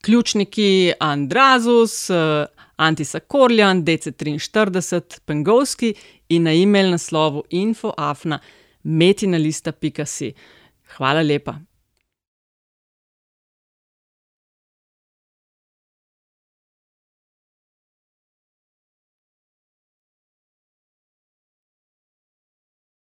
ključniki 0.00 0.92
Andrazus, 1.00 2.10
eh, 2.10 2.46
Antisa 2.76 3.20
Korljan, 3.20 3.84
DC43, 3.84 5.18
Pengovski 5.24 5.94
in 6.28 6.42
na 6.42 6.52
e-mail 6.52 6.90
naslovu 6.90 7.42
infoafna 8.88 8.96
metinalista.si. 8.96 10.34
Hvala 10.96 11.22
lepa. 11.22 11.67